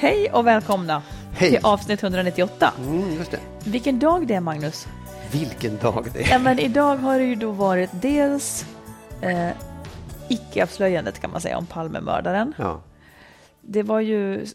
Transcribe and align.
Hej 0.00 0.30
och 0.32 0.46
välkomna 0.46 1.02
Hej. 1.32 1.50
till 1.50 1.66
avsnitt 1.66 2.02
198. 2.02 2.72
Mm, 2.78 3.12
just 3.12 3.30
det. 3.30 3.40
Vilken 3.64 3.98
dag 3.98 4.26
det 4.26 4.34
är 4.34 4.40
Magnus. 4.40 4.86
Vilken 5.32 5.76
dag 5.76 6.06
det 6.12 6.22
är. 6.22 6.30
Ja, 6.30 6.38
men 6.38 6.58
idag 6.58 6.96
har 6.96 7.18
det 7.18 7.24
ju 7.24 7.34
då 7.34 7.50
varit 7.50 7.90
dels 7.92 8.66
eh, 9.22 9.50
icke-avslöjandet 10.28 11.20
kan 11.20 11.30
man 11.30 11.40
säga 11.40 11.58
om 11.58 11.66
Palmemördaren. 11.66 12.54
Ja. 12.58 12.82
Det 13.60 13.82
var 13.82 14.00
ju, 14.00 14.46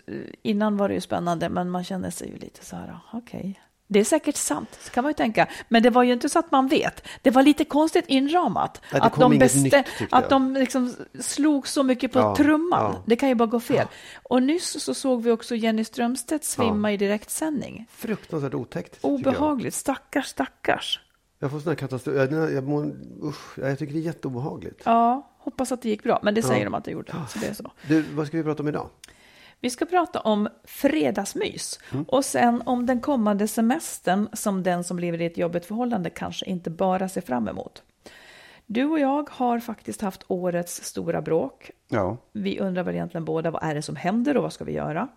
innan 0.41 0.77
var 0.77 0.87
det 0.87 0.93
ju 0.95 1.01
spännande 1.01 1.49
men 1.49 1.69
man 1.69 1.83
kände 1.83 2.11
sig 2.11 2.29
ju 2.29 2.37
lite 2.37 2.65
så 2.65 2.75
här, 2.75 2.99
okej. 3.13 3.61
Det 3.87 3.99
är 3.99 4.03
säkert 4.03 4.35
sant, 4.35 4.77
så 4.81 4.91
kan 4.91 5.03
man 5.03 5.09
ju 5.09 5.13
tänka. 5.13 5.47
Men 5.69 5.83
det 5.83 5.89
var 5.89 6.03
ju 6.03 6.13
inte 6.13 6.29
så 6.29 6.39
att 6.39 6.51
man 6.51 6.67
vet. 6.67 7.07
Det 7.21 7.31
var 7.31 7.43
lite 7.43 7.65
konstigt 7.65 8.05
inramat. 8.07 8.81
Ja, 8.91 8.97
det 8.97 9.03
att 9.03 9.15
de, 9.15 9.31
nytt, 9.31 9.73
att 9.73 9.85
jag. 10.11 10.29
de 10.29 10.53
liksom 10.53 10.93
slog 11.19 11.67
så 11.67 11.83
mycket 11.83 12.11
på 12.11 12.19
Ja, 12.19 12.35
trumman. 12.35 12.79
ja. 12.93 13.03
Det 13.05 13.15
kan 13.15 13.29
ju 13.29 13.35
bara 13.35 13.45
gå 13.45 13.59
fel. 13.59 13.87
Och 14.23 14.43
nyss 14.43 14.83
så 14.83 14.93
såg 14.93 15.23
vi 15.23 15.31
också 15.31 15.55
Jenny 15.55 15.83
Strömstedt 15.83 16.43
svimma 16.45 16.91
i 16.91 16.97
direktsändning. 16.97 17.85
Fruktansvärt 17.91 18.53
otäckt. 18.53 18.91
tycker 18.91 19.07
Jag. 19.07 19.19
Obehagligt. 19.19 19.73
Stackars, 19.75 20.25
stackars. 20.25 20.99
jag 21.39 21.51
får 21.51 21.59
sån 21.59 21.69
här 21.69 21.75
katastrof. 21.75 22.15
Jag, 22.15 22.51
jag, 22.53 22.63
mår, 22.67 22.95
usch, 23.23 23.59
jag 23.59 23.79
tycker 23.79 23.93
det 23.93 23.99
är 23.99 24.03
jätteobehagligt. 24.03 24.81
Ja, 24.83 25.29
hoppas 25.37 25.71
att 25.71 25.81
det 25.81 25.89
gick 25.89 26.03
bra. 26.03 26.19
Men 26.23 26.33
det 26.35 26.41
säger 26.41 26.59
Ja. 26.59 26.63
de 26.65 26.73
att 26.73 26.85
det 26.85 26.91
gjorde. 26.91 27.13
Så 27.29 27.39
det 27.39 27.47
är 27.47 27.53
så. 27.53 27.71
Du, 27.87 28.01
vad 28.01 28.27
ska 28.27 28.37
vi 28.37 28.43
prata 28.43 28.63
om 28.63 28.69
idag? 28.69 28.89
Vi 29.63 29.69
ska 29.69 29.85
prata 29.85 30.19
om 30.19 30.49
fredagsmys 30.63 31.79
Mm. 31.91 32.05
och 32.07 32.25
sen 32.25 32.61
om 32.65 32.85
den 32.85 33.01
kommande 33.01 33.47
semestern 33.47 34.29
som 34.33 34.63
den 34.63 34.83
som 34.83 34.99
lever 34.99 35.21
i 35.21 35.25
ett 35.25 35.37
jobbigt 35.37 35.65
förhållande 35.65 36.09
kanske 36.09 36.45
inte 36.45 36.69
bara 36.69 37.09
ser 37.09 37.21
fram 37.21 37.47
emot. 37.47 37.83
Du 38.65 38.83
och 38.85 38.99
jag 38.99 39.29
har 39.29 39.59
faktiskt 39.59 40.01
haft 40.01 40.23
årets 40.27 40.83
stora 40.83 41.21
bråk. 41.21 41.71
Ja. 41.87 42.17
Vi 42.31 42.59
undrar 42.59 42.83
väl 42.83 42.95
egentligen 42.95 43.25
båda 43.25 43.51
vad 43.51 43.63
är 43.63 43.75
det 43.75 43.81
som 43.81 43.95
händer 43.95 44.37
och 44.37 44.43
vad 44.43 44.53
ska 44.53 44.63
vi 44.63 44.71
göra? 44.73 45.07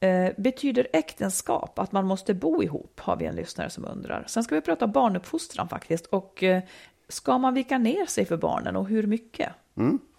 Eh, 0.00 0.28
betyder 0.36 0.88
äktenskap 0.92 1.78
att 1.78 1.92
man 1.92 2.06
måste 2.06 2.34
bo 2.34 2.62
ihop? 2.62 3.00
Har 3.00 3.16
vi 3.16 3.24
en 3.26 3.34
lyssnare 3.36 3.70
som 3.70 3.84
undrar. 3.84 4.24
Sen 4.26 4.44
ska 4.44 4.54
vi 4.54 4.60
prata 4.60 4.86
barnuppfostran 4.86 5.68
faktiskt 5.68 6.06
och 6.06 6.42
eh, 6.42 6.62
ska 7.08 7.38
man 7.38 7.54
vika 7.54 7.78
ner 7.78 8.06
sig 8.06 8.24
för 8.24 8.36
barnen 8.36 8.76
och 8.76 8.88
hur 8.88 9.06
mycket? 9.06 9.52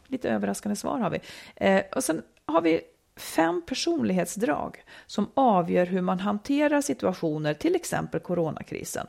Lite 0.08 0.30
överraskande 0.30 0.76
svar 0.76 1.00
har 1.00 1.10
vi. 1.10 1.20
Eh, 1.56 1.82
och 1.96 2.04
sen 2.04 2.22
har 2.46 2.62
vi 2.62 2.82
fem 3.18 3.62
personlighetsdrag 3.68 4.84
som 5.06 5.32
avgör 5.34 5.86
hur 5.86 6.02
man 6.02 6.20
hanterar 6.20 6.82
situationer, 6.82 7.54
till 7.54 7.76
exempel 7.76 8.20
coronakrisen. 8.20 9.08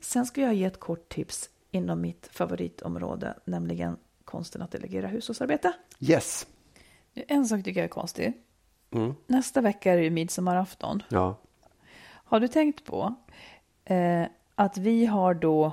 Sen 0.00 0.26
ska 0.26 0.40
jag 0.40 0.54
ge 0.54 0.64
ett 0.64 0.80
kort 0.80 1.08
tips 1.08 1.50
inom 1.70 2.00
mitt 2.00 2.28
favoritområde, 2.32 3.34
nämligen 3.44 3.96
konsten 4.24 4.62
att 4.62 4.70
delegera 4.70 5.06
hushållsarbete. 5.06 5.72
Yes. 6.00 6.46
En 7.14 7.46
sak 7.46 7.64
tycker 7.64 7.80
jag 7.80 7.84
är 7.84 7.88
konstig. 7.88 8.32
Nästa 9.26 9.60
vecka 9.60 9.92
är 9.92 9.96
det 9.96 10.02
ju 10.02 10.10
midsommarafton. 10.10 11.02
Ja. 11.08 11.38
Har 12.08 12.40
du 12.40 12.48
tänkt 12.48 12.84
på 12.84 13.14
eh, 13.84 14.24
att 14.54 14.76
vi 14.76 15.06
har 15.06 15.34
då... 15.34 15.72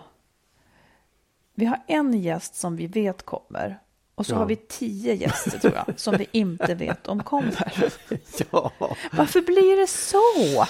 Vi 1.53 1.65
har 1.65 1.79
en 1.87 2.13
gäst 2.13 2.55
som 2.55 2.75
vi 2.75 2.87
vet 2.87 3.23
kommer. 3.23 3.79
Och 4.17 4.25
så 4.25 4.33
Ja. 4.33 4.37
har 4.37 4.45
vi 4.45 4.55
tio 4.55 5.13
gäster 5.13 5.59
tror 5.59 5.73
jag, 5.87 5.99
som 5.99 6.15
vi 6.17 6.27
inte 6.31 6.75
vet 6.75 7.07
om 7.07 7.23
kommer. 7.23 7.73
Ja. 8.51 8.71
Varför 9.11 9.41
blir 9.41 9.81
det 9.81 9.87
så? 9.87 10.65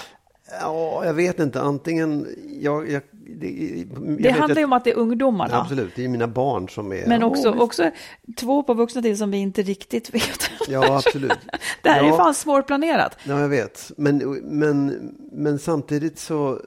ja, 0.60 1.04
jag 1.04 1.14
vet 1.14 1.40
inte. 1.40 1.60
Antingen... 1.60 2.26
Jag, 2.60 2.90
jag, 2.90 3.02
det 3.40 3.46
jag 3.48 4.22
Det 4.22 4.30
handlar 4.30 4.58
ju 4.58 4.64
om 4.64 4.72
att 4.72 4.84
det 4.84 4.90
är 4.90 4.96
ungdomarna. 4.96 5.60
Absolut, 5.60 5.92
det 5.96 6.04
är 6.04 6.08
mina 6.08 6.26
barn 6.26 6.68
som 6.68 6.92
är... 6.92 7.06
Men 7.06 7.22
också, 7.22 7.48
Åh, 7.50 7.60
också 7.60 7.90
två 8.36 8.62
på 8.62 8.74
vuxna 8.74 9.02
till 9.02 9.18
som 9.18 9.30
vi 9.30 9.38
inte 9.38 9.62
riktigt 9.62 10.14
vet. 10.14 10.50
Ja, 10.68 10.96
absolut. 10.96 11.38
Det 11.82 11.90
här 11.90 12.00
är 12.00 12.04
ju 12.04 12.08
Ja. 12.10 12.16
fan 12.16 12.34
svårplanerat. 12.34 13.16
Ja, 13.24 13.40
jag 13.40 13.48
vet. 13.48 13.92
Men, 13.96 14.18
men, 14.42 14.86
men 15.32 15.58
samtidigt 15.58 16.18
så... 16.18 16.60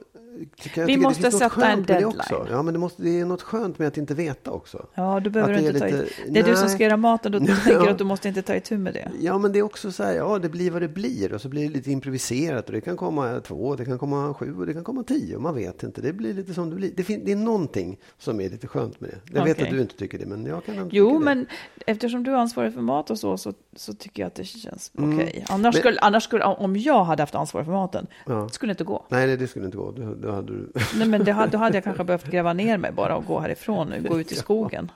Vi 0.86 0.96
måste 0.96 1.30
sätta 1.30 1.68
en 1.70 1.82
deadline. 1.82 2.06
också. 2.08 2.46
Ja, 2.50 2.62
men 2.62 2.74
det, 2.74 2.80
måste, 2.80 3.02
det 3.02 3.20
är 3.20 3.24
något 3.24 3.42
skönt 3.42 3.78
med 3.78 3.88
att 3.88 3.96
inte 3.98 4.14
veta 4.14 4.50
också. 4.50 4.86
Ja, 4.94 5.20
då 5.20 5.30
behöver 5.30 5.52
Att 5.54 5.58
du 5.58 5.64
det 5.64 5.68
inte 5.68 5.80
ta 5.90 5.96
lite- 5.96 6.12
Det 6.28 6.40
är 6.40 6.44
du 6.44 6.54
som 6.56 6.66
Nej. 6.66 6.74
ska 6.74 6.84
göra 6.84 6.96
maten, 6.96 7.32
då 7.32 7.38
Ja. 7.42 7.46
tänker 7.46 7.80
du 7.84 7.88
att 7.90 7.98
du 7.98 8.04
måste 8.04 8.28
inte 8.28 8.42
ta 8.42 8.54
itu 8.54 8.78
med 8.78 8.94
det. 8.94 9.10
Ja, 9.20 9.38
men 9.38 9.52
det 9.52 9.58
är 9.58 9.62
också 9.62 9.92
så 9.92 10.02
här, 10.02 10.14
ja, 10.14 10.38
det 10.38 10.48
blir 10.48 10.70
vad 10.70 10.82
det 10.82 10.88
blir 10.88 11.32
och 11.32 11.40
så 11.40 11.48
blir 11.48 11.62
det 11.62 11.74
lite 11.74 11.90
improviserat 11.92 12.66
och 12.66 12.72
det 12.72 12.80
kan 12.80 12.96
komma 12.96 13.40
två, 13.40 13.76
det 13.76 13.84
kan 13.84 13.98
komma 13.98 14.34
sju 14.34 14.54
och 14.58 14.66
det 14.66 14.72
kan 14.74 14.84
komma 14.84 15.02
tio 15.02 15.38
man 15.38 15.54
vet 15.54 15.82
inte. 15.82 16.00
Det 16.00 16.12
blir 16.12 16.34
lite 16.34 16.54
som 16.54 16.70
det 16.70 16.76
blir. 16.76 16.92
Det, 16.96 17.02
fin- 17.04 17.22
det 17.24 17.32
är 17.32 17.36
någonting 17.36 17.98
som 18.18 18.40
är 18.40 18.50
lite 18.50 18.66
skönt 18.66 19.00
med 19.00 19.10
det. 19.10 19.38
Jag 19.38 19.44
vet 19.44 19.56
Okej. 19.56 19.64
att 19.68 19.74
du 19.74 19.80
inte 19.80 19.96
tycker 19.96 20.18
det, 20.18 20.26
men 20.26 20.46
jag 20.46 20.64
kan 20.64 20.74
ändå 20.78 20.88
Jo, 20.92 21.06
tycka 21.08 21.18
det. 21.18 21.24
men 21.24 21.46
eftersom 21.86 22.22
du 22.24 22.30
är 22.30 22.36
ansvarig 22.36 22.74
för 22.74 22.80
mat 22.80 23.10
och 23.10 23.18
så, 23.18 23.36
så, 23.36 23.52
så 23.76 23.92
tycker 23.94 24.22
jag 24.22 24.26
att 24.26 24.34
det 24.34 24.44
känns 24.44 24.90
Mm. 24.98 25.14
okej. 25.18 25.44
Annars, 25.48 25.74
Men- 25.74 25.80
skulle, 25.80 26.00
annars 26.00 26.24
skulle, 26.24 26.44
om 26.44 26.76
jag 26.76 27.04
hade 27.04 27.22
haft 27.22 27.34
ansvar 27.34 27.64
för 27.64 27.72
maten, 27.72 28.06
Ja. 28.26 28.48
skulle 28.48 28.70
det 28.70 28.72
inte 28.72 28.84
gå. 28.84 29.04
Nej, 29.08 29.26
nej, 29.26 29.36
det 29.36 29.46
skulle 29.48 29.64
inte 29.64 29.76
gå. 29.76 29.90
Då, 29.90 30.14
då 30.22 30.30
hade 30.30 30.52
du... 30.52 30.72
Nej, 30.96 31.08
men 31.08 31.24
det, 31.24 31.48
då 31.52 31.58
hade 31.58 31.76
jag 31.76 31.84
kanske 31.84 32.04
behövt 32.04 32.26
gräva 32.30 32.52
ner 32.52 32.78
mig 32.78 32.92
bara 32.92 33.16
och 33.16 33.24
gå 33.26 33.38
härifrån 33.40 33.92
och 33.92 34.02
gå 34.04 34.20
ut 34.20 34.32
i 34.32 34.34
skogen. 34.34 34.90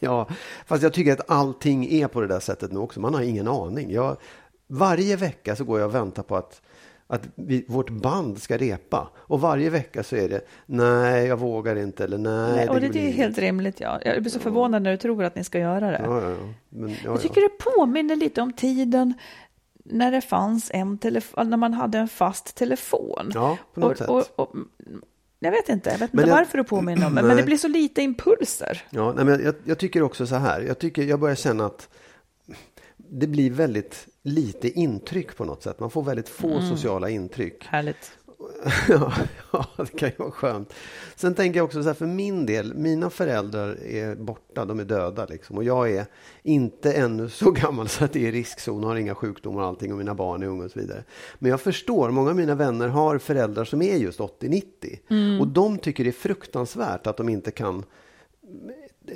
Ja, 0.00 0.28
fast 0.66 0.82
jag 0.82 0.92
tycker 0.92 1.12
att 1.12 1.30
allting 1.30 1.86
är 1.92 2.08
på 2.08 2.20
det 2.20 2.26
där 2.26 2.40
sättet 2.40 2.72
nu 2.72 2.78
också. 2.78 3.00
Man 3.00 3.14
har 3.14 3.22
ingen 3.22 3.48
aning. 3.48 3.90
Jag, 3.92 4.16
varje 4.68 5.16
vecka 5.16 5.56
så 5.56 5.64
går 5.64 5.78
jag 5.80 5.88
och 5.88 5.94
väntar 5.94 6.22
på 6.22 6.36
att, 6.36 6.62
att 7.06 7.22
vi, 7.34 7.64
vårt 7.68 7.90
band 7.90 8.42
ska 8.42 8.56
repa. 8.56 9.08
Och 9.16 9.40
varje 9.40 9.70
vecka 9.70 10.02
så 10.02 10.16
är 10.16 10.28
det, 10.28 10.40
nej, 10.66 11.26
jag 11.26 11.36
vågar 11.38 11.76
inte, 11.76 12.04
eller 12.04 12.18
nej. 12.18 12.52
Nej, 12.56 12.68
och 12.68 12.74
det, 12.74 12.80
det 12.80 12.86
är 12.86 12.90
blir- 12.90 13.12
helt 13.12 13.38
rimligt. 13.38 13.80
Ja. 13.80 14.00
Jag 14.04 14.22
blir 14.22 14.32
så 14.32 14.38
förvånad 14.40 14.82
när 14.82 14.90
du 14.90 14.96
tror 14.96 15.24
att 15.24 15.34
ni 15.34 15.44
ska 15.44 15.58
göra 15.58 15.90
det. 15.90 16.00
Ja, 16.04 16.22
ja, 16.22 16.30
ja. 16.30 16.36
Men, 16.68 16.88
ja, 16.90 16.96
Jag 17.04 17.20
tycker 17.20 17.40
det 17.40 17.58
påminner 17.76 18.16
lite 18.16 18.40
om 18.42 18.52
tiden 18.52 19.14
när 19.90 20.10
det 20.12 20.20
fanns 20.20 20.70
en 20.74 20.98
telefon, 20.98 21.50
när 21.50 21.56
man 21.56 21.74
hade 21.74 21.98
en 21.98 22.08
fast 22.08 22.54
telefon. 22.54 23.30
Ja, 23.34 23.58
på 23.74 23.80
något 23.80 23.90
och, 23.92 23.98
sätt. 23.98 24.08
Och, 24.08 24.40
och, 24.40 24.56
jag 25.38 25.50
vet 25.50 25.68
inte, 25.68 25.90
jag 25.90 25.98
vet 25.98 26.12
Men 26.12 26.22
inte 26.24 26.30
jag- 26.30 26.36
varför 26.38 26.58
det 26.58 26.64
påminner 26.64 27.06
om 27.06 27.14
det, 27.14 27.22
men 27.22 27.36
det 27.36 27.42
blir 27.42 27.56
så 27.56 27.68
lite 27.68 28.02
impulser. 28.02 28.82
Ja, 28.90 29.12
nej, 29.16 29.24
men 29.24 29.44
jag, 29.44 29.54
jag 29.64 29.78
tycker 29.78 30.02
också 30.02 30.26
så 30.26 30.34
här. 30.34 30.60
Jag, 30.60 30.78
tycker, 30.78 31.02
jag 31.02 31.20
börjar 31.20 31.34
känna 31.36 31.66
att 31.66 31.88
det 32.96 33.26
blir 33.26 33.50
väldigt 33.50 34.08
lite 34.22 34.68
intryck 34.70 35.36
på 35.36 35.44
något 35.44 35.62
sätt. 35.62 35.80
Man 35.80 35.90
får 35.90 36.02
väldigt 36.02 36.28
få 36.28 36.48
Mm. 36.50 36.68
sociala 36.68 37.10
intryck. 37.10 37.64
Härligt. 37.66 38.12
ja, 38.88 39.12
det 39.76 39.98
kan 39.98 40.08
ju 40.08 40.14
vara 40.16 40.30
skönt. 40.30 40.74
Sen 41.16 41.34
tänker 41.34 41.58
jag 41.58 41.64
också 41.64 41.82
så 41.82 41.88
här, 41.88 41.94
för 41.94 42.06
min 42.06 42.46
del, 42.46 42.74
mina 42.74 43.10
föräldrar 43.10 43.84
är 43.84 44.14
borta, 44.14 44.64
de 44.64 44.80
är 44.80 44.84
döda 44.84 45.26
liksom. 45.26 45.56
Och 45.56 45.64
jag 45.64 45.90
är 45.90 46.06
inte 46.42 46.92
ännu 46.92 47.28
så 47.30 47.50
gammal 47.50 47.88
så 47.88 48.04
att 48.04 48.12
det 48.12 48.28
är 48.28 48.32
riskzon, 48.32 48.84
har 48.84 48.96
inga 48.96 49.14
sjukdomar 49.14 49.62
och 49.62 49.68
allting 49.68 49.92
och 49.92 49.98
mina 49.98 50.14
barn 50.14 50.42
är 50.42 50.46
unga 50.46 50.64
och 50.64 50.70
så 50.70 50.78
vidare. 50.78 51.04
Men 51.38 51.50
jag 51.50 51.60
förstår, 51.60 52.10
många 52.10 52.30
av 52.30 52.36
mina 52.36 52.54
vänner 52.54 52.88
har 52.88 53.18
föräldrar 53.18 53.64
som 53.64 53.82
är 53.82 53.96
just 53.96 54.20
80-90. 54.20 54.62
Mm. 55.10 55.40
Och 55.40 55.48
de 55.48 55.78
tycker 55.78 56.04
det 56.04 56.10
är 56.10 56.12
fruktansvärt 56.12 57.06
att 57.06 57.16
de 57.16 57.28
inte 57.28 57.50
kan 57.50 57.84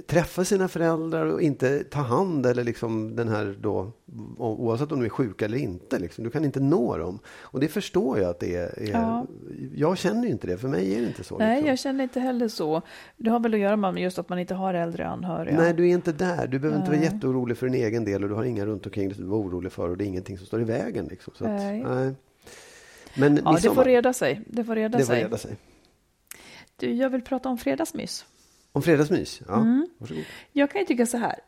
träffa 0.07 0.45
sina 0.45 0.69
föräldrar 0.69 1.27
och 1.27 1.43
inte 1.43 1.85
ta 1.85 2.01
hand 2.01 2.47
eller 2.47 2.65
liksom 2.65 3.17
den 3.17 3.29
här 3.29 3.57
då, 3.61 3.93
oavsett 4.39 4.93
om 4.93 4.99
de 5.01 5.05
är 5.05 5.09
sjuka 5.09 5.45
eller 5.45 5.59
inte. 5.59 5.99
Liksom. 5.99 6.25
Du 6.25 6.31
kan 6.31 6.45
inte 6.45 6.61
nå 6.61 6.99
dem. 6.99 7.19
Och 7.29 7.61
det 7.61 7.69
förstår 7.69 8.19
jag 8.19 8.31
att 8.31 8.41
det 8.41 8.57
är. 8.57 8.83
är 8.83 8.91
ja. 8.93 9.27
Jag 9.75 9.99
känner 9.99 10.29
inte 10.29 10.47
det, 10.47 10.59
för 10.59 10.69
mig 10.69 10.95
är 10.95 11.01
det 11.01 11.07
inte 11.07 11.25
så. 11.25 11.39
Nej, 11.39 11.55
liksom. 11.55 11.69
jag 11.69 11.79
känner 11.79 12.05
inte 12.05 12.21
heller 12.21 12.49
så. 12.49 12.83
Det 13.17 13.31
har 13.31 13.41
väl 13.41 13.55
att 13.55 13.61
göra 13.61 13.77
med 13.77 13.99
just 13.99 14.19
att 14.19 14.29
man 14.29 14.39
inte 14.39 14.55
har 14.55 14.75
äldre 14.75 15.07
anhöriga. 15.07 15.57
Nej, 15.57 15.75
du 15.75 15.89
är 15.89 15.95
inte 15.95 16.13
där. 16.13 16.47
Du 16.47 16.59
behöver 16.59 16.79
inte 16.81 16.91
vara 16.91 17.03
jätteorolig 17.03 17.59
för 17.59 17.69
din 17.69 17.83
egen 17.83 18.05
del 18.05 18.23
och 18.23 18.29
du 18.29 18.35
har 18.35 18.45
inga 18.45 18.67
runt 18.67 18.87
omkring 18.87 19.09
dig 19.09 19.17
som 19.17 19.25
du 19.25 19.31
är 19.31 19.37
orolig 19.37 19.73
för 19.73 19.89
och 19.89 19.97
det 19.97 20.05
är 20.05 20.07
ingenting 20.07 20.39
som 20.39 20.47
står 20.47 20.61
i 20.61 20.65
vägen. 20.65 21.07
Liksom. 21.07 21.33
Så 21.37 21.45
nej. 21.45 21.83
Att, 21.83 21.91
nej. 21.91 22.15
Men 23.15 23.41
ja, 23.45 23.59
det 23.63 23.75
får 23.75 23.85
reda 23.85 24.13
sig. 24.13 24.41
Det 24.47 24.65
får 24.65 24.75
reda 24.75 24.99
det 24.99 25.05
sig. 25.05 25.17
Får 25.17 25.25
reda 25.25 25.39
sig. 25.39 25.57
Du, 26.77 26.95
jag 26.95 27.11
vill 27.11 27.23
prata 27.23 27.49
om 27.49 27.59
fredagsmys. 27.59 28.27
Om 28.73 28.83
fredagsmys? 28.83 29.43
Ja, 29.49 29.55
mm. 29.55 29.89
varsågod. 29.99 30.25
Jag 30.53 30.71
kan 30.71 30.81
ju 30.81 30.87
tycka 30.87 31.07
så 31.07 31.17
här. 31.17 31.39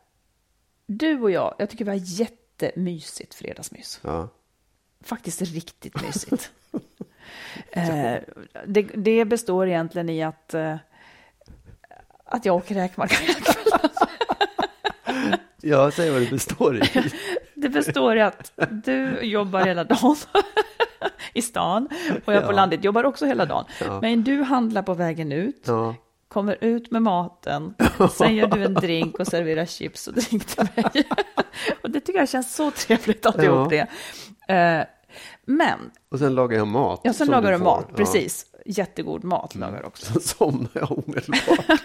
Du 0.86 1.20
och 1.20 1.30
jag, 1.30 1.54
jag 1.58 1.70
tycker 1.70 1.84
vi 1.84 1.90
har 1.90 2.00
jättemysigt 2.04 3.34
fredagsmys. 3.34 4.00
Ja. 4.02 4.28
Faktiskt 5.04 5.42
riktigt 5.42 6.02
mysigt. 6.02 6.50
eh, 7.70 8.16
det, 8.66 8.82
det, 8.82 9.24
består 9.24 9.68
egentligen 9.68 10.08
i 10.08 10.22
att, 10.22 10.54
eh, 10.54 10.76
att 12.24 12.44
jag 12.44 12.56
åker 12.56 12.74
räkmacka 12.74 13.16
Ja, 15.64 15.90
säg 15.90 16.10
vad 16.10 16.22
det 16.22 16.30
består 16.30 16.76
i. 16.76 16.82
det 17.54 17.68
består 17.68 18.16
i 18.16 18.20
att 18.20 18.52
du 18.84 19.20
jobbar 19.20 19.64
hela 19.64 19.84
dagen 19.84 20.16
i 21.32 21.42
stan 21.42 21.88
och 22.24 22.32
jag 22.32 22.46
på 22.46 22.52
landet 22.52 22.84
jobbar 22.84 23.04
också 23.04 23.26
hela 23.26 23.46
dagen. 23.46 23.64
Ja. 23.80 24.00
Men 24.00 24.24
du 24.24 24.42
handlar 24.42 24.82
på 24.82 24.94
vägen 24.94 25.32
ut, 25.32 25.64
ja 25.66 25.94
kommer 26.32 26.64
ut 26.64 26.90
med 26.90 27.02
maten, 27.02 27.74
sen 28.12 28.34
gör 28.34 28.46
du 28.46 28.64
en 28.64 28.74
drink 28.74 29.18
och 29.18 29.26
serverar 29.26 29.66
chips 29.66 30.08
och 30.08 30.14
drink 30.14 30.44
till 30.44 30.66
mig. 30.76 31.08
och 31.82 31.90
det 31.90 32.00
tycker 32.00 32.18
jag 32.18 32.28
känns 32.28 32.54
så 32.54 32.70
trevligt 32.70 33.26
alltihop 33.26 33.72
ja. 33.72 33.86
det. 34.48 34.80
Uh, 34.80 34.86
men... 35.44 35.90
Och 36.08 36.18
sen 36.18 36.34
lagar 36.34 36.58
jag 36.58 36.66
mat. 36.66 37.00
Ja, 37.04 37.12
sen 37.12 37.28
lagar 37.28 37.52
du 37.52 37.58
mat, 37.58 37.86
ja. 37.88 37.96
precis. 37.96 38.46
Jättegod 38.66 39.24
mat 39.24 39.54
mm. 39.54 39.68
lagar 39.68 39.86
också. 39.86 40.12
Sen 40.12 40.20
somnar 40.22 40.70
jag 40.72 40.90
omedelbart. 40.90 41.80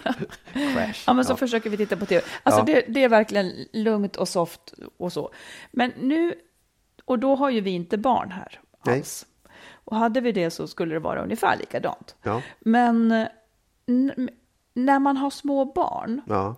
ja, 1.07 1.13
men 1.13 1.25
så 1.25 1.31
ja. 1.31 1.38
försöker 1.38 1.69
vi 1.69 1.77
titta 1.77 1.97
på 1.97 2.05
tv. 2.05 2.25
Alltså 2.44 2.63
det, 2.63 2.85
det, 2.88 3.03
är 3.03 3.09
verkligen 3.09 3.51
lugnt 3.73 4.15
och 4.15 4.27
soft 4.27 4.73
och 4.97 5.13
så. 5.13 5.31
Men 5.71 5.94
nu, 5.97 6.33
och 7.05 7.19
då 7.19 7.35
har 7.35 7.49
ju 7.49 7.61
vi 7.61 7.71
inte 7.71 7.97
barn 7.97 8.31
här 8.31 8.59
alls. 8.79 9.25
Nej. 9.44 9.53
Och 9.73 9.95
hade 9.95 10.21
vi 10.21 10.31
det 10.31 10.49
så 10.49 10.67
skulle 10.67 10.94
det 10.94 10.99
vara 10.99 11.23
ungefär 11.23 11.57
likadant. 11.57 12.15
Ja. 12.23 12.41
Men 12.59 13.27
när 14.77 15.00
man 15.00 15.18
har 15.18 15.29
små 15.29 15.65
barn 15.65 16.21
ja. 16.27 16.56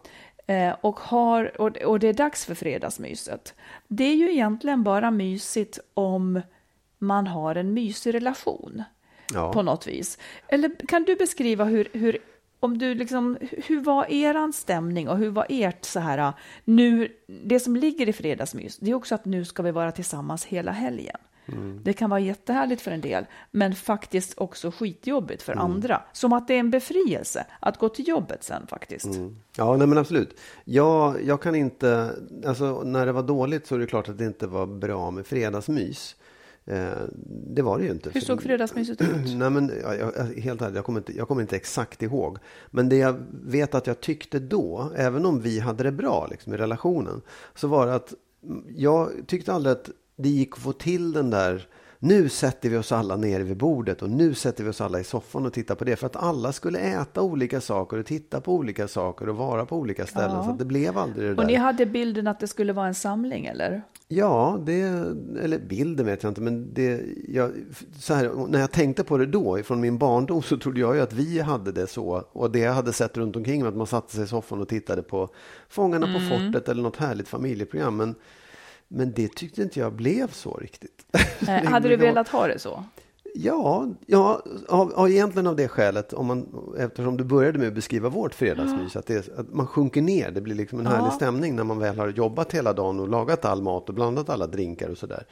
eh, 0.47 0.75
och, 0.81 0.99
har, 0.99 1.61
och, 1.61 1.77
och 1.77 1.99
det 1.99 2.07
är 2.07 2.13
dags 2.13 2.45
för 2.45 2.55
fredagsmyset, 2.55 3.53
det 3.87 4.03
är 4.03 4.15
ju 4.15 4.31
egentligen 4.31 4.83
bara 4.83 5.11
mysigt 5.11 5.79
om 5.93 6.41
man 6.97 7.27
har 7.27 7.55
en 7.55 7.73
mysig 7.73 8.13
relation 8.13 8.83
ja. 9.33 9.53
på 9.53 9.61
något 9.61 9.87
vis. 9.87 10.17
Eller 10.47 10.87
kan 10.87 11.03
du 11.03 11.15
beskriva 11.15 11.63
hur, 11.63 11.87
hur 11.93 12.17
om 12.59 12.77
du 12.77 12.93
liksom, 12.93 13.37
hur 13.67 13.79
var 13.79 14.11
eran 14.11 14.53
stämning 14.53 15.09
och 15.09 15.17
hur 15.17 15.29
var 15.29 15.45
ert 15.49 15.85
så 15.85 15.99
här, 15.99 16.33
nu, 16.65 17.11
det 17.27 17.59
som 17.59 17.75
ligger 17.75 18.09
i 18.09 18.13
fredagsmys, 18.13 18.77
det 18.77 18.91
är 18.91 18.95
också 18.95 19.15
att 19.15 19.25
nu 19.25 19.45
ska 19.45 19.63
vi 19.63 19.71
vara 19.71 19.91
tillsammans 19.91 20.45
hela 20.45 20.71
helgen. 20.71 21.17
Mm. 21.53 21.79
Det 21.83 21.93
kan 21.93 22.09
vara 22.09 22.19
jättehärligt 22.19 22.81
för 22.81 22.91
en 22.91 23.01
del, 23.01 23.25
men 23.51 23.75
faktiskt 23.75 24.33
också 24.37 24.71
skitjobbigt 24.71 25.41
för 25.41 25.53
mm. 25.53 25.65
andra. 25.65 26.01
Som 26.13 26.33
att 26.33 26.47
det 26.47 26.53
är 26.53 26.59
en 26.59 26.71
befrielse 26.71 27.45
att 27.59 27.77
gå 27.77 27.89
till 27.89 28.07
jobbet 28.07 28.43
sen 28.43 28.67
faktiskt. 28.67 29.05
Mm. 29.05 29.35
Ja, 29.57 29.77
nej 29.77 29.87
men 29.87 29.97
absolut. 29.97 30.39
Jag, 30.65 31.23
jag 31.23 31.41
kan 31.41 31.55
inte, 31.55 32.11
alltså 32.45 32.83
när 32.83 33.05
det 33.05 33.11
var 33.11 33.23
dåligt 33.23 33.67
så 33.67 33.75
är 33.75 33.79
det 33.79 33.87
klart 33.87 34.09
att 34.09 34.17
det 34.17 34.25
inte 34.25 34.47
var 34.47 34.65
bra 34.65 35.11
med 35.11 35.27
fredagsmys. 35.27 36.15
Eh, 36.65 36.89
det 37.55 37.61
var 37.61 37.77
det 37.77 37.83
ju 37.83 37.91
inte. 37.91 38.09
Hur 38.13 38.21
såg 38.21 38.43
fredagsmyset 38.43 39.01
ut? 39.01 39.09
Nej, 39.35 39.49
men, 39.49 39.71
jag, 39.83 40.25
helt 40.41 40.61
ärligt, 40.61 40.75
jag 40.75 40.85
kommer, 40.85 40.99
inte, 40.99 41.17
jag 41.17 41.27
kommer 41.27 41.41
inte 41.41 41.55
exakt 41.55 42.03
ihåg. 42.03 42.37
Men 42.67 42.89
det 42.89 42.95
jag 42.95 43.15
vet 43.31 43.75
att 43.75 43.87
jag 43.87 44.01
tyckte 44.01 44.39
då, 44.39 44.91
även 44.95 45.25
om 45.25 45.41
vi 45.41 45.59
hade 45.59 45.83
det 45.83 45.91
bra 45.91 46.27
liksom, 46.31 46.53
i 46.53 46.57
relationen, 46.57 47.21
så 47.55 47.67
var 47.67 47.87
det 47.87 47.95
att 47.95 48.13
jag 48.67 49.11
tyckte 49.27 49.53
aldrig 49.53 49.71
att 49.71 49.89
det 50.19 50.29
gick 50.29 50.53
att 50.53 50.59
få 50.59 50.73
till 50.73 51.11
den 51.11 51.29
där 51.29 51.67
nu 52.01 52.29
sätter 52.29 52.69
vi 52.69 52.77
oss 52.77 52.91
alla 52.91 53.15
ner 53.15 53.39
vid 53.39 53.57
bordet 53.57 54.01
och 54.01 54.09
nu 54.09 54.33
sätter 54.33 54.63
vi 54.63 54.69
oss 54.69 54.81
alla 54.81 54.99
i 54.99 55.03
soffan 55.03 55.45
och 55.45 55.53
tittar 55.53 55.75
på 55.75 55.83
det. 55.83 55.95
För 55.95 56.05
att 56.05 56.15
alla 56.15 56.51
skulle 56.51 56.79
äta 56.79 57.21
olika 57.21 57.61
saker 57.61 57.97
och 57.97 58.05
titta 58.05 58.41
på 58.41 58.53
olika 58.53 58.87
saker 58.87 59.29
och 59.29 59.35
vara 59.35 59.65
på 59.65 59.77
olika 59.77 60.05
ställen. 60.05 60.35
Ja. 60.35 60.43
Så 60.43 60.51
det 60.51 60.65
blev 60.65 60.97
aldrig 60.97 61.27
det 61.29 61.35
där. 61.35 61.41
Och 61.41 61.47
ni 61.47 61.55
hade 61.55 61.85
bilden 61.85 62.27
att 62.27 62.39
det 62.39 62.47
skulle 62.47 62.73
vara 62.73 62.87
en 62.87 62.95
samling 62.95 63.45
eller? 63.45 63.81
Ja, 64.07 64.59
det, 64.65 64.79
eller 65.43 65.59
bilden 65.59 66.05
vet 66.05 66.23
jag 66.23 66.29
inte. 66.29 66.41
Men 66.41 66.73
det, 66.73 67.01
jag, 67.27 67.51
så 67.99 68.13
här, 68.13 68.31
när 68.47 68.59
jag 68.59 68.71
tänkte 68.71 69.03
på 69.03 69.17
det 69.17 69.25
då, 69.25 69.63
från 69.63 69.81
min 69.81 69.97
barndom, 69.97 70.41
så 70.41 70.57
trodde 70.57 70.79
jag 70.79 70.95
ju 70.95 71.01
att 71.01 71.13
vi 71.13 71.39
hade 71.39 71.71
det 71.71 71.87
så. 71.87 72.23
Och 72.31 72.51
det 72.51 72.59
jag 72.59 72.73
hade 72.73 72.93
sett 72.93 73.17
runt 73.17 73.35
omkring 73.35 73.61
mig, 73.61 73.69
att 73.69 73.75
man 73.75 73.87
satte 73.87 74.15
sig 74.15 74.23
i 74.23 74.27
soffan 74.27 74.61
och 74.61 74.67
tittade 74.67 75.01
på 75.01 75.29
Fångarna 75.69 76.07
mm. 76.07 76.29
på 76.29 76.35
fortet 76.35 76.69
eller 76.69 76.83
något 76.83 76.97
härligt 76.97 77.27
familjeprogram. 77.27 77.97
Men 77.97 78.15
men 78.89 79.11
det 79.11 79.35
tyckte 79.35 79.61
inte 79.61 79.79
jag 79.79 79.93
blev 79.93 80.31
så 80.31 80.53
riktigt. 80.53 81.05
Nej, 81.39 81.65
hade 81.65 81.89
du 81.89 81.95
velat 81.95 82.27
ha 82.27 82.47
det 82.47 82.59
så? 82.59 82.83
Ja, 83.35 83.87
ja 84.05 84.41
av, 84.67 84.93
av, 84.95 85.09
egentligen 85.09 85.47
av 85.47 85.55
det 85.55 85.67
skälet, 85.67 86.13
om 86.13 86.25
man, 86.25 86.47
eftersom 86.77 87.17
du 87.17 87.23
började 87.23 87.59
med 87.59 87.67
att 87.67 87.73
beskriva 87.73 88.09
vårt 88.09 88.35
fredagsmys, 88.35 88.95
ja. 88.95 88.99
att, 88.99 89.07
det, 89.07 89.39
att 89.39 89.53
man 89.53 89.67
sjunker 89.67 90.01
ner. 90.01 90.31
Det 90.31 90.41
blir 90.41 90.55
liksom 90.55 90.79
en 90.79 90.85
ja. 90.85 90.91
härlig 90.91 91.13
stämning 91.13 91.55
när 91.55 91.63
man 91.63 91.79
väl 91.79 91.99
har 91.99 92.07
jobbat 92.07 92.53
hela 92.53 92.73
dagen 92.73 92.99
och 92.99 93.07
lagat 93.07 93.45
all 93.45 93.61
mat 93.61 93.89
och 93.89 93.95
blandat 93.95 94.29
alla 94.29 94.47
drinkar 94.47 94.89
och 94.89 94.97
sådär 94.97 95.23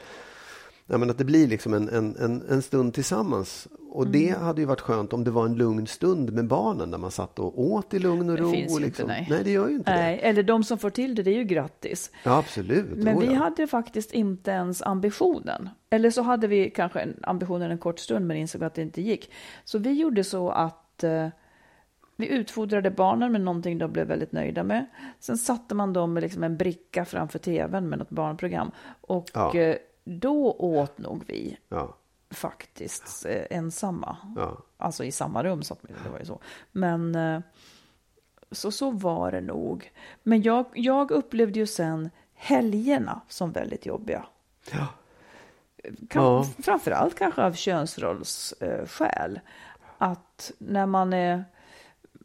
ja, 0.88 0.98
men 0.98 1.10
att 1.10 1.18
det 1.18 1.26
blir 1.26 1.48
liksom 1.48 1.74
en, 1.74 1.90
en, 1.90 2.16
en, 2.16 2.44
en 2.50 2.62
stund 2.62 2.94
tillsammans. 2.94 3.68
Och 3.90 4.06
mm. 4.06 4.12
det 4.12 4.38
hade 4.40 4.62
ju 4.62 4.68
varit 4.68 4.82
skönt 4.82 5.14
om 5.14 5.24
det 5.24 5.32
var 5.32 5.46
en 5.46 5.56
lugn 5.56 5.88
stund 5.88 6.34
med 6.34 6.48
barnen 6.48 6.92
där 6.92 6.98
man 6.98 7.12
satt 7.12 7.40
och 7.40 7.62
åt 7.62 7.94
i 7.94 8.00
lugn 8.00 8.30
och 8.30 8.38
ro. 8.38 8.46
Det 8.46 8.58
finns 8.58 8.74
och 8.74 8.82
liksom. 8.82 9.04
inte, 9.04 9.14
nej. 9.14 9.28
nej, 9.30 9.44
det 9.44 9.52
gör 9.52 9.68
ju 9.68 9.76
inte 9.76 9.96
nej, 9.96 10.16
det. 10.16 10.28
Eller 10.28 10.44
de 10.44 10.64
som 10.64 10.78
får 10.78 10.90
till 10.90 11.16
det, 11.16 11.24
det 11.24 11.32
är 11.32 11.38
ju 11.38 11.44
grattis. 11.44 12.12
Ja, 12.24 12.38
absolut. 12.38 12.86
Men 12.98 13.20
vi 13.20 13.34
hade 13.34 13.68
faktiskt 13.68 14.12
inte 14.12 14.52
ens 14.52 14.82
ambitionen. 14.82 15.70
Eller 15.90 16.10
så 16.10 16.22
hade 16.22 16.48
vi 16.48 16.70
kanske 16.70 17.00
en 17.00 17.20
ambitionen 17.24 17.72
en 17.72 17.78
kort 17.78 18.00
stund 18.00 18.28
men 18.28 18.38
insåg 18.38 18.64
att 18.64 18.74
det 18.74 18.82
inte 18.82 19.02
gick. 19.02 19.32
Så 19.64 19.78
vi 19.78 19.92
gjorde 19.92 20.24
så 20.24 20.50
att 20.50 21.04
eh, 21.04 21.28
vi 22.16 22.28
utfodrade 22.28 22.92
barnen 22.92 23.32
med 23.32 23.42
någonting 23.42 23.78
de 23.78 23.92
blev 23.92 24.08
väldigt 24.08 24.32
nöjda 24.32 24.64
med. 24.64 24.86
Sen 25.20 25.38
satte 25.38 25.76
man 25.76 25.94
dem 25.94 26.14
med 26.14 26.24
liksom 26.24 26.44
en 26.44 26.58
bricka 26.58 27.06
framför 27.06 27.40
tvn 27.40 27.90
med 27.90 28.00
något 28.00 28.10
barnprogram. 28.10 28.72
Och 29.02 29.30
ja. 29.34 29.56
eh, 29.56 29.76
då 30.08 30.52
åt 30.52 30.98
nog 30.98 31.24
vi 31.28 31.58
ja. 31.70 31.96
faktiskt 32.30 33.26
eh, 33.26 33.44
ensamma. 33.50 34.18
Ja. 34.36 34.58
Alltså 34.78 35.04
i 35.04 35.12
samma 35.12 35.44
rum, 35.44 35.64
så 35.64 35.78
det 36.04 36.10
var 36.10 36.20
ju 36.20 36.26
så. 36.26 36.40
Men 36.72 37.16
eh, 37.16 37.42
så, 38.52 38.72
så 38.72 38.92
var 38.92 39.32
det 39.32 39.42
nog. 39.42 39.92
Men 40.24 40.42
jag, 40.42 40.66
jag 40.74 41.12
upplevde 41.12 41.60
ju 41.60 41.68
sen 41.68 42.10
helgerna 42.34 43.22
som 43.28 43.52
väldigt 43.52 43.86
jobbiga. 43.86 44.26
Ja. 44.72 44.88
Kan, 46.10 46.24
ja. 46.24 46.46
Framförallt 46.60 47.16
kanske 47.16 47.44
av 47.44 47.54
könsrollsskäl. 47.54 49.40
Att 49.98 50.52
när 50.58 50.86
man 50.86 51.14
är 51.14 51.44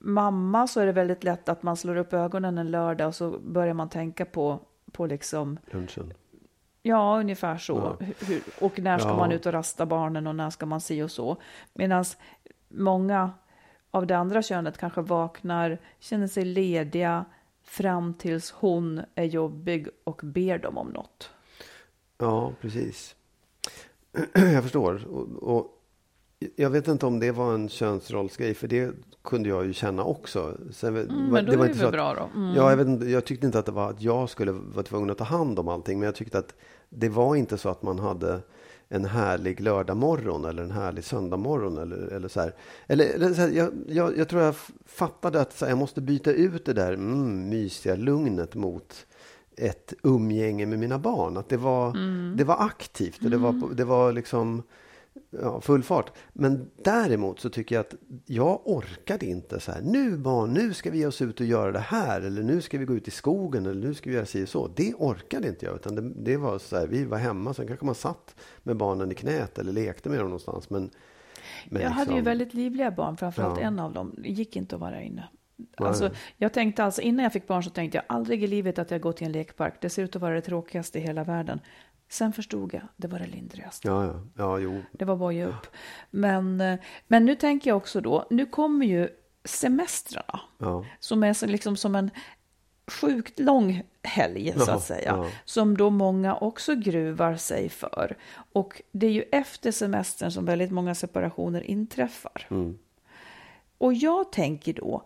mamma 0.01 0.67
så 0.67 0.81
är 0.81 0.87
det 0.87 0.93
väldigt 0.93 1.25
lätt 1.25 1.49
att 1.49 1.62
man 1.62 1.77
slår 1.77 1.97
upp 1.97 2.12
ögonen 2.12 2.59
en 2.59 2.71
lördag 2.71 3.09
och 3.09 3.15
så 3.15 3.39
börjar 3.39 3.75
man 3.75 3.89
tänka 3.89 4.25
på, 4.25 4.61
på 4.93 5.07
liksom 5.07 5.59
lunchen. 5.67 6.12
Ja, 6.83 7.21
ungefär 7.21 7.59
så. 7.59 7.97
Ja. 8.01 8.07
Hur, 8.27 8.43
och 8.61 8.79
när 8.79 8.99
ska 8.99 9.09
ja. 9.09 9.17
man 9.17 9.33
ut 9.33 9.47
och 9.47 9.53
rasta 9.53 9.87
barnen 9.87 10.27
och 10.27 10.37
när 10.37 10.51
ska 10.51 10.67
man 10.67 10.81
se 10.81 11.03
och 11.03 11.11
så. 11.11 11.37
Medan 11.73 12.05
många 12.69 13.31
av 13.91 14.07
det 14.07 14.17
andra 14.17 14.43
könet 14.43 14.79
kanske 14.79 15.01
vaknar, 15.01 15.79
känner 15.99 16.27
sig 16.27 16.45
lediga 16.45 17.25
fram 17.65 18.15
tills 18.15 18.51
hon 18.51 19.03
är 19.15 19.25
jobbig 19.25 19.89
och 20.05 20.21
ber 20.25 20.59
dem 20.59 20.79
om 20.79 20.89
något. 20.89 21.31
Ja, 22.19 22.53
precis. 22.61 23.17
Jag 24.35 24.62
förstår. 24.62 25.07
Och, 25.07 25.57
och, 25.57 25.82
jag 26.57 26.71
vet 26.71 26.89
inte 26.89 27.07
om 27.07 27.21
det 27.21 27.31
var 27.31 27.55
en 27.55 27.69
könsrollsgrej, 27.69 28.55
för 28.55 28.69
det 28.69 28.91
kunde 29.25 29.49
jag 29.49 29.67
ju 29.67 29.73
känna 29.73 30.05
också. 30.05 30.57
Sen, 30.73 30.97
mm, 30.97 31.27
men 31.31 31.45
då 31.45 31.51
det 31.51 31.57
var 31.57 31.65
är 31.65 31.69
det 31.69 31.79
väl 31.79 31.93
bra 31.93 32.15
då? 32.15 32.41
Mm. 32.41 32.55
Ja, 32.55 32.71
jag, 32.71 32.77
vet 32.77 32.87
inte, 32.87 33.07
jag 33.07 33.25
tyckte 33.25 33.47
inte 33.47 33.59
att 33.59 33.67
det 33.67 33.73
var 33.73 33.91
att 33.91 34.03
jag 34.03 34.31
skulle 34.31 34.53
vara 34.53 34.83
tvungen 34.83 35.11
att 35.11 35.19
ta 35.19 35.25
hand 35.25 35.59
om 35.59 35.69
allting, 35.69 35.99
men 35.99 36.07
jag 36.07 36.15
tyckte 36.15 36.39
att 36.39 36.55
det 36.89 37.09
var 37.09 37.37
inte 37.37 37.59
så 37.59 37.69
att 37.69 37.83
man 37.83 37.99
hade 37.99 38.41
en 38.89 39.05
härlig 39.05 39.61
lördagmorgon 39.61 40.45
eller 40.45 40.63
en 40.63 40.71
härlig 40.71 41.05
söndagmorgon. 41.05 41.79
Eller, 41.79 41.97
eller 41.97 42.29
så 42.29 42.41
här. 42.41 42.55
Eller, 42.87 43.05
eller 43.15 43.35
så 43.35 43.41
här, 43.41 43.49
jag, 43.49 43.73
jag, 43.89 44.19
jag, 44.19 44.29
tror 44.29 44.43
jag 44.43 44.55
fattade 44.87 45.41
att 45.41 45.61
här, 45.61 45.69
jag 45.69 45.79
måste 45.79 46.01
byta 46.01 46.33
ut 46.33 46.65
det 46.65 46.73
där 46.73 46.93
mm, 46.93 47.49
mysiga 47.49 47.95
lugnet 47.95 48.55
mot 48.55 49.07
ett 49.57 49.95
umgänge 50.03 50.67
med 50.67 50.79
mina 50.79 50.99
barn. 50.99 51.37
Att 51.37 51.49
det 51.49 51.57
var, 51.57 51.91
mm. 51.91 52.35
det 52.37 52.45
var 52.45 52.57
aktivt 52.65 53.25
och 53.25 53.31
det 53.31 53.37
var, 53.37 53.75
det 53.75 53.85
var 53.85 54.13
liksom 54.13 54.63
ja, 55.31 55.61
full 55.61 55.83
fart. 55.83 56.12
Men 56.33 56.71
däremot 56.85 57.40
så 57.40 57.50
tycker 57.50 57.75
jag 57.75 57.81
att 57.81 57.95
jag 58.26 58.61
orkade 58.64 59.26
inte 59.26 59.61
så 59.61 59.73
här. 59.73 59.81
Nu 59.83 60.16
barn, 60.16 60.52
nu 60.52 60.75
ska 60.75 60.90
vi 60.90 60.99
ge 60.99 61.07
oss 61.07 61.23
ut 61.23 61.40
och 61.40 61.47
göra 61.47 61.73
det 61.73 61.78
här. 61.78 62.21
Eller 62.21 62.42
nu 62.42 62.61
ska 62.61 62.78
vi 62.78 62.85
gå 62.85 62.95
ut 62.95 63.09
i 63.09 63.11
skogen. 63.11 63.66
Eller 63.66 63.87
nu 63.87 63.95
ska 63.95 64.11
vi 64.11 64.16
göra 64.16 64.26
si 64.26 64.45
och 64.45 64.49
så. 64.49 64.69
Det 64.76 64.95
orkade 64.95 65.49
inte 65.49 65.66
jag. 65.66 65.75
Utan 65.75 65.95
det, 65.95 66.02
det 66.02 66.37
var 66.37 66.59
så 66.59 66.76
här, 66.76 66.87
vi 66.87 67.04
var 67.04 67.19
hemma. 67.19 67.54
Sen 67.54 67.66
kanske 67.66 67.87
man 67.87 67.95
satt 67.95 68.37
med 68.62 68.76
barnen 68.76 69.12
i 69.12 69.14
knät 69.14 69.59
eller 69.59 69.73
lekte 69.73 70.09
med 70.09 70.19
dem 70.19 70.26
någonstans. 70.26 70.71
Men, 70.71 70.90
men 71.69 71.83
jag 71.83 71.88
liksom, 71.88 71.99
hade 71.99 72.11
ju 72.11 72.16
liksom- 72.16 72.25
väldigt 72.25 72.54
livliga 72.54 72.90
barn. 72.90 73.16
Framförallt 73.16 73.61
ja. 73.61 73.66
en 73.66 73.78
av 73.78 73.92
dem. 73.92 74.14
Det 74.19 74.28
gick 74.28 74.57
inte 74.57 74.75
att 74.75 74.81
vara 74.81 75.02
inne. 75.02 75.28
Alltså, 75.76 76.11
jag 76.37 76.52
tänkte 76.52 76.85
alltså, 76.85 77.00
innan 77.00 77.23
jag 77.23 77.33
fick 77.33 77.47
barn 77.47 77.62
så 77.62 77.71
tänkte 77.71 77.99
jag 77.99 78.04
aldrig 78.07 78.45
i 78.45 78.47
livet 78.47 78.78
att 78.78 78.90
jag 78.90 79.00
går 79.00 79.12
till 79.12 79.26
en 79.26 79.33
lekpark. 79.33 79.75
Det 79.81 79.90
ser 79.90 80.02
ut 80.02 80.16
att 80.16 80.23
vara 80.23 80.35
det 80.35 80.40
tråkigaste 80.40 80.99
i 80.99 81.02
hela 81.02 81.25
världen. 81.25 81.61
Sen 82.12 82.33
förstod 82.33 82.75
jag, 82.75 82.83
det 82.97 83.09
var 83.09 83.19
det 83.19 83.26
lindrigaste. 83.26 83.88
Ja, 83.88 84.04
ja. 84.04 84.23
ja 84.37 84.59
jo. 84.59 84.83
Det 84.92 85.04
var 85.04 85.16
bara 85.16 85.33
ge 85.33 85.45
upp. 85.45 85.66
Men, 86.11 86.61
eh, 86.61 86.78
men 87.07 87.25
nu 87.25 87.35
tänker 87.35 87.71
jag 87.71 87.76
också 87.76 88.00
då, 88.00 88.26
nu 88.31 88.47
kommer 88.47 88.87
ju 88.87 89.09
semestrarna. 89.45 90.40
Ja. 90.59 90.85
Som 91.00 91.23
är 91.23 91.33
så, 91.33 91.47
liksom 91.47 91.76
som 91.76 91.95
en 91.95 92.11
sjukt 92.87 93.40
lång 93.40 93.83
helg, 94.02 94.54
så 94.59 94.71
att 94.71 94.85
säga. 94.85 95.16
Ja. 95.16 95.26
Som 95.45 95.76
då 95.76 95.90
många 95.90 96.37
också 96.37 96.75
gruvar 96.75 97.37
sig 97.37 97.69
för. 97.69 98.16
Och 98.52 98.83
det 98.92 99.07
är 99.07 99.11
ju 99.11 99.25
efter 99.33 99.71
semestern 99.73 100.31
som 100.31 100.45
väldigt 100.45 100.71
många 100.71 100.95
separationer 100.95 101.61
inträffar. 101.61 102.47
Mm. 102.50 102.78
Och 103.78 103.95
jag 103.95 104.33
tänker 104.33 104.73
då, 104.73 105.04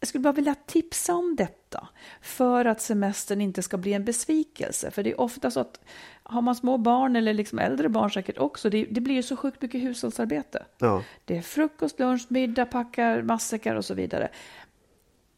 jag 0.00 0.08
skulle 0.08 0.22
bara 0.22 0.32
vilja 0.32 0.54
tipsa 0.54 1.14
om 1.14 1.36
detta 1.36 1.88
för 2.20 2.64
att 2.64 2.80
semestern 2.80 3.40
inte 3.40 3.62
ska 3.62 3.76
bli 3.76 3.92
en 3.92 4.04
besvikelse. 4.04 4.90
För 4.90 5.02
det 5.02 5.10
är 5.10 5.20
ofta 5.20 5.50
så 5.50 5.60
att 5.60 5.80
har 6.22 6.42
man 6.42 6.54
små 6.54 6.78
barn 6.78 7.16
eller 7.16 7.34
liksom 7.34 7.58
äldre 7.58 7.88
barn 7.88 8.10
säkert 8.10 8.38
också, 8.38 8.70
det, 8.70 8.84
det 8.90 9.00
blir 9.00 9.14
ju 9.14 9.22
så 9.22 9.36
sjukt 9.36 9.62
mycket 9.62 9.82
hushållsarbete. 9.82 10.66
Ja. 10.78 11.02
Det 11.24 11.36
är 11.36 11.42
frukost, 11.42 11.98
lunch, 11.98 12.26
middag, 12.28 12.66
packar, 12.66 13.22
matsäckar 13.22 13.74
och 13.74 13.84
så 13.84 13.94
vidare. 13.94 14.28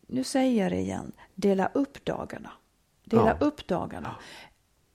Nu 0.06 0.24
säger 0.24 0.62
jag 0.62 0.72
det 0.72 0.78
igen, 0.78 1.12
dela 1.34 1.70
upp 1.74 2.04
dagarna. 2.04 2.50
Dela 3.04 3.36
ja. 3.40 3.46
upp 3.46 3.66
dagarna. 3.66 4.16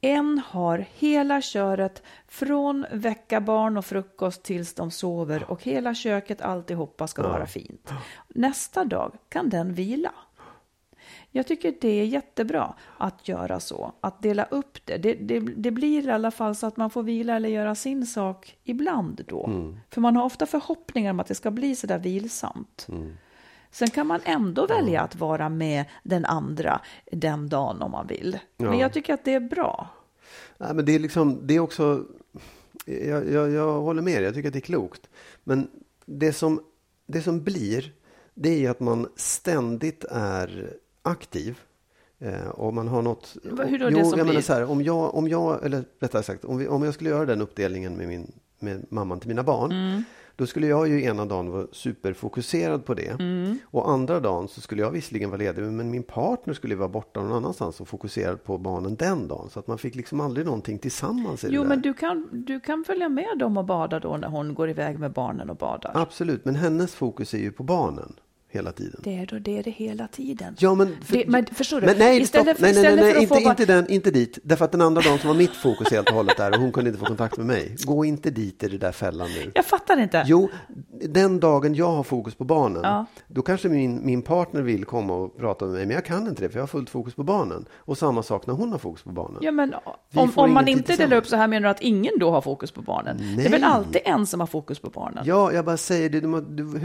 En 0.06 0.42
har 0.46 0.86
hela 0.96 1.42
köret 1.42 2.04
från 2.28 2.86
väcka 2.92 3.42
barn 3.42 3.78
och 3.78 3.86
frukost 3.86 4.44
tills 4.44 4.74
de 4.74 4.92
sover 4.92 5.52
och 5.52 5.64
hela 5.64 5.96
köket 5.96 6.42
alltihopa 6.42 7.08
ska 7.08 7.22
vara 7.24 7.46
fint. 7.46 7.90
Nästa 8.28 8.86
dag 8.86 9.16
kan 9.30 9.50
den 9.50 9.74
vila. 9.74 10.12
Jag 11.32 11.48
tycker 11.48 11.74
det 11.82 12.02
är 12.02 12.06
jättebra 12.06 12.74
att 12.98 13.28
göra 13.28 13.60
så, 13.60 13.94
att 14.02 14.22
dela 14.22 14.44
upp 14.44 14.86
det. 14.86 14.98
Det, 14.98 15.14
det, 15.14 15.40
det 15.40 15.72
blir 15.72 16.08
i 16.08 16.12
alla 16.12 16.32
fall 16.32 16.56
så 16.56 16.68
att 16.68 16.78
man 16.78 16.90
får 16.90 17.04
vila 17.04 17.36
eller 17.36 17.50
göra 17.50 17.76
sin 17.76 18.06
sak 18.06 18.58
ibland 18.64 19.26
då. 19.28 19.46
Mm. 19.46 19.80
För 19.90 20.02
man 20.02 20.16
har 20.16 20.24
ofta 20.24 20.46
förhoppningar 20.46 21.12
om 21.12 21.20
att 21.20 21.28
det 21.28 21.36
ska 21.36 21.52
bli 21.52 21.76
så 21.76 21.88
där 21.88 22.00
vilsamt. 22.00 22.86
Mm. 22.90 23.18
Sen 23.74 23.90
kan 23.90 24.08
man 24.08 24.20
ändå 24.24 24.66
välja 24.66 25.02
att 25.02 25.16
vara 25.16 25.50
med 25.50 25.86
den 26.04 26.26
andra 26.26 26.82
den 27.12 27.50
dagen 27.50 27.82
om 27.82 27.92
man 27.92 28.08
vill. 28.08 28.40
Ja. 28.58 28.70
Men 28.70 28.80
jag 28.80 28.94
tycker 28.94 29.14
att 29.14 29.26
det 29.26 29.34
är 29.34 29.40
bra. 29.40 29.90
Nej, 30.58 30.74
men 30.74 30.86
det 30.86 30.96
är 30.96 31.00
liksom, 31.00 31.48
det 31.48 31.56
är 31.56 31.60
också, 31.60 32.06
jag, 32.86 33.32
jag, 33.32 33.52
jag 33.52 33.82
håller 33.82 34.02
med 34.02 34.16
dig, 34.16 34.24
jag 34.24 34.34
tycker 34.34 34.50
att 34.50 34.54
det 34.54 34.60
är 34.60 34.62
klokt. 34.62 35.10
Men 35.44 35.68
det 36.06 36.34
som, 36.34 36.62
det 37.06 37.22
som 37.22 37.44
blir, 37.44 37.94
det 38.34 38.66
är 38.66 38.70
att 38.70 38.80
man 38.80 39.08
ständigt 39.16 40.04
är 40.12 40.74
aktiv. 41.02 41.60
Eh, 42.20 42.48
och 42.48 42.74
man 42.74 42.88
har 42.88 43.02
något... 43.02 43.38
Hur 43.44 43.80
då 43.80 43.90
jo, 43.90 43.98
det 43.98 44.06
som 44.06 44.20
jag 44.20 44.28
blir? 44.28 44.42
Så 44.42 44.54
här, 44.54 44.72
om 44.72 44.82
jag, 44.82 45.16
om 45.16 45.28
jag, 45.28 45.66
eller 45.66 45.84
rättare 46.00 46.24
sagt, 46.24 46.46
om, 46.46 46.58
vi, 46.58 46.68
om 46.68 46.84
jag 46.84 46.94
skulle 46.94 47.10
göra 47.10 47.26
den 47.26 47.42
uppdelningen 47.42 47.98
med, 47.98 48.08
min, 48.08 48.32
med 48.60 48.86
mamman 48.90 49.20
till 49.20 49.30
mina 49.30 49.44
barn. 49.44 49.72
Mm. 49.72 50.04
Då 50.36 50.46
skulle 50.46 50.68
jag 50.68 50.88
ju 50.88 51.04
ena 51.04 51.26
dagen 51.26 51.52
vara 51.52 51.68
superfokuserad 51.72 52.86
på 52.86 52.94
det. 52.94 53.20
Mm. 53.20 53.58
Och 53.66 53.90
andra 53.90 54.20
dagen 54.20 54.48
så 54.48 54.62
skulle 54.62 54.82
jag 54.82 54.92
visserligen 54.92 55.30
vara 55.30 55.38
ledig, 55.38 55.64
men 55.64 55.92
min 55.92 56.04
partner 56.04 56.54
skulle 56.54 56.76
vara 56.76 56.90
borta 56.90 57.22
någon 57.22 57.32
annanstans 57.32 57.82
och 57.82 57.88
fokuserad 57.88 58.44
på 58.44 58.58
barnen 58.58 58.96
den 58.96 59.28
dagen. 59.28 59.50
Så 59.50 59.60
att 59.60 59.68
man 59.68 59.78
fick 59.78 59.96
liksom 59.96 60.22
aldrig 60.22 60.46
någonting 60.46 60.80
tillsammans 60.80 61.44
i 61.44 61.48
Jo, 61.52 61.62
det 61.62 61.68
men 61.70 61.82
du 61.82 61.94
kan, 61.94 62.30
du 62.32 62.60
kan 62.60 62.84
följa 62.88 63.10
med 63.10 63.38
dem 63.40 63.58
och 63.58 63.66
bada 63.66 64.00
då 64.00 64.18
när 64.18 64.28
hon 64.28 64.54
går 64.54 64.70
iväg 64.70 65.00
med 65.00 65.12
barnen 65.12 65.50
och 65.50 65.56
badar. 65.56 65.92
Absolut, 65.96 66.46
men 66.46 66.56
hennes 66.56 66.96
fokus 66.96 67.34
är 67.34 67.38
ju 67.38 67.52
på 67.52 67.64
barnen 67.64 68.14
hela 68.54 68.72
tiden. 68.72 69.02
Det 69.04 69.18
är, 69.18 69.26
då, 69.26 69.40
det 69.40 69.58
är 69.58 69.64
det 69.64 69.72
hela 69.72 70.08
tiden. 70.08 70.56
Ja, 70.60 70.76
men, 70.76 70.98
för, 71.02 71.18
det, 71.18 71.28
men 71.28 71.46
förstår 71.46 71.82
du? 71.82 71.88
Men 71.88 71.98
nej, 71.98 72.22
istället, 72.22 72.60
nej, 72.60 72.74
nej, 72.74 72.84
nej, 72.84 72.96
nej 72.96 73.22
inte, 73.22 73.42
bara... 73.44 73.50
inte, 73.50 73.66
den, 73.66 73.90
inte 73.90 74.12
dit. 74.12 74.40
Därför 74.44 74.66
att 74.66 74.72
den 74.72 74.82
andra 74.82 75.02
dagen 75.02 75.20
som 75.20 75.28
var 75.28 75.36
mitt 75.36 75.56
fokus 75.56 75.92
helt 75.92 76.10
och 76.10 76.16
hållet 76.16 76.38
där 76.38 76.52
och 76.52 76.60
hon 76.60 76.72
kunde 76.72 76.90
inte 76.90 77.00
få 77.00 77.06
kontakt 77.06 77.38
med 77.38 77.46
mig. 77.46 77.76
Gå 77.86 78.06
inte 78.06 78.30
dit 78.30 78.64
i 78.64 78.68
det 78.68 78.78
där 78.78 78.92
fällan 78.92 79.28
nu. 79.30 79.52
Jag 79.56 79.66
fattar 79.66 80.00
inte. 80.00 80.24
Jo, 80.28 80.50
den 81.02 81.40
dagen 81.40 81.76
jag 81.76 81.92
har 81.92 82.04
fokus 82.04 82.36
på 82.36 82.44
barnen, 82.44 82.82
ja. 82.84 83.06
då 83.28 83.42
kanske 83.42 83.70
min, 83.70 84.06
min 84.06 84.22
partner 84.22 84.62
vill 84.62 84.86
komma 84.86 85.14
och 85.14 85.38
prata 85.38 85.66
med 85.66 85.74
mig, 85.74 85.86
men 85.86 85.96
jag 85.96 86.06
kan 86.06 86.28
inte 86.28 86.42
det 86.42 86.50
för 86.50 86.58
jag 86.58 86.62
har 86.62 86.68
fullt 86.68 86.90
fokus 86.90 87.14
på 87.14 87.24
barnen. 87.24 87.66
Och 87.76 87.98
samma 87.98 88.24
sak 88.24 88.48
när 88.48 88.54
hon 88.54 88.72
har 88.72 88.80
fokus 88.80 89.04
på 89.04 89.12
barnen. 89.12 89.38
Ja, 89.42 89.52
men 89.52 89.74
om, 90.16 90.32
om 90.36 90.54
man 90.54 90.68
inte 90.68 90.96
delar 90.96 91.18
upp 91.18 91.28
så 91.28 91.36
här 91.36 91.48
menar 91.48 91.64
du 91.64 91.70
att 91.70 91.82
ingen 91.82 92.20
då 92.20 92.32
har 92.32 92.42
fokus 92.42 92.72
på 92.72 92.82
barnen? 92.82 93.18
Nej. 93.20 93.36
Det 93.36 93.46
är 93.46 93.50
väl 93.50 93.64
alltid 93.64 94.02
en 94.06 94.26
som 94.26 94.40
har 94.40 94.48
fokus 94.48 94.80
på 94.80 94.90
barnen? 94.90 95.24
Ja, 95.28 95.52
jag 95.52 95.66
bara 95.66 95.78
säger 95.78 96.10
det. 96.10 96.22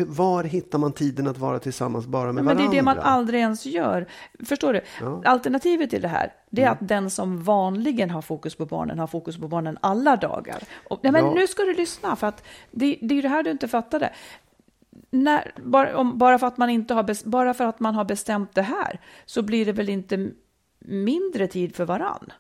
Var 0.05 0.45
hittar 0.45 0.79
man 0.79 0.93
tiden 0.93 1.27
att 1.27 1.39
vara 1.39 1.58
tillsammans 1.59 2.07
bara 2.07 2.27
med 2.27 2.35
men 2.35 2.45
varandra? 2.45 2.63
Men 2.63 2.71
det 2.71 2.77
är 2.77 2.81
det 2.81 2.85
man 2.85 2.99
aldrig 2.99 3.41
ens 3.41 3.67
gör. 3.67 4.07
Förstår 4.45 4.73
du? 4.73 4.81
Ja. 5.01 5.23
Alternativet 5.25 5.91
till 5.91 6.03
det 6.03 6.09
här, 6.09 6.33
det 6.51 6.63
är 6.63 6.67
mm. 6.67 6.79
att 6.81 6.89
den 6.89 7.11
som 7.11 7.43
vanligen 7.43 8.11
har 8.11 8.23
fokus 8.23 8.55
på 8.55 8.67
barnen 8.67 8.99
har 8.99 9.07
fokus 9.07 9.37
på 9.37 9.49
barnen 9.49 9.79
alla 9.81 10.17
dagar. 10.17 10.63
Och, 10.89 11.01
nej, 11.03 11.13
men 11.13 11.25
ja. 11.25 11.35
nu 11.35 11.47
ska 11.47 11.63
du 11.63 11.75
lyssna, 11.75 12.17
för 12.17 12.27
att 12.27 12.45
det, 12.71 12.99
det 13.03 13.19
är 13.19 13.23
det 13.23 13.29
här 13.29 13.43
du 13.43 13.51
inte 13.51 13.69
fattade. 13.69 14.13
När, 15.11 15.53
bara, 15.65 15.97
om, 15.97 16.19
bara, 16.19 16.39
för 16.39 16.47
att 16.47 16.59
man 16.59 16.71
inte 16.71 16.95
har, 16.95 17.29
bara 17.29 17.55
för 17.55 17.65
att 17.65 17.81
man 17.81 17.95
har 17.95 18.05
bestämt 18.05 18.55
det 18.55 18.63
här 18.63 19.01
så 19.27 19.43
blir 19.43 19.67
det 19.67 19.73
väl 19.73 19.89
inte 19.89 20.31
mindre 20.79 21.47
tid 21.47 21.77
för 21.77 21.85
varann? 21.85 22.33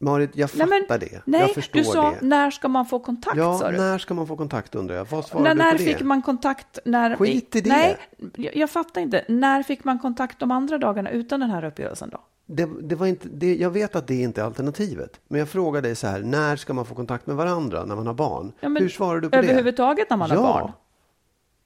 Marit, 0.00 0.36
jag 0.36 0.50
fattar 0.50 0.66
nej, 0.66 0.86
men, 0.88 0.98
det. 1.00 1.22
Nej, 1.24 1.40
jag 1.40 1.54
förstår 1.54 1.78
du 1.78 1.84
sa 1.84 2.10
det. 2.10 2.26
när 2.26 2.50
ska 2.50 2.68
man 2.68 2.86
få 2.86 2.98
kontakt? 2.98 3.36
Ja, 3.36 3.58
sa 3.58 3.70
du? 3.70 3.76
när 3.76 3.98
ska 3.98 4.14
man 4.14 4.26
få 4.26 4.36
kontakt 4.36 4.74
undrar 4.74 4.96
jag. 4.96 5.04
Vad 5.04 5.24
svarar 5.24 5.44
när, 5.44 5.54
du 5.54 5.58
när 5.58 5.72
på 5.72 5.78
det? 5.78 5.84
När 5.84 5.94
fick 5.94 6.02
man 6.02 6.22
kontakt? 6.22 6.78
När, 6.84 7.16
Skit 7.16 7.56
i 7.56 7.60
det. 7.60 7.70
Nej, 7.70 7.96
jag, 8.36 8.56
jag, 8.56 8.70
fattar 8.70 9.00
inte. 9.00 9.24
När 9.28 9.62
fick 9.62 9.84
man 9.84 9.98
kontakt 9.98 10.38
de 10.38 10.50
andra 10.50 10.78
dagarna 10.78 11.10
utan 11.10 11.40
den 11.40 11.50
här 11.50 11.64
uppgörelsen 11.64 12.10
då? 12.10 12.20
Det, 12.46 12.68
det 12.82 12.94
var 12.94 13.06
inte, 13.06 13.28
det, 13.28 13.56
jag 13.56 13.70
vet 13.70 13.96
att 13.96 14.06
det 14.06 14.14
inte 14.14 14.40
är 14.40 14.44
alternativet. 14.44 15.20
Men 15.28 15.38
jag 15.38 15.48
frågar 15.48 15.82
dig 15.82 15.94
så 15.94 16.06
här, 16.06 16.20
när 16.20 16.56
ska 16.56 16.74
man 16.74 16.86
få 16.86 16.94
kontakt 16.94 17.26
med 17.26 17.36
varandra 17.36 17.84
när 17.84 17.96
man 17.96 18.06
har 18.06 18.14
barn? 18.14 18.52
Ja, 18.60 18.68
Hur 18.68 18.88
svarar 18.88 19.20
du 19.20 19.30
på 19.30 19.36
överhuvudtaget 19.36 19.46
det? 19.46 19.52
Överhuvudtaget 19.52 20.10
när 20.10 20.16
man 20.16 20.30
ja. 20.30 20.36
har 20.36 20.60
barn? 20.60 20.72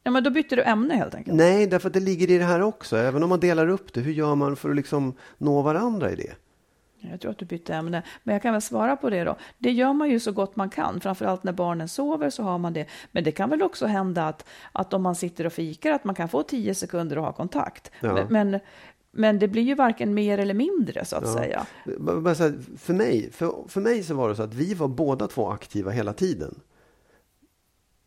Ja, 0.05 0.11
men 0.11 0.25
då 0.25 0.31
byter 0.31 0.57
du 0.57 0.63
ämne 0.63 0.95
helt 0.95 1.15
enkelt. 1.15 1.37
Nej, 1.37 1.67
därför 1.67 1.89
att 1.89 1.95
det 1.95 2.01
ligger 2.01 2.31
i 2.31 2.39
det 2.39 2.45
här 2.45 2.63
också. 2.63 2.97
Även 2.97 3.23
om 3.23 3.29
man 3.29 3.41
delar 3.41 3.69
upp 3.69 3.93
det, 3.93 4.01
hur 4.01 4.13
gör 4.13 4.35
man 4.35 4.57
för 4.57 4.71
att 4.71 4.77
liksom 4.77 5.15
nå 5.39 5.63
varandra 5.63 6.11
i 6.11 6.15
det? 6.17 6.35
Jag 7.11 7.21
tror 7.21 7.31
att 7.31 7.39
du 7.39 7.45
bytte 7.45 7.75
ämne, 7.75 8.03
men 8.23 8.33
jag 8.33 8.43
kan 8.43 8.53
väl 8.53 8.63
svara 8.63 8.97
på 8.97 9.11
det 9.11 9.25
då. 9.25 9.37
Det 9.59 9.71
gör 9.71 9.93
man 9.93 10.11
ju 10.11 10.21
så 10.21 10.33
gott 10.33 10.57
man 10.57 10.71
kan, 10.71 11.01
framförallt 11.01 11.45
när 11.45 11.53
barnen 11.53 11.89
sover 11.89 12.31
så 12.31 12.43
har 12.43 12.59
man 12.59 12.73
det. 12.73 12.87
Men 13.13 13.25
det 13.25 13.33
kan 13.33 13.51
väl 13.51 13.63
också 13.63 13.87
hända 13.87 14.29
att, 14.29 14.45
att 14.73 14.95
om 14.95 15.03
man 15.03 15.15
sitter 15.15 15.47
och 15.47 15.53
fikar 15.53 15.93
att 15.93 16.05
man 16.05 16.15
kan 16.15 16.29
få 16.29 16.43
tio 16.43 16.75
sekunder 16.75 17.17
att 17.17 17.25
ha 17.25 17.33
kontakt. 17.33 17.91
Ja. 18.01 18.27
Men, 18.29 18.61
men 19.11 19.39
det 19.39 19.49
blir 19.49 19.63
ju 19.63 19.75
varken 19.75 20.15
mer 20.15 20.39
eller 20.39 20.55
mindre 20.55 21.05
så 21.05 21.17
att 21.17 21.27
ja. 21.27 21.35
säga. 21.35 21.67
För 22.79 22.93
mig, 22.93 23.31
för, 23.33 23.69
för 23.69 23.81
mig 23.81 24.03
så 24.03 24.15
var 24.15 24.29
det 24.29 24.37
så 24.37 24.43
att 24.43 24.55
vi 24.55 24.75
var 24.75 24.89
båda 24.89 25.29
två 25.29 25.51
aktiva 25.51 25.91
hela 25.91 26.13
tiden. 26.13 26.55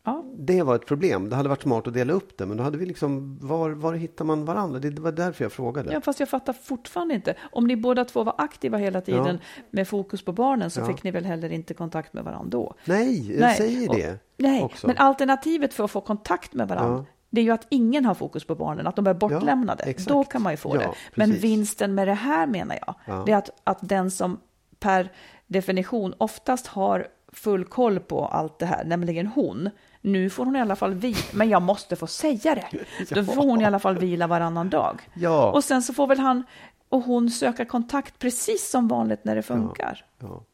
Ja. 0.06 0.24
Det 0.38 0.62
var 0.62 0.74
ett 0.74 0.86
problem. 0.86 1.28
Det 1.28 1.36
hade 1.36 1.48
varit 1.48 1.62
smart 1.62 1.86
att 1.86 1.94
dela 1.94 2.12
upp 2.12 2.38
det, 2.38 2.46
men 2.46 2.56
då 2.56 2.62
hade 2.62 2.78
vi 2.78 2.86
liksom, 2.86 3.38
var, 3.42 3.70
var 3.70 3.94
hittar 3.94 4.24
man 4.24 4.44
varandra? 4.44 4.78
Det 4.78 4.98
var 4.98 5.12
därför 5.12 5.44
jag 5.44 5.52
frågade. 5.52 5.92
Ja, 5.92 6.00
fast 6.00 6.20
jag 6.20 6.28
fattar 6.28 6.52
fortfarande 6.52 7.14
inte. 7.14 7.34
Om 7.52 7.66
ni 7.66 7.76
båda 7.76 8.04
två 8.04 8.24
var 8.24 8.34
aktiva 8.38 8.78
hela 8.78 9.00
tiden 9.00 9.38
ja. 9.56 9.62
med 9.70 9.88
fokus 9.88 10.22
på 10.22 10.32
barnen 10.32 10.70
så 10.70 10.80
ja. 10.80 10.86
fick 10.86 11.02
ni 11.02 11.10
väl 11.10 11.24
heller 11.24 11.52
inte 11.52 11.74
kontakt 11.74 12.12
med 12.12 12.24
varandra 12.24 12.48
då? 12.50 12.74
Nej, 12.84 13.32
jag 13.32 13.40
nej. 13.40 13.56
säger 13.56 13.88
det. 13.94 14.12
Och, 14.12 14.18
nej, 14.36 14.62
också. 14.62 14.86
men 14.86 14.96
alternativet 14.96 15.74
för 15.74 15.84
att 15.84 15.90
få 15.90 16.00
kontakt 16.00 16.54
med 16.54 16.68
varandra 16.68 17.04
det 17.30 17.40
är 17.40 17.44
ju 17.44 17.50
att 17.50 17.66
ingen 17.68 18.04
har 18.04 18.14
fokus 18.14 18.44
på 18.44 18.54
barnen, 18.54 18.86
att 18.86 18.96
de 18.96 19.06
är 19.06 19.14
bortlämnade. 19.14 19.94
Då 20.06 20.24
kan 20.24 20.42
man 20.42 20.52
ju 20.52 20.56
få 20.56 20.76
det. 20.76 20.90
Men 21.14 21.32
vinsten 21.32 21.94
med 21.94 22.08
det 22.08 22.14
här 22.14 22.46
menar 22.46 22.78
jag, 22.86 23.24
det 23.26 23.32
är 23.32 23.36
att, 23.36 23.50
att 23.64 23.78
den 23.80 24.10
som 24.10 24.40
per 24.78 25.12
definition 25.46 26.14
oftast 26.18 26.66
har 26.66 27.08
full 27.32 27.64
koll 27.64 28.00
på 28.00 28.26
allt 28.26 28.58
det 28.58 28.66
här, 28.66 28.84
nämligen 28.84 29.26
hon, 29.26 29.70
nu 30.00 30.30
får 30.30 30.44
hon 30.44 30.56
i 30.56 30.60
alla 30.60 30.76
fall 30.76 30.94
vila, 30.94 31.18
men 31.32 31.48
jag 31.48 31.62
måste 31.62 31.96
få 31.96 32.06
säga 32.06 32.54
det. 32.54 32.68
Då 33.14 33.24
får 33.24 33.42
hon 33.42 33.60
i 33.60 33.64
alla 33.64 33.78
fall 33.78 33.98
vila 33.98 34.26
varannan 34.26 34.70
dag. 34.70 35.08
Ja. 35.14 35.52
Och 35.52 35.64
sen 35.64 35.82
så 35.82 35.94
får 35.94 36.06
väl 36.06 36.18
han 36.18 36.42
och 36.88 37.02
hon 37.02 37.30
söka 37.30 37.64
kontakt 37.64 38.18
precis 38.18 38.70
som 38.70 38.88
vanligt 38.88 39.24
när 39.24 39.36
det 39.36 39.42
funkar. 39.42 40.04
Ja. 40.18 40.26
Ja. 40.28 40.44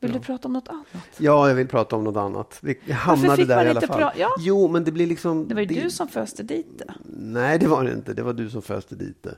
Vill 0.00 0.12
du 0.12 0.20
prata 0.20 0.48
om 0.48 0.52
något 0.52 0.68
annat? 0.68 0.86
Ja, 1.18 1.48
jag 1.48 1.54
vill 1.54 1.68
prata 1.68 1.96
om 1.96 2.04
något 2.04 2.16
annat. 2.16 2.58
Vi 2.60 2.92
hamnade 2.92 3.36
fick 3.36 3.48
där 3.48 3.56
man 3.56 3.66
i 3.66 3.70
alla 3.70 3.80
fall. 3.80 4.12
ja. 4.16 4.34
Jo, 4.38 4.68
men 4.68 4.84
det 4.84 4.92
blir 4.92 5.06
liksom... 5.06 5.48
Det 5.48 5.54
var 5.54 5.62
ju 5.62 5.66
du 5.82 5.90
som 5.90 6.08
föste 6.08 6.42
dit 6.42 6.78
det. 6.78 6.94
Nej, 7.04 7.58
det 7.58 7.66
var 7.66 7.84
det 7.84 7.92
inte. 7.92 8.14
Det 8.14 8.22
var 8.22 8.32
du 8.32 8.50
som 8.50 8.62
föste 8.62 8.94
dit 8.94 9.22
det. 9.22 9.36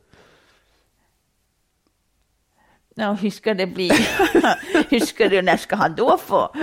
Ja, 2.99 3.13
hur 3.13 3.31
ska 3.31 3.55
det 3.55 3.67
bli? 3.67 3.91
hur 4.89 5.01
ska 5.01 5.29
det, 5.29 5.43
när 5.43 5.57
ska 5.57 5.77
han 5.77 5.95
då 5.95 6.19
få? 6.19 6.55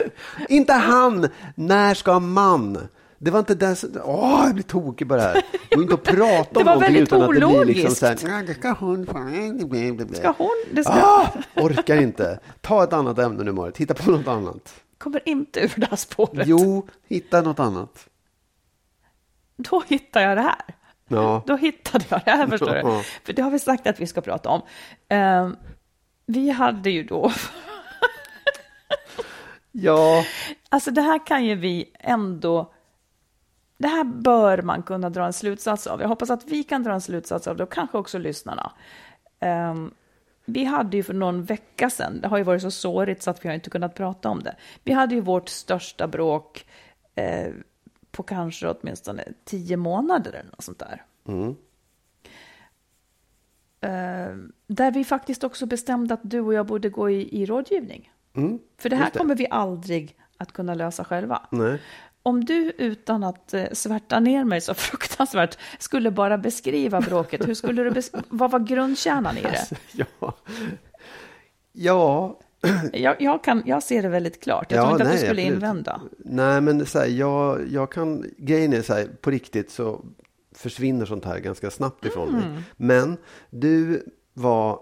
Inte 0.50 0.74
han! 0.74 1.28
När 1.56 1.94
ska 1.94 2.20
man? 2.20 2.88
Det 3.18 3.32
var 3.32 3.40
inte 3.40 3.56
det. 3.56 3.76
som- 3.76 3.90
Åh, 4.04 4.44
jag 4.46 4.54
blir 4.54 4.64
tokig 4.64 5.10
på 5.10 5.16
det 5.16 5.22
här. 5.22 5.42
Gå 5.76 5.82
inte 5.82 5.94
och 5.94 6.04
prata 6.04 6.60
om 6.60 6.66
någonting 6.66 6.96
utan 6.96 7.22
att 7.22 7.28
det 7.28 7.32
blir 7.34 7.40
liksom 7.42 7.60
ologiskt. 7.60 7.98
så 7.98 8.06
här. 8.06 8.18
"Ja, 8.22 8.42
det 8.48 8.54
ska 8.54 8.72
hon 8.72 9.06
få." 9.06 10.16
Ska 10.16 10.34
hon? 10.38 10.64
Det 10.72 10.84
ska... 10.84 10.94
Ah, 10.94 11.28
orkar 11.56 12.02
inte. 12.02 12.40
Ta 12.62 12.84
ett 12.84 12.94
annat 12.94 13.20
ämne 13.20 13.44
nu, 13.44 13.52
Marit. 13.52 13.78
Hitta 13.78 13.94
på 13.94 14.12
något 14.12 14.28
annat. 14.28 14.74
Kommer 14.98 15.30
inte 15.30 15.60
ur 15.60 15.72
det 15.76 15.88
här 15.90 15.98
spåret. 15.98 16.48
Jo, 16.48 16.88
hitta 17.08 17.42
något 17.42 17.60
annat. 17.60 18.08
Då 19.58 19.84
hittar 19.88 20.22
jag 20.22 20.38
det 20.38 20.42
här. 20.42 20.62
Ja. 21.08 21.44
Då 21.48 21.56
hittade 21.56 22.06
jag 22.10 22.22
det 22.26 22.32
här, 22.32 22.48
förstår 22.48 22.76
Ja. 22.76 22.82
du. 22.98 23.04
För 23.26 23.34
det 23.34 23.42
har 23.42 23.52
vi 23.52 23.60
sagt 23.60 23.88
att 23.88 24.00
vi 24.00 24.08
ska 24.08 24.22
prata 24.22 24.50
om. 24.50 24.62
Ehm, 25.10 25.56
vi 26.26 26.50
hade 26.50 26.90
ju 26.90 27.04
då, 27.04 27.32
Ja, 29.76 30.26
alltså 30.70 30.92
det 30.92 31.02
här 31.02 31.26
kan 31.26 31.46
ju 31.46 31.56
vi 31.56 31.92
ändå, 32.00 32.74
det 33.78 33.88
här 33.88 34.04
bör 34.04 34.62
man 34.62 34.84
kunna 34.84 35.10
dra 35.10 35.26
en 35.26 35.34
slutsats 35.34 35.88
av. 35.88 36.02
Jag 36.02 36.08
hoppas 36.08 36.30
att 36.30 36.46
vi 36.46 36.64
kan 36.64 36.84
dra 36.84 36.94
en 36.94 37.02
slutsats 37.02 37.48
av 37.48 37.58
det 37.58 37.64
och 37.64 37.72
kanske 37.72 37.98
också 37.98 38.18
lyssnarna. 38.18 38.72
Ehm, 39.40 39.94
vi 40.46 40.64
hade 40.64 40.98
ju 40.98 41.04
för 41.04 41.14
någon 41.14 41.44
vecka 41.44 41.90
sedan, 41.90 42.22
det 42.22 42.28
har 42.28 42.38
ju 42.38 42.44
varit 42.44 42.62
så 42.62 42.72
sårigt 42.72 43.24
så 43.24 43.30
att 43.30 43.46
vi 43.46 43.50
har 43.50 43.56
inte 43.56 43.70
kunnat 43.70 43.96
prata 43.96 44.30
om 44.30 44.44
det. 44.44 44.56
Vi 44.84 44.94
hade 44.94 45.16
ju 45.16 45.22
vårt 45.22 45.50
största 45.50 46.08
bråk 46.08 46.66
eh, 47.16 47.54
på 48.12 48.24
kanske 48.24 48.68
åtminstone 48.68 49.24
tio 49.44 49.78
månader 49.78 50.32
eller 50.32 50.50
något 50.50 50.64
sånt 50.64 50.80
där. 50.80 51.04
Mm. 51.28 51.56
Eh, 53.84 54.36
där 54.68 54.92
vi 54.92 55.04
faktiskt 55.04 55.44
också 55.44 55.66
bestämde 55.66 56.14
att 56.14 56.20
du 56.24 56.40
och 56.40 56.54
jag 56.54 56.66
borde 56.66 56.90
gå 56.90 57.10
i, 57.10 57.42
i 57.42 57.46
rådgivning. 57.46 58.12
Mm, 58.36 58.60
För 58.78 58.90
det 58.90 58.96
här 58.96 59.10
det. 59.14 59.20
kommer 59.20 59.36
vi 59.36 59.48
aldrig 59.50 60.16
att 60.38 60.52
kunna 60.54 60.74
lösa 60.74 61.04
själva. 61.04 61.42
nej. 61.52 61.80
Om 62.26 62.46
du 62.46 62.72
utan 62.78 63.24
att 63.24 63.54
eh, 63.54 63.64
svärta 63.72 64.20
ner 64.20 64.44
mig 64.44 64.62
så 64.62 64.74
fruktansvärt 64.88 65.58
skulle 65.80 66.12
bara 66.12 66.38
beskriva 66.38 67.02
bråket, 67.02 67.48
hur 67.48 67.54
skulle 67.54 67.84
du 67.84 68.02
vad 68.30 68.52
var 68.52 68.60
grundkärnan 68.60 69.38
i 69.38 69.42
det? 69.42 69.68
Ja. 69.92 70.34
Ja, 71.72 72.40
Jag, 72.94 73.22
jag, 73.22 73.44
kan, 73.44 73.64
jag 73.66 73.84
ser 73.84 74.02
det 74.02 74.10
väldigt 74.10 74.44
klart. 74.44 74.72
Jag 74.72 74.78
Ja, 74.80 74.82
tror 74.84 74.92
inte 74.92 75.04
att 75.04 75.10
nej, 75.10 75.18
du 75.18 75.26
skulle 75.28 75.42
absolut. 75.42 75.56
invända. 75.56 76.02
Nej, 76.18 76.62
men 76.62 76.86
så 76.86 77.00
här, 77.00 77.08
jag, 77.08 77.62
jag 77.72 77.92
kan, 77.92 78.26
grejen 78.38 78.74
är 78.74 78.82
så 78.82 78.94
här, 78.94 79.06
på 79.22 79.32
riktigt 79.32 79.72
så 79.72 80.06
försvinner 80.64 81.06
sånt 81.06 81.26
här 81.26 81.40
ganska 81.40 81.72
snabbt 81.72 82.06
ifrån 82.06 82.30
Mm. 82.30 82.52
mig. 82.54 82.64
Men 82.78 83.18
du 83.50 84.04
var, 84.34 84.80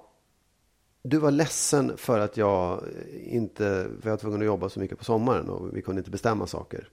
du 1.03 1.17
var 1.17 1.31
ledsen 1.31 1.97
för 1.97 2.19
att 2.19 2.37
jag 2.37 2.83
inte, 3.23 3.63
för 4.01 4.09
jag 4.09 4.11
var 4.11 4.17
tvungen 4.17 4.39
att 4.41 4.45
jobba 4.45 4.69
så 4.69 4.79
mycket 4.79 4.97
på 4.97 5.03
sommaren 5.05 5.49
och 5.49 5.77
vi 5.77 5.81
kunde 5.81 5.99
inte 5.99 6.11
bestämma 6.11 6.47
saker. 6.47 6.89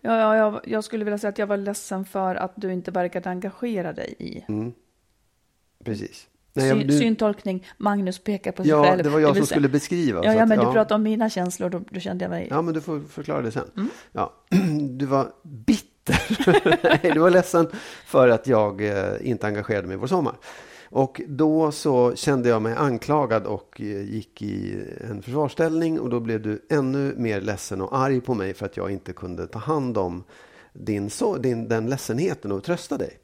Ja, 0.00 0.16
ja, 0.18 0.36
jag, 0.36 0.60
jag 0.68 0.84
skulle 0.84 1.04
vilja 1.04 1.18
säga 1.18 1.28
att 1.28 1.38
jag 1.38 1.46
var 1.46 1.56
ledsen 1.56 2.04
för 2.04 2.34
att 2.34 2.52
du 2.56 2.72
inte 2.72 2.90
verkade 2.90 3.30
engagera 3.30 3.92
dig 3.92 4.14
i 4.18 4.44
Precis. 5.84 6.28
Nej, 6.54 6.70
Syn, 6.70 6.86
du- 6.86 6.98
syntolkning. 6.98 7.66
Magnus 7.78 8.18
pekar 8.18 8.52
på 8.52 8.62
sig 8.62 8.70
ja, 8.70 8.84
själv. 8.84 9.02
det 9.02 9.08
var 9.10 9.20
jag 9.20 9.28
som 9.28 9.46
säga- 9.46 9.46
skulle 9.56 9.68
beskriva. 9.68 10.24
Ja, 10.24 10.34
ja 10.34 10.42
att- 10.42 10.48
men 10.48 10.58
du 10.58 10.64
pratade 10.72 10.94
om 10.94 11.02
mina 11.02 11.30
känslor, 11.30 11.70
då, 11.70 11.80
då 11.90 12.00
kände 12.00 12.24
jag 12.24 12.30
mig... 12.30 12.46
Ja, 12.50 12.62
men 12.62 12.74
du 12.74 12.80
får 12.80 13.00
förklara 13.00 13.42
det 13.42 13.52
sen. 13.52 13.70
Mm. 13.76 13.88
Ja. 14.12 14.32
Du 14.90 15.06
var 15.06 15.32
bitter. 15.42 15.91
Nej, 16.82 17.00
du 17.14 17.18
var 17.20 17.30
ledsen 17.30 17.68
för 18.04 18.28
att 18.28 18.46
jag 18.46 18.80
eh, 18.80 19.14
inte 19.20 19.46
engagerade 19.46 19.86
mig 19.86 19.94
i 19.94 19.98
vår 19.98 20.06
sommar. 20.06 20.34
Och 20.90 21.20
då 21.28 21.72
så 21.72 22.14
kände 22.16 22.48
jag 22.48 22.62
mig 22.62 22.74
anklagad 22.76 23.46
och 23.46 23.80
eh, 23.80 24.02
gick 24.02 24.42
i 24.42 24.84
en 25.10 25.22
försvarsställning 25.22 26.00
och 26.00 26.10
då 26.10 26.20
blev 26.20 26.42
du 26.42 26.66
ännu 26.70 27.14
mer 27.16 27.40
ledsen 27.40 27.80
och 27.80 27.96
arg 27.98 28.20
på 28.20 28.34
mig 28.34 28.54
för 28.54 28.66
att 28.66 28.76
jag 28.76 28.90
inte 28.90 29.12
kunde 29.12 29.46
ta 29.46 29.58
hand 29.58 29.98
om 29.98 30.24
din, 30.72 31.10
så, 31.10 31.36
din, 31.36 31.68
den 31.68 31.90
ledsenheten 31.90 32.52
och 32.52 32.64
trösta 32.64 32.98
dig. 32.98 33.18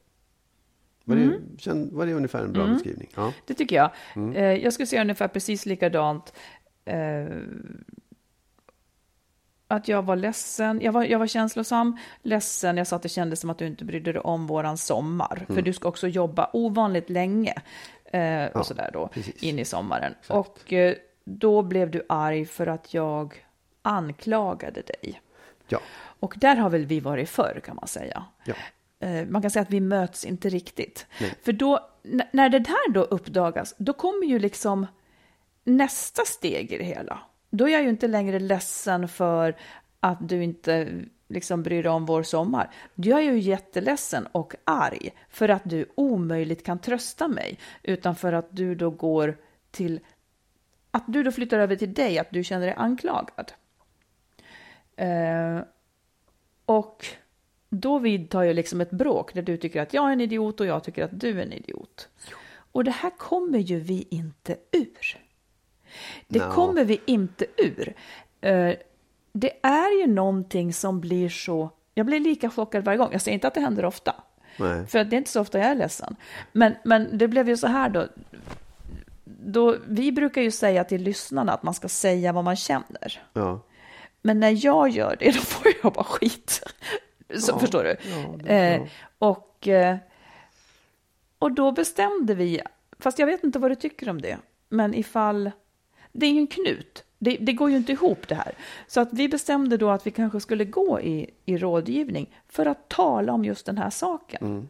Var 1.04 1.16
det, 1.16 1.22
Mm. 1.22 1.40
känd, 1.58 1.92
var 1.92 2.06
det 2.06 2.12
ungefär 2.14 2.44
en 2.44 2.52
bra 2.52 2.66
beskrivning? 2.66 3.08
Ja. 3.14 3.32
Det 3.46 3.54
tycker 3.54 3.76
jag. 3.76 3.90
Mm. 4.16 4.32
Eh, 4.36 4.42
jag 4.64 4.72
skulle 4.72 4.86
säga 4.86 5.02
ungefär 5.02 5.28
precis 5.28 5.66
likadant. 5.66 6.32
Att 9.70 9.88
jag 9.88 10.02
var 10.02 10.16
ledsen, 10.16 10.80
jag 10.80 10.92
var, 10.92 11.04
jag 11.04 11.18
var 11.18 11.26
känslosam, 11.26 11.98
ledsen, 12.22 12.76
jag 12.76 12.86
sa 12.86 12.96
att 12.96 13.02
det 13.02 13.08
kändes 13.08 13.40
som 13.40 13.50
att 13.50 13.58
du 13.58 13.66
inte 13.66 13.84
brydde 13.84 14.12
dig 14.12 14.20
om 14.20 14.46
våran 14.46 14.78
sommar. 14.78 15.36
Mm. 15.36 15.54
För 15.54 15.62
du 15.62 15.72
ska 15.72 15.88
också 15.88 16.08
jobba 16.08 16.50
ovanligt 16.52 17.10
länge. 17.10 17.54
Eh, 18.04 18.44
och 18.46 18.66
sådär 18.66 18.90
då, 18.92 19.08
precis. 19.08 19.42
in 19.42 19.58
i 19.58 19.64
sommaren. 19.64 20.14
Och 20.28 20.72
eh, 20.72 20.94
då 21.24 21.62
blev 21.62 21.90
du 21.90 22.02
arg 22.08 22.46
för 22.46 22.66
att 22.66 22.94
jag 22.94 23.44
anklagade 23.82 24.82
dig. 24.82 25.20
ja. 25.68 25.78
Och 26.20 26.34
där 26.36 26.56
har 26.56 26.70
väl 26.70 26.86
vi 26.86 27.00
varit 27.00 27.30
förr 27.30 27.60
kan 27.64 27.76
man 27.76 27.86
säga. 27.88 28.24
Ja. 28.44 28.54
Eh, 29.08 29.26
Man 29.26 29.42
kan 29.42 29.50
säga 29.50 29.62
att 29.62 29.70
vi 29.70 29.80
möts 29.80 30.24
inte 30.24 30.48
riktigt. 30.48 31.06
För 31.42 31.52
då, 31.52 31.90
när 32.32 32.48
det 32.48 32.68
här 32.68 32.90
då 32.92 33.00
uppdagas, 33.02 33.74
då 33.78 33.92
kommer 33.92 34.26
ju 34.26 34.38
liksom 34.38 34.86
nästa 35.64 36.22
steg 36.24 36.72
i 36.72 36.78
det 36.78 36.84
hela. 36.84 37.18
Då 37.50 37.68
är 37.68 37.72
jag 37.72 37.82
ju 37.82 37.88
inte 37.88 38.08
längre 38.08 38.38
ledsen 38.38 39.08
för 39.08 39.56
att 40.00 40.28
du 40.28 40.42
inte 40.44 41.04
liksom 41.28 41.62
bryr 41.62 41.82
dig 41.82 41.92
om 41.92 42.06
vår 42.06 42.22
sommar. 42.22 42.70
Då 42.94 43.10
är 43.10 43.20
jag 43.20 43.34
ju 43.34 43.40
jätteledsen 43.40 44.26
och 44.32 44.54
arg 44.64 45.10
för 45.28 45.48
att 45.48 45.62
du 45.64 45.86
omöjligt 45.94 46.64
kan 46.64 46.78
trösta 46.78 47.28
mig, 47.28 47.58
utan 47.82 48.16
för 48.16 48.32
att 48.32 48.48
du 48.50 48.74
då 48.74 48.90
går 48.90 49.36
till 49.70 50.00
att 50.90 51.04
du 51.06 51.22
då 51.22 51.32
flyttar 51.32 51.58
över 51.58 51.76
till 51.76 51.94
dig, 51.94 52.18
att 52.18 52.30
du 52.30 52.44
känner 52.44 52.66
dig 52.66 52.74
anklagad. 52.78 53.52
Eh, 54.96 55.60
och 56.64 57.06
då 57.68 57.98
vidtar 57.98 58.42
jag 58.42 58.56
liksom 58.56 58.80
ett 58.80 58.90
bråk 58.90 59.34
där 59.34 59.42
du 59.42 59.56
tycker 59.56 59.82
att 59.82 59.94
jag 59.94 60.08
är 60.08 60.12
en 60.12 60.20
idiot 60.20 60.60
och 60.60 60.66
jag 60.66 60.84
tycker 60.84 61.04
att 61.04 61.20
du 61.20 61.40
är 61.40 61.42
en 61.42 61.52
idiot. 61.52 62.08
Och 62.72 62.84
det 62.84 62.90
här 62.90 63.10
kommer 63.10 63.58
ju 63.58 63.80
vi 63.80 64.06
inte 64.10 64.56
ur. 64.72 65.27
Det 66.28 66.38
Nå. 66.38 66.52
kommer 66.52 66.84
vi 66.84 67.00
inte 67.06 67.46
ur. 67.56 67.94
Eh, 68.40 68.72
det 69.32 69.52
är 69.62 70.00
ju 70.00 70.06
någonting 70.06 70.72
som 70.72 71.00
blir 71.00 71.28
så... 71.28 71.70
Jag 71.94 72.06
blir 72.06 72.20
lika 72.20 72.50
chockad 72.50 72.84
varje 72.84 72.98
gång. 72.98 73.08
Jag 73.12 73.20
säger 73.20 73.34
inte 73.34 73.48
att 73.48 73.54
det 73.54 73.60
händer 73.60 73.84
ofta. 73.84 74.14
Nej. 74.58 74.86
För 74.86 75.04
det 75.04 75.16
är 75.16 75.18
inte 75.18 75.30
så 75.30 75.40
ofta 75.40 75.58
jag 75.58 75.66
är 75.66 75.74
ledsen. 75.74 76.16
Men, 76.52 76.74
men 76.84 77.18
det 77.18 77.28
blev 77.28 77.48
ju 77.48 77.56
så 77.56 77.66
här 77.66 77.88
då. 77.88 78.06
då. 79.24 79.76
Vi 79.86 80.12
brukar 80.12 80.42
ju 80.42 80.50
säga 80.50 80.84
till 80.84 81.02
lyssnarna 81.02 81.52
att 81.52 81.62
man 81.62 81.74
ska 81.74 81.88
säga 81.88 82.32
vad 82.32 82.44
man 82.44 82.56
känner. 82.56 83.22
Ja. 83.32 83.60
Men 84.22 84.40
när 84.40 84.64
jag 84.64 84.88
gör 84.88 85.16
det, 85.18 85.30
då 85.34 85.40
får 85.40 85.72
jag 85.82 85.92
bara 85.92 86.04
skit. 86.04 86.62
Så, 87.36 87.58
förstår 87.58 87.84
du? 87.84 87.96
eh, 88.52 88.82
och, 89.18 89.68
eh, 89.68 89.96
och 91.38 91.52
då 91.52 91.72
bestämde 91.72 92.34
vi, 92.34 92.60
fast 92.98 93.18
jag 93.18 93.26
vet 93.26 93.44
inte 93.44 93.58
vad 93.58 93.70
du 93.70 93.74
tycker 93.74 94.08
om 94.08 94.20
det, 94.20 94.38
men 94.68 94.94
ifall, 94.94 95.50
det 96.18 96.26
är 96.26 96.32
ju 96.32 96.38
en 96.38 96.46
knut. 96.46 97.04
Det, 97.18 97.36
det 97.40 97.52
går 97.52 97.70
ju 97.70 97.76
inte 97.76 97.92
ihop 97.92 98.28
det 98.28 98.34
här. 98.34 98.52
Så 98.86 99.00
att 99.00 99.12
vi 99.12 99.28
bestämde 99.28 99.76
då 99.76 99.90
att 99.90 100.06
vi 100.06 100.10
kanske 100.10 100.40
skulle 100.40 100.64
gå 100.64 101.00
i, 101.00 101.30
i 101.44 101.58
rådgivning 101.58 102.34
för 102.48 102.66
att 102.66 102.88
tala 102.88 103.32
om 103.32 103.44
just 103.44 103.66
den 103.66 103.78
här 103.78 103.90
saken. 103.90 104.68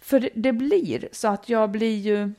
För 0.00 0.20
det, 0.20 0.30
det 0.34 0.52
blir 0.52 1.08
så 1.12 1.28
att 1.28 1.48
jag 1.48 1.70
blir 1.70 1.96
ju 1.96 2.32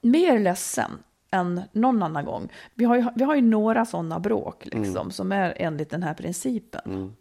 mer 0.00 0.38
ledsen 0.38 0.90
än 1.30 1.62
någon 1.72 2.02
annan 2.02 2.24
gång. 2.24 2.48
Vi 2.74 2.84
har 2.84 2.96
ju, 2.96 3.04
vi 3.14 3.24
har 3.24 3.34
ju 3.34 3.42
några 3.42 3.84
sådana 3.84 4.20
bråk 4.20 4.66
liksom, 4.66 5.10
som 5.10 5.32
är 5.32 5.54
enligt 5.56 5.90
den 5.90 6.02
här 6.02 6.14
principen. 6.14 7.14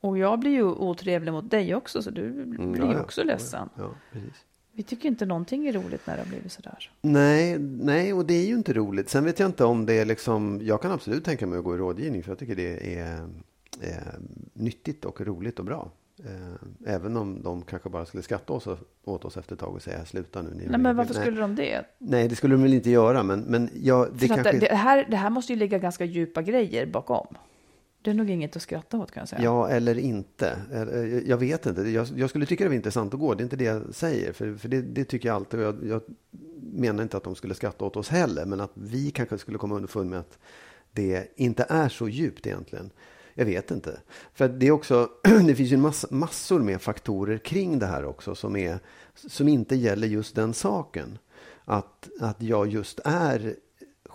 Och 0.00 0.18
jag 0.18 0.38
blir 0.38 0.50
ju 0.50 0.64
otrevlig 0.64 1.32
mot 1.32 1.50
dig 1.50 1.74
också, 1.74 2.02
så 2.02 2.10
du 2.10 2.44
blir 2.44 2.82
ja, 2.82 2.86
ju 2.86 2.92
ja. 2.92 3.00
också 3.00 3.24
ledsen. 3.24 3.68
ja, 3.76 3.90
precis. 4.12 4.44
Vi 4.76 4.82
tycker 4.82 5.08
inte 5.08 5.26
någonting 5.26 5.66
är 5.66 5.72
roligt 5.72 6.06
när 6.06 6.16
det 6.16 6.22
har 6.22 6.28
blivit 6.28 6.52
sådär. 6.52 6.90
Nej, 7.02 7.58
nej, 7.58 8.12
och 8.12 8.26
det 8.26 8.34
är 8.34 8.46
ju 8.46 8.54
inte 8.54 8.72
roligt. 8.72 9.08
Sen 9.08 9.24
vet 9.24 9.38
jag 9.38 9.48
inte 9.48 9.64
om 9.64 9.86
det 9.86 9.94
är 9.94 10.04
liksom, 10.04 10.60
jag 10.62 10.82
kan 10.82 10.92
absolut 10.92 11.24
tänka 11.24 11.46
mig 11.46 11.58
att 11.58 11.64
gå 11.64 11.74
i 11.74 11.78
rådgivning 11.78 12.22
för 12.22 12.30
jag 12.30 12.38
tycker 12.38 12.56
det 12.56 12.98
är, 12.98 13.28
är 13.80 14.18
nyttigt 14.52 15.04
och 15.04 15.20
roligt 15.20 15.58
och 15.58 15.64
bra. 15.64 15.90
Eh, 16.18 16.94
Även 16.94 17.16
om 17.16 17.42
de 17.42 17.62
kanske 17.62 17.88
bara 17.88 18.06
skulle 18.06 18.22
skratta 18.22 18.52
oss, 18.52 18.68
åt 19.04 19.24
oss 19.24 19.36
efter 19.36 19.54
ett 19.54 19.60
tag 19.60 19.74
och 19.74 19.82
säga 19.82 20.04
sluta 20.04 20.42
nu. 20.42 20.50
Ni 20.54 20.66
Nej, 20.66 20.78
men 20.78 20.96
varför 20.96 21.14
skulle 21.14 21.40
de 21.40 21.54
det? 21.54 21.84
Nej, 21.98 22.28
det 22.28 22.36
skulle 22.36 22.54
de 22.54 22.62
väl 22.62 22.74
inte 22.74 22.90
göra, 22.90 23.22
men, 23.22 23.40
men 23.40 23.70
jag, 23.74 24.08
det 24.14 24.28
kanske... 24.28 24.58
det, 24.58 24.74
här, 24.74 25.06
det 25.10 25.16
här 25.16 25.30
måste 25.30 25.52
ju 25.52 25.58
ligga 25.58 25.78
ganska 25.78 26.04
djupa 26.04 26.42
grejer 26.42 26.86
bakom. 26.86 27.26
Det 28.04 28.10
är 28.10 28.14
nog 28.14 28.30
inget 28.30 28.56
att 28.56 28.62
skratta 28.62 28.98
åt 28.98 29.10
kan 29.10 29.20
jag 29.20 29.28
säga. 29.28 29.42
Ja, 29.42 29.68
eller 29.68 29.98
inte. 29.98 30.56
Eh, 30.72 31.28
jag 31.28 31.36
vet 31.36 31.66
inte. 31.66 31.82
Jag, 31.82 32.06
jag 32.16 32.30
skulle 32.30 32.46
tycka 32.46 32.64
det 32.64 32.68
var 32.68 32.76
intressant 32.76 33.14
att 33.14 33.20
gå. 33.20 33.34
Det 33.34 33.42
är 33.42 33.44
inte 33.44 33.56
det 33.56 33.64
jag 33.64 33.94
säger. 33.94 34.32
För, 34.32 34.54
för 34.54 34.68
det, 34.68 34.82
det 34.82 35.04
tycker 35.04 35.28
jag 35.28 35.36
alltid. 35.36 35.60
Jag, 35.60 35.84
jag 35.84 36.02
menar 36.72 37.02
inte 37.02 37.16
att 37.16 37.24
de 37.24 37.34
skulle 37.34 37.54
skratta 37.54 37.84
åt 37.84 37.96
oss 37.96 38.08
heller. 38.08 38.44
Men 38.44 38.60
att 38.60 38.70
vi 38.74 39.10
kanske 39.10 39.38
skulle 39.38 39.58
komma 39.58 39.74
underfund 39.74 40.10
med 40.10 40.18
att 40.18 40.38
det 40.92 41.32
inte 41.36 41.66
är 41.68 41.88
så 41.88 42.08
djupt 42.08 42.46
egentligen. 42.46 42.90
Jag 43.34 43.44
vet 43.44 43.70
inte. 43.70 44.00
För 44.34 44.48
det 44.48 44.66
är 44.66 44.70
också, 44.70 45.08
det 45.46 45.54
finns 45.54 45.72
ju 45.72 45.76
mass, 45.76 46.06
massor 46.10 46.60
med 46.60 46.82
faktorer 46.82 47.38
kring 47.38 47.78
det 47.78 47.86
här 47.86 48.04
också 48.04 48.34
som, 48.34 48.56
är, 48.56 48.78
som 49.14 49.48
inte 49.48 49.76
gäller 49.76 50.06
just 50.06 50.34
den 50.34 50.54
saken. 50.54 51.18
Att, 51.64 52.08
att 52.20 52.42
jag 52.42 52.68
just 52.68 53.00
är 53.04 53.56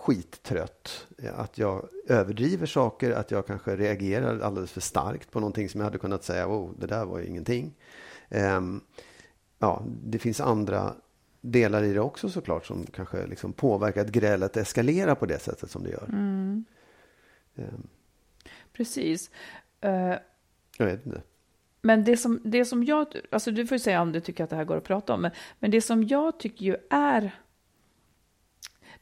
skittrött. 0.00 1.06
Att 1.34 1.58
jag 1.58 1.88
överdriver 2.06 2.66
saker, 2.66 3.10
att 3.10 3.30
jag 3.30 3.46
kanske 3.46 3.76
reagerar 3.76 4.40
alldeles 4.40 4.72
för 4.72 4.80
starkt 4.80 5.30
på 5.30 5.40
någonting 5.40 5.68
som 5.68 5.80
jag 5.80 5.84
hade 5.84 5.98
kunnat 5.98 6.24
säga, 6.24 6.48
oh, 6.48 6.70
det 6.78 6.86
där 6.86 7.04
var 7.04 7.18
ju 7.18 7.26
ingenting. 7.26 7.74
Um, 8.30 8.80
ja, 9.58 9.82
det 9.86 10.18
finns 10.18 10.40
andra 10.40 10.94
delar 11.40 11.82
i 11.82 11.92
det 11.92 12.00
också 12.00 12.28
såklart 12.28 12.66
som 12.66 12.86
kanske 12.86 13.26
liksom 13.26 13.52
påverkar 13.52 14.00
att 14.00 14.12
grälet 14.12 14.56
eskalerar 14.56 15.14
på 15.14 15.26
det 15.26 15.38
sättet 15.38 15.70
som 15.70 15.84
det 15.84 15.90
gör. 15.90 16.08
Mm. 16.08 16.64
Um. 17.54 17.88
Precis. 18.72 19.30
Uh, 19.84 20.14
jag 20.78 20.86
vet 20.86 21.06
inte. 21.06 21.22
Men 21.82 22.04
det 22.04 22.16
som, 22.16 22.40
det 22.44 22.64
som 22.64 22.84
jag, 22.84 23.06
alltså 23.30 23.50
du 23.50 23.66
får 23.66 23.78
säga 23.78 24.02
om 24.02 24.12
du 24.12 24.20
tycker 24.20 24.44
att 24.44 24.50
det 24.50 24.56
här 24.56 24.64
går 24.64 24.76
att 24.76 24.84
prata 24.84 25.14
om, 25.14 25.22
men, 25.22 25.30
men 25.58 25.70
det 25.70 25.80
som 25.80 26.04
jag 26.04 26.38
tycker 26.38 26.64
ju 26.64 26.76
är 26.90 27.32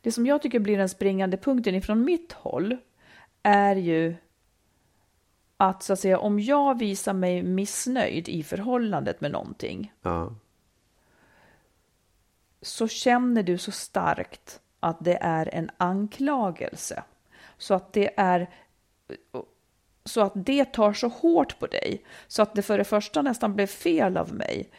det 0.09 0.13
som 0.13 0.27
jag 0.27 0.43
tycker 0.43 0.59
blir 0.59 0.79
den 0.79 0.89
springande 0.89 1.37
punkten 1.37 1.75
ifrån 1.75 2.05
mitt 2.05 2.33
håll 2.33 2.77
är 3.43 3.77
ju 3.77 4.17
att 5.57 5.83
så 5.83 5.93
att 5.93 6.01
säga 6.01 6.19
om 6.19 6.41
jag 6.41 6.79
visar 6.79 7.13
mig 7.13 7.43
missnöjd 7.43 8.29
i 8.29 8.43
förhållandet 8.43 9.21
med 9.21 9.31
någonting. 9.31 9.93
Ja. 10.03 10.35
Så 12.63 12.89
känner 12.89 13.43
du 13.43 13.59
så 13.59 13.73
starkt 13.73 14.61
att 14.81 14.97
det 15.01 15.19
är 15.21 15.55
en 15.55 15.71
anklagelse. 15.77 17.03
Så 17.59 17.75
att 17.75 17.93
det 17.93 18.11
är 18.17 18.51
så 20.05 20.21
att 20.21 20.33
det 20.35 20.65
tar 20.65 20.93
så 20.93 21.09
hårt 21.09 21.59
på 21.59 21.67
dig 21.67 22.05
så 22.27 22.43
att 22.43 22.55
det 22.55 22.63
för 22.63 22.79
det 22.79 22.85
första 22.85 23.23
nästan 23.23 23.55
blev 23.55 23.67
fel 23.67 24.17
av 24.17 24.35
mig. 24.35 24.71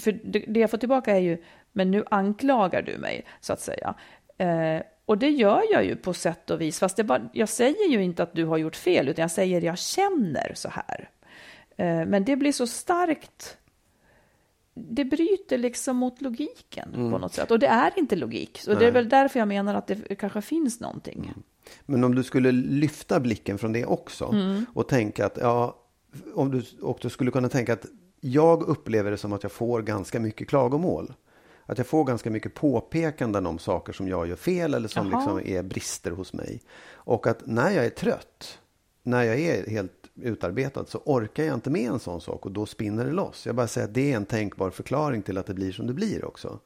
För 0.00 0.12
det, 0.12 0.60
jag 0.60 0.70
får 0.70 0.78
tillbaka 0.78 1.16
är 1.16 1.20
ju, 1.20 1.42
men 1.72 1.90
nu 1.90 2.04
anklagar 2.10 2.82
du 2.82 2.98
mig 2.98 3.26
så 3.40 3.52
att 3.52 3.60
säga. 3.60 3.94
Eh, 4.38 4.82
och 5.06 5.18
det 5.18 5.30
gör 5.30 5.62
jag 5.72 5.84
ju 5.84 5.96
på 5.96 6.14
sätt 6.14 6.50
och 6.50 6.60
vis, 6.60 6.78
fast 6.78 7.04
bara, 7.04 7.28
jag 7.32 7.48
säger 7.48 7.88
ju 7.88 8.02
inte 8.02 8.22
att 8.22 8.34
du 8.34 8.44
har 8.44 8.56
gjort 8.56 8.76
fel, 8.76 9.08
utan 9.08 9.22
jag 9.22 9.30
säger 9.30 9.60
jag 9.60 9.78
känner 9.78 10.52
så 10.54 10.68
här. 10.68 11.10
Eh, 11.76 12.06
men 12.06 12.24
det 12.24 12.36
blir 12.36 12.52
så 12.52 12.66
starkt, 12.66 13.56
det 14.74 15.04
bryter 15.04 15.58
liksom 15.58 15.96
mot 15.96 16.20
logiken 16.20 16.94
mm. 16.94 17.12
på 17.12 17.18
något 17.18 17.34
sätt. 17.34 17.50
Och 17.50 17.58
det 17.58 17.66
är 17.66 17.98
inte 17.98 18.16
logik, 18.16 18.60
Nej. 18.66 18.76
det 18.76 18.86
är 18.86 18.90
väl 18.90 19.08
därför 19.08 19.38
jag 19.38 19.48
menar 19.48 19.74
att 19.74 19.86
det 19.86 20.14
kanske 20.14 20.40
finns 20.40 20.80
någonting. 20.80 21.18
Mm. 21.18 21.42
Men 21.86 22.04
om 22.04 22.14
du 22.14 22.22
skulle 22.22 22.52
lyfta 22.52 23.20
blicken 23.20 23.58
från 23.58 23.72
det 23.72 23.84
också 23.84 24.24
mm. 24.24 24.66
och 24.74 24.88
tänka 24.88 25.26
att, 25.26 25.38
ja, 25.40 25.76
om 26.34 26.50
du 26.50 26.62
också 26.82 27.10
skulle 27.10 27.30
kunna 27.30 27.48
tänka 27.48 27.72
att 27.72 27.86
jag 28.20 28.62
upplever 28.62 29.10
det 29.10 29.18
som 29.18 29.32
att 29.32 29.42
jag 29.42 29.52
får 29.52 29.82
ganska 29.82 30.20
mycket 30.20 30.48
klagomål 30.48 31.12
att 31.66 31.78
jag 31.78 31.86
får 31.86 32.04
ganska 32.04 32.30
mycket 32.30 32.54
påpekanden 32.54 33.46
om 33.46 33.58
saker 33.58 33.92
som 33.92 34.08
jag 34.08 34.26
gör 34.26 34.36
fel 34.36 34.74
eller 34.74 34.88
som 34.88 35.10
liksom 35.10 35.40
är 35.44 35.62
brister 35.62 36.10
hos 36.10 36.32
mig. 36.32 36.62
Och 36.92 37.26
att 37.26 37.46
när 37.46 37.70
jag 37.70 37.84
är 37.84 37.90
trött, 37.90 38.58
när 39.02 39.22
jag 39.22 39.38
är 39.38 39.70
helt 39.70 39.92
utarbetad 40.14 40.84
så 40.86 40.98
orkar 41.04 41.44
jag 41.44 41.54
inte 41.54 41.70
med 41.70 41.90
en 41.90 41.98
sån 41.98 42.20
sak 42.20 42.46
och 42.46 42.52
då 42.52 42.66
spinner 42.66 43.04
det 43.04 43.12
loss. 43.12 43.46
Jag 43.46 43.54
bara 43.54 43.66
säger 43.66 43.88
att 43.88 43.94
det 43.94 44.12
är 44.12 44.16
en 44.16 44.26
tänkbar 44.26 44.70
förklaring 44.70 45.22
till 45.22 45.38
att 45.38 45.46
det 45.46 45.54
blir 45.54 45.72
som 45.72 45.86
det 45.86 45.94
blir 45.94 46.24
också. 46.24 46.58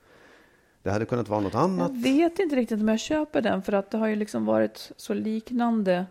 Det 0.82 0.90
hade 0.90 1.04
kunnat 1.04 1.28
vara 1.28 1.40
något 1.40 1.54
annat. 1.54 1.92
Jag 1.94 2.02
vet 2.02 2.38
inte 2.38 2.56
riktigt 2.56 2.80
om 2.80 2.88
jag 2.88 3.00
köper 3.00 3.40
den 3.40 3.62
för 3.62 3.72
att 3.72 3.90
det 3.90 3.98
har 3.98 4.06
ju 4.06 4.16
liksom 4.16 4.44
varit 4.44 4.92
så 4.96 5.14
liknande. 5.14 6.06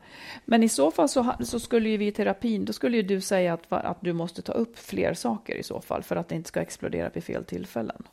Men 0.46 0.64
i 0.64 0.70
så 0.70 0.92
fall 0.92 1.10
så, 1.10 1.34
så 1.40 1.60
skulle 1.60 1.90
ju 1.90 1.98
vi 1.98 2.08
i 2.08 2.12
terapin, 2.12 2.66
då 2.66 2.74
skulle 2.74 2.98
ju 2.98 3.04
du 3.04 3.22
säga 3.22 3.54
att, 3.54 3.74
att 3.74 3.98
du 4.02 4.14
måste 4.14 4.42
ta 4.42 4.52
upp 4.52 4.80
fler 4.80 5.14
saker 5.14 5.56
i 5.56 5.64
så 5.64 5.82
fall 5.82 6.04
för 6.04 6.16
att 6.16 6.30
det 6.30 6.36
inte 6.36 6.48
ska 6.48 6.62
explodera 6.62 7.10
vid 7.10 7.24
fel 7.24 7.46
tillfällen. 7.46 8.04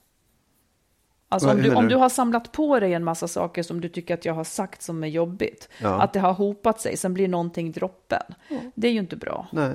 Alltså 1.29 1.51
om 1.51 1.63
du, 1.63 1.75
om 1.75 1.89
du 1.89 1.97
har 1.97 2.09
samlat 2.09 2.53
på 2.53 2.81
dig 2.81 2.95
en 2.95 3.05
massa 3.05 3.29
saker 3.29 3.63
som 3.63 3.81
du 3.81 3.89
tycker 3.89 4.15
att 4.15 4.25
jag 4.25 4.35
har 4.35 4.45
sagt 4.45 4.83
som 4.83 5.05
är 5.05 5.09
jobbigt, 5.09 5.69
ja. 5.79 6.03
att 6.03 6.13
det 6.13 6.21
har 6.21 6.33
hopat 6.33 6.81
sig, 6.81 6.97
sen 6.97 7.15
blir 7.15 7.29
någonting 7.29 7.73
droppen. 7.73 8.23
Mm. 8.49 8.71
Det 8.75 8.89
är 8.89 8.93
ju 8.93 8.99
inte 8.99 9.17
bra. 9.17 9.47
Nej, 9.53 9.71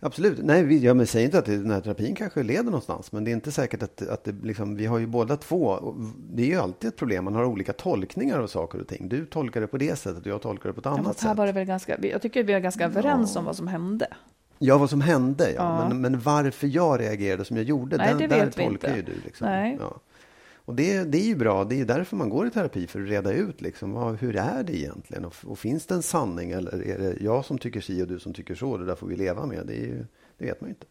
absolut. 0.00 0.38
Nej, 0.42 0.64
vi, 0.64 0.78
ja, 0.78 0.94
men 0.94 1.06
säger 1.06 1.24
inte 1.24 1.38
att 1.38 1.44
den 1.44 1.70
här 1.70 1.80
terapin 1.80 2.14
kanske 2.14 2.42
leder 2.42 2.64
någonstans, 2.64 3.12
men 3.12 3.24
det 3.24 3.30
är 3.30 3.32
inte 3.32 3.52
säkert 3.52 3.82
att, 3.82 4.08
att 4.08 4.24
det 4.24 4.34
liksom, 4.42 4.76
vi 4.76 4.86
har 4.86 4.98
ju 4.98 5.06
båda 5.06 5.36
två, 5.36 5.94
det 6.16 6.42
är 6.42 6.46
ju 6.46 6.60
alltid 6.60 6.88
ett 6.88 6.96
problem, 6.96 7.24
man 7.24 7.34
har 7.34 7.44
olika 7.44 7.72
tolkningar 7.72 8.38
av 8.38 8.46
saker 8.46 8.80
och 8.80 8.88
ting. 8.88 9.08
Du 9.08 9.26
tolkar 9.26 9.60
det 9.60 9.66
på 9.66 9.78
det 9.78 9.98
sättet 9.98 10.20
och 10.20 10.32
jag 10.32 10.42
tolkar 10.42 10.68
det 10.68 10.72
på 10.72 10.80
ett 10.80 10.86
annat 10.86 11.00
ja, 11.04 11.12
sätt. 11.12 11.22
Här 11.22 11.34
var 11.34 11.46
det 11.46 11.52
väl 11.52 11.64
ganska, 11.64 11.96
jag 12.06 12.22
tycker 12.22 12.44
vi 12.44 12.52
är 12.52 12.60
ganska 12.60 12.84
överens 12.84 13.32
ja. 13.34 13.38
om 13.38 13.44
vad 13.44 13.56
som 13.56 13.68
hände. 13.68 14.06
Ja, 14.58 14.78
vad 14.78 14.90
som 14.90 15.00
hände, 15.00 15.52
ja. 15.52 15.88
Men, 15.88 16.00
men 16.00 16.20
varför 16.20 16.66
jag 16.66 17.00
reagerade 17.00 17.44
som 17.44 17.56
jag 17.56 17.66
gjorde, 17.66 17.96
Nej, 17.96 18.08
den, 18.08 18.18
det 18.18 18.26
vet 18.26 18.56
där 18.56 18.64
tolkar 18.64 18.96
ju 18.96 19.02
du. 19.02 19.12
Liksom. 19.24 19.46
Nej. 19.48 19.78
Och 20.72 20.76
det, 20.76 21.04
det 21.04 21.18
är 21.18 21.26
ju 21.26 21.36
bra. 21.36 21.64
Det 21.64 21.80
är 21.80 21.84
därför 21.84 22.16
man 22.16 22.28
går 22.28 22.46
i 22.46 22.50
terapi, 22.50 22.86
för 22.86 23.02
att 23.02 23.08
reda 23.08 23.32
ut 23.32 23.60
liksom, 23.60 23.92
vad, 23.92 24.16
hur 24.16 24.36
är 24.36 24.62
det 24.62 24.76
egentligen? 24.76 25.24
Och, 25.24 25.34
och, 25.46 25.58
finns 25.58 25.86
det 25.86 25.94
en 25.94 26.02
sanning 26.02 26.50
eller 26.50 26.86
är 26.86 26.98
det 26.98 27.16
jag 27.20 27.44
som 27.44 27.58
tycker 27.58 27.80
si 27.80 28.02
och 28.02 28.06
du 28.06 28.18
som 28.18 28.34
tycker 28.34 28.54
så? 28.54 28.76
Det 28.76 28.84
där 28.84 28.94
får 28.94 29.06
vi 29.06 29.16
leva 29.16 29.46
med. 29.46 29.66
Det, 29.66 29.74
ju, 29.74 30.04
det 30.38 30.44
vet 30.44 30.60
man 30.60 30.68
ju 30.68 30.74
inte. 30.74 30.86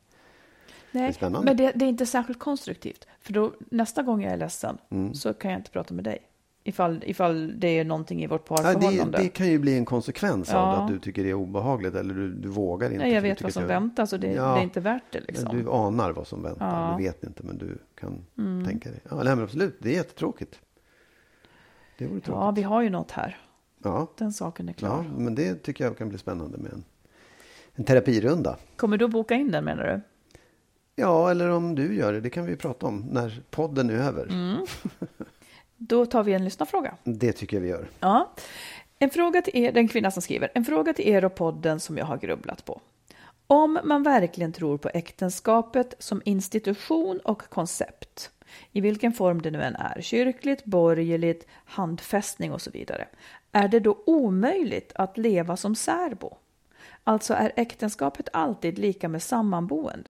Nej, 0.92 1.16
det 1.20 1.30
men 1.30 1.58
det, 1.58 1.72
det, 1.76 1.86
är 1.86 1.90
inte 1.90 2.06
särskilt 2.06 2.40
konstruktivt. 2.40 3.08
För 3.22 3.34
då, 3.34 3.54
nästa 3.70 4.04
gång 4.04 4.24
jag 4.24 4.34
är 4.34 4.38
ledsen 4.38 4.78
mm. 4.90 5.14
så 5.14 5.34
kan 5.34 5.52
jag 5.52 5.60
inte 5.60 5.72
prata 5.72 5.94
med 5.94 6.04
dig. 6.04 6.20
Ifall, 6.64 7.04
ifall 7.06 7.60
det 7.60 7.68
är 7.68 7.86
någonting 7.86 8.24
i 8.24 8.28
vårt 8.28 8.46
parförhållande. 8.46 8.98
Ja, 8.98 9.06
det, 9.06 9.24
det 9.24 9.30
kan 9.30 9.48
ju 9.48 9.60
bli 9.60 9.78
en 9.78 9.86
konsekvens 9.86 10.50
ja. 10.52 10.58
av 10.58 10.80
att 10.80 10.88
du 10.88 11.00
tycker 11.00 11.24
det 11.24 11.30
är 11.30 11.34
obehagligt 11.34 11.96
eller 11.96 12.14
du, 12.14 12.34
du 12.34 12.50
vågar 12.50 12.90
inte. 12.90 13.04
Nej, 13.04 13.14
jag 13.14 13.22
vet 13.22 13.42
vad 13.42 13.54
som 13.54 13.62
jag... 13.62 13.68
väntar 13.68 14.06
så 14.06 14.18
det, 14.18 14.32
ja. 14.32 14.54
det, 14.54 14.60
är 14.60 14.64
inte 14.64 14.80
värt 14.80 15.04
det. 15.12 15.20
Liksom. 15.20 15.58
Du 15.58 15.70
anar 15.70 16.12
vad 16.12 16.28
som 16.28 16.44
väntar. 16.44 16.98
Du 16.98 17.04
vet 17.04 17.24
inte 17.24 17.44
men 17.44 17.58
du 17.58 17.78
kan 17.96 18.26
mm. 18.38 18.66
tänka 18.66 18.90
dig. 18.90 19.00
Ja, 19.10 19.16
nej, 19.16 19.36
men 19.36 19.44
absolut, 19.44 19.76
det 19.80 19.90
är 19.90 19.94
jättetråkigt. 19.94 20.60
Det 21.98 22.08
vore 22.08 22.20
tråkigt. 22.20 22.42
Ja, 22.42 22.52
vi 22.52 22.62
har 22.62 22.82
ju 22.82 22.90
något 22.90 23.12
här. 23.12 23.38
Ja. 23.84 24.08
Den 24.18 24.34
saken 24.34 24.70
är 24.70 24.74
klar. 24.74 25.06
Ja, 25.10 25.18
men 25.18 25.36
det 25.36 25.56
tycker 25.56 25.84
jag 25.84 25.98
kan 25.98 26.10
bli 26.10 26.18
spännande 26.18 26.58
med 26.58 26.72
en, 26.74 26.84
en 27.76 27.84
terapirunda. 27.84 28.58
Kommer 28.76 28.98
du 28.98 29.08
boka 29.08 29.36
in 29.36 29.52
den 29.52 29.66
menar 29.66 29.84
du? 29.84 30.02
Ja, 30.96 31.32
eller 31.32 31.50
om 31.50 31.76
du 31.76 31.96
gör 31.96 32.14
det. 32.14 32.22
Det 32.22 32.30
kan 32.30 32.46
vi 32.46 32.56
prata 32.56 32.86
om 32.88 33.06
när 33.12 33.42
podden 33.50 33.90
är 33.90 33.94
över. 33.94 34.28
Mm. 34.28 34.66
Då 35.84 36.06
tar 36.06 36.24
vi 36.24 36.34
en 36.34 36.44
lyssnarfråga. 36.44 36.96
Det 37.04 37.34
tycker 37.34 37.58
jag 37.58 37.62
vi 37.62 37.70
gör. 37.70 37.90
Ja. 38.00 38.32
En 39.00 39.10
fråga 39.10 39.42
till 39.42 39.64
er, 39.64 39.72
den 39.72 39.88
kvinna 39.88 40.12
som 40.12 40.22
skriver, 40.22 40.52
en 40.54 40.66
fråga 40.66 40.94
till 40.94 41.08
er 41.08 41.26
och 41.26 41.36
podden 41.36 41.80
som 41.80 41.98
jag 41.98 42.06
har 42.06 42.18
grubblat 42.18 42.66
på. 42.66 42.82
Om 43.48 43.80
man 43.84 44.04
verkligen 44.04 44.54
tror 44.54 44.78
på 44.78 44.90
äktenskapet 44.94 45.94
som 46.00 46.22
institution 46.26 47.20
och 47.20 47.42
koncept, 47.50 48.32
i 48.72 48.82
vilken 48.82 49.14
form 49.14 49.42
det 49.42 49.52
nu 49.52 49.62
än 49.62 49.76
är, 49.76 50.02
kyrkligt, 50.02 50.66
borgerligt, 50.66 51.48
handfästning 51.66 52.52
och 52.52 52.62
så 52.62 52.72
vidare, 52.72 53.08
är 53.52 53.68
det 53.68 53.80
då 53.80 54.04
omöjligt 54.06 54.92
att 54.96 55.18
leva 55.18 55.58
som 55.58 55.76
särbo? 55.76 56.38
Alltså 57.04 57.34
är 57.34 57.52
äktenskapet 57.56 58.30
alltid 58.34 58.80
lika 58.80 59.10
med 59.10 59.24
sammanboende? 59.24 60.10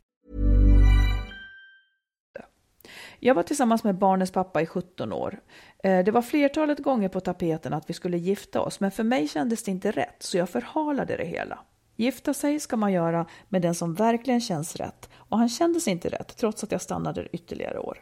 Jag 3.23 3.35
var 3.35 3.43
tillsammans 3.43 3.83
med 3.83 3.95
barnens 3.95 4.31
pappa 4.31 4.61
i 4.61 4.65
17 4.65 5.13
år. 5.13 5.39
Eh, 5.83 6.03
det 6.03 6.11
var 6.11 6.21
flertalet 6.21 6.79
gånger 6.79 7.09
på 7.09 7.19
tapeten 7.19 7.73
att 7.73 7.89
vi 7.89 7.93
skulle 7.93 8.17
gifta 8.17 8.61
oss, 8.61 8.79
men 8.79 8.91
för 8.91 9.03
mig 9.03 9.27
kändes 9.27 9.63
det 9.63 9.71
inte 9.71 9.91
rätt, 9.91 10.15
så 10.19 10.37
jag 10.37 10.49
förhalade 10.49 11.17
det 11.17 11.25
hela. 11.25 11.59
Gifta 11.95 12.33
sig 12.33 12.59
ska 12.59 12.77
man 12.77 12.91
göra 12.91 13.25
med 13.49 13.61
den 13.61 13.75
som 13.75 13.93
verkligen 13.93 14.41
känns 14.41 14.75
rätt, 14.75 15.09
och 15.15 15.37
han 15.37 15.49
kändes 15.49 15.87
inte 15.87 16.09
rätt, 16.09 16.37
trots 16.37 16.63
att 16.63 16.71
jag 16.71 16.81
stannade 16.81 17.27
ytterligare 17.31 17.79
år. 17.79 18.01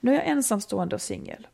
Nu 0.00 0.10
är 0.10 0.14
jag 0.14 0.28
ensamstående 0.28 0.94
och 0.94 1.02
singel. 1.02 1.46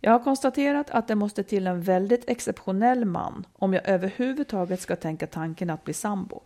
Jag 0.00 0.10
har 0.10 0.18
konstaterat 0.18 0.90
att 0.90 1.08
det 1.08 1.14
måste 1.14 1.42
till 1.42 1.66
en 1.66 1.82
väldigt 1.82 2.30
exceptionell 2.30 3.04
man 3.04 3.46
om 3.52 3.74
jag 3.74 3.88
överhuvudtaget 3.88 4.80
ska 4.80 4.96
tänka 4.96 5.26
tanken 5.26 5.70
att 5.70 5.84
bli 5.84 5.94
sambo. 5.94 6.42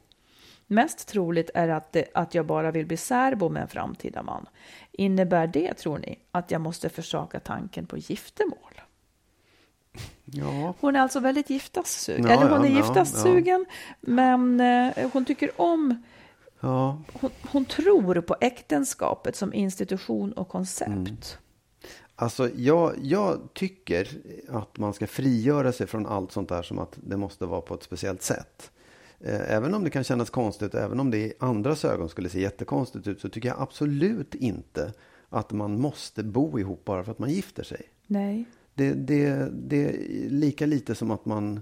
Mest 0.66 1.08
troligt 1.08 1.50
är 1.54 1.68
att, 1.68 1.92
det, 1.92 2.04
att 2.14 2.34
jag 2.34 2.46
bara 2.46 2.70
vill 2.70 2.86
bli 2.86 2.96
särbo 2.96 3.48
med 3.48 3.62
en 3.62 3.68
framtida 3.68 4.22
man. 4.22 4.46
Innebär 4.92 5.46
det, 5.46 5.74
tror 5.74 5.98
ni, 5.98 6.18
att 6.30 6.50
jag 6.50 6.60
måste 6.60 6.88
försaka 6.88 7.40
tanken 7.40 7.86
på 7.86 7.96
giftermål? 7.96 8.80
Ja, 10.24 10.74
Hon 10.80 10.96
är 10.96 11.00
alltså 11.00 11.20
väldigt 11.20 11.50
giftassugen. 11.50 12.24
Ja, 12.26 12.32
Eller 12.32 12.50
hon 12.50 12.60
ja, 12.60 12.66
är 12.66 12.70
ja, 12.70 12.76
giftassugen, 12.76 13.66
men 14.00 14.60
eh, 14.60 15.10
hon 15.12 15.24
tycker 15.24 15.60
om... 15.60 16.02
Hon, 17.12 17.30
hon 17.42 17.64
tror 17.64 18.20
på 18.20 18.36
äktenskapet 18.40 19.36
som 19.36 19.54
institution 19.54 20.32
och 20.32 20.48
koncept. 20.48 20.90
Mm. 20.90 21.16
Alltså, 22.16 22.50
jag, 22.54 22.94
jag 23.02 23.48
tycker 23.54 24.08
att 24.48 24.78
man 24.78 24.94
ska 24.94 25.06
frigöra 25.06 25.72
sig 25.72 25.86
från 25.86 26.06
allt 26.06 26.32
sånt 26.32 26.48
där 26.48 26.62
som 26.62 26.78
att 26.78 26.98
det 27.02 27.16
måste 27.16 27.46
vara 27.46 27.60
på 27.60 27.74
ett 27.74 27.82
speciellt 27.82 28.22
sätt. 28.22 28.70
Eh, 29.20 29.52
Även 29.54 29.74
om 29.74 29.84
det 29.84 29.90
kan 29.90 30.04
kännas 30.04 30.30
konstigt, 30.30 30.74
även 30.74 31.00
om 31.00 31.10
det 31.10 31.18
i 31.18 31.32
andras 31.38 31.84
ögon 31.84 32.08
skulle 32.08 32.28
se 32.28 32.40
jättekonstigt 32.40 33.06
ut, 33.06 33.20
så 33.20 33.28
tycker 33.28 33.48
jag 33.48 33.60
absolut 33.60 34.34
inte 34.34 34.92
att 35.28 35.52
man 35.52 35.80
måste 35.80 36.22
bo 36.22 36.58
ihop 36.58 36.84
bara 36.84 37.04
för 37.04 37.12
att 37.12 37.18
man 37.18 37.30
gifter 37.30 37.62
sig. 37.62 37.82
Nej. 38.06 38.44
Det, 38.74 38.92
det, 38.92 39.48
det 39.52 39.88
är 39.88 40.30
lika 40.30 40.66
lite 40.66 40.94
som 40.94 41.10
att 41.10 41.24
man 41.24 41.60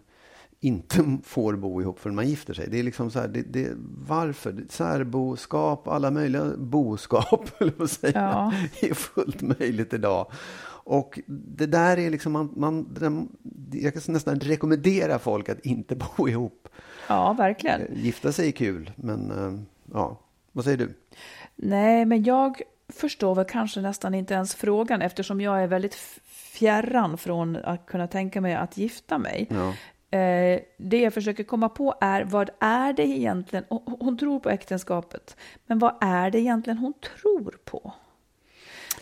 inte 0.61 1.19
får 1.25 1.57
bo 1.57 1.81
ihop 1.81 1.99
förrän 1.99 2.15
man 2.17 2.29
gifter 2.29 2.55
sig. 2.55 2.69
Det 2.71 2.79
är 2.79 2.83
liksom 2.83 3.11
så 3.11 3.19
här, 3.21 3.29
det, 3.29 3.43
det, 3.43 3.69
varför? 4.09 4.65
Särboskap, 4.71 5.89
alla 5.89 6.11
möjliga 6.11 6.57
boskap, 6.57 7.49
eller 7.61 7.87
säga, 7.87 8.13
Ja. 8.15 8.53
är 8.89 8.95
fullt 8.95 9.43
möjligt 9.43 9.93
idag. 9.95 10.27
Och 10.87 11.21
det 11.27 11.67
där 11.67 11.97
är 11.99 12.11
liksom, 12.11 12.33
man, 12.33 12.53
man, 12.57 13.29
jag 13.73 13.93
kan 14.05 14.15
nästan 14.15 14.41
rekommendera 14.41 15.19
folk 15.19 15.49
att 15.49 15.61
inte 15.61 15.97
bo 16.17 16.29
ihop. 16.29 16.64
Ja, 17.09 17.33
verkligen. 17.33 17.81
Eh, 17.81 18.05
Gifta 18.05 18.33
sig 18.33 18.49
är 18.49 18.53
kul, 18.53 18.91
men 18.97 19.31
eh, 19.31 19.61
ja, 19.93 20.21
vad 20.53 20.65
säger 20.65 20.79
du? 20.79 20.95
Nej, 21.57 22.05
men 22.05 22.25
jag 22.25 22.63
förstår 22.89 23.35
väl 23.35 23.45
kanske 23.45 23.81
nästan 23.81 24.15
inte 24.15 24.35
ens 24.35 24.55
frågan 24.55 25.03
eftersom 25.03 25.41
jag 25.41 25.63
är 25.63 25.67
väldigt 25.67 25.95
fjärran 26.25 27.19
från 27.19 27.57
att 27.57 27.87
kunna 27.87 28.07
tänka 28.07 28.41
mig 28.41 28.55
att 28.55 28.77
gifta 28.77 29.19
mig. 29.19 29.47
Ja. 29.51 29.75
Eh, 30.19 30.61
det 30.77 31.01
jag 31.01 31.15
försöker 31.15 31.45
komma 31.45 31.69
på 31.69 31.95
är 32.01 32.25
vad 32.25 32.51
är 32.61 32.93
det 32.93 33.07
egentligen, 33.07 33.65
hon 34.01 34.19
tror 34.19 34.41
på 34.41 34.51
äktenskapet, 34.51 35.37
men 35.67 35.79
vad 35.79 35.95
är 36.01 36.31
det 36.31 36.39
egentligen 36.39 36.79
hon 36.79 36.93
tror 36.93 37.59
på? 37.65 37.93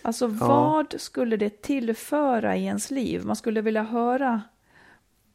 Alltså 0.02 0.26
vad 0.26 0.94
skulle 1.00 1.36
det 1.36 1.62
tillföra 1.62 2.56
i 2.56 2.64
ens 2.64 2.90
liv? 2.90 3.24
Man 3.24 3.36
skulle 3.36 3.60
vilja 3.60 3.82
höra 3.82 4.42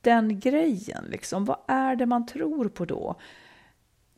den 0.01 0.39
grejen, 0.39 1.05
liksom. 1.09 1.45
Vad 1.45 1.57
är 1.67 1.95
det 1.95 2.05
man 2.05 2.25
tror 2.25 2.67
på 2.69 2.85
då? 2.85 3.15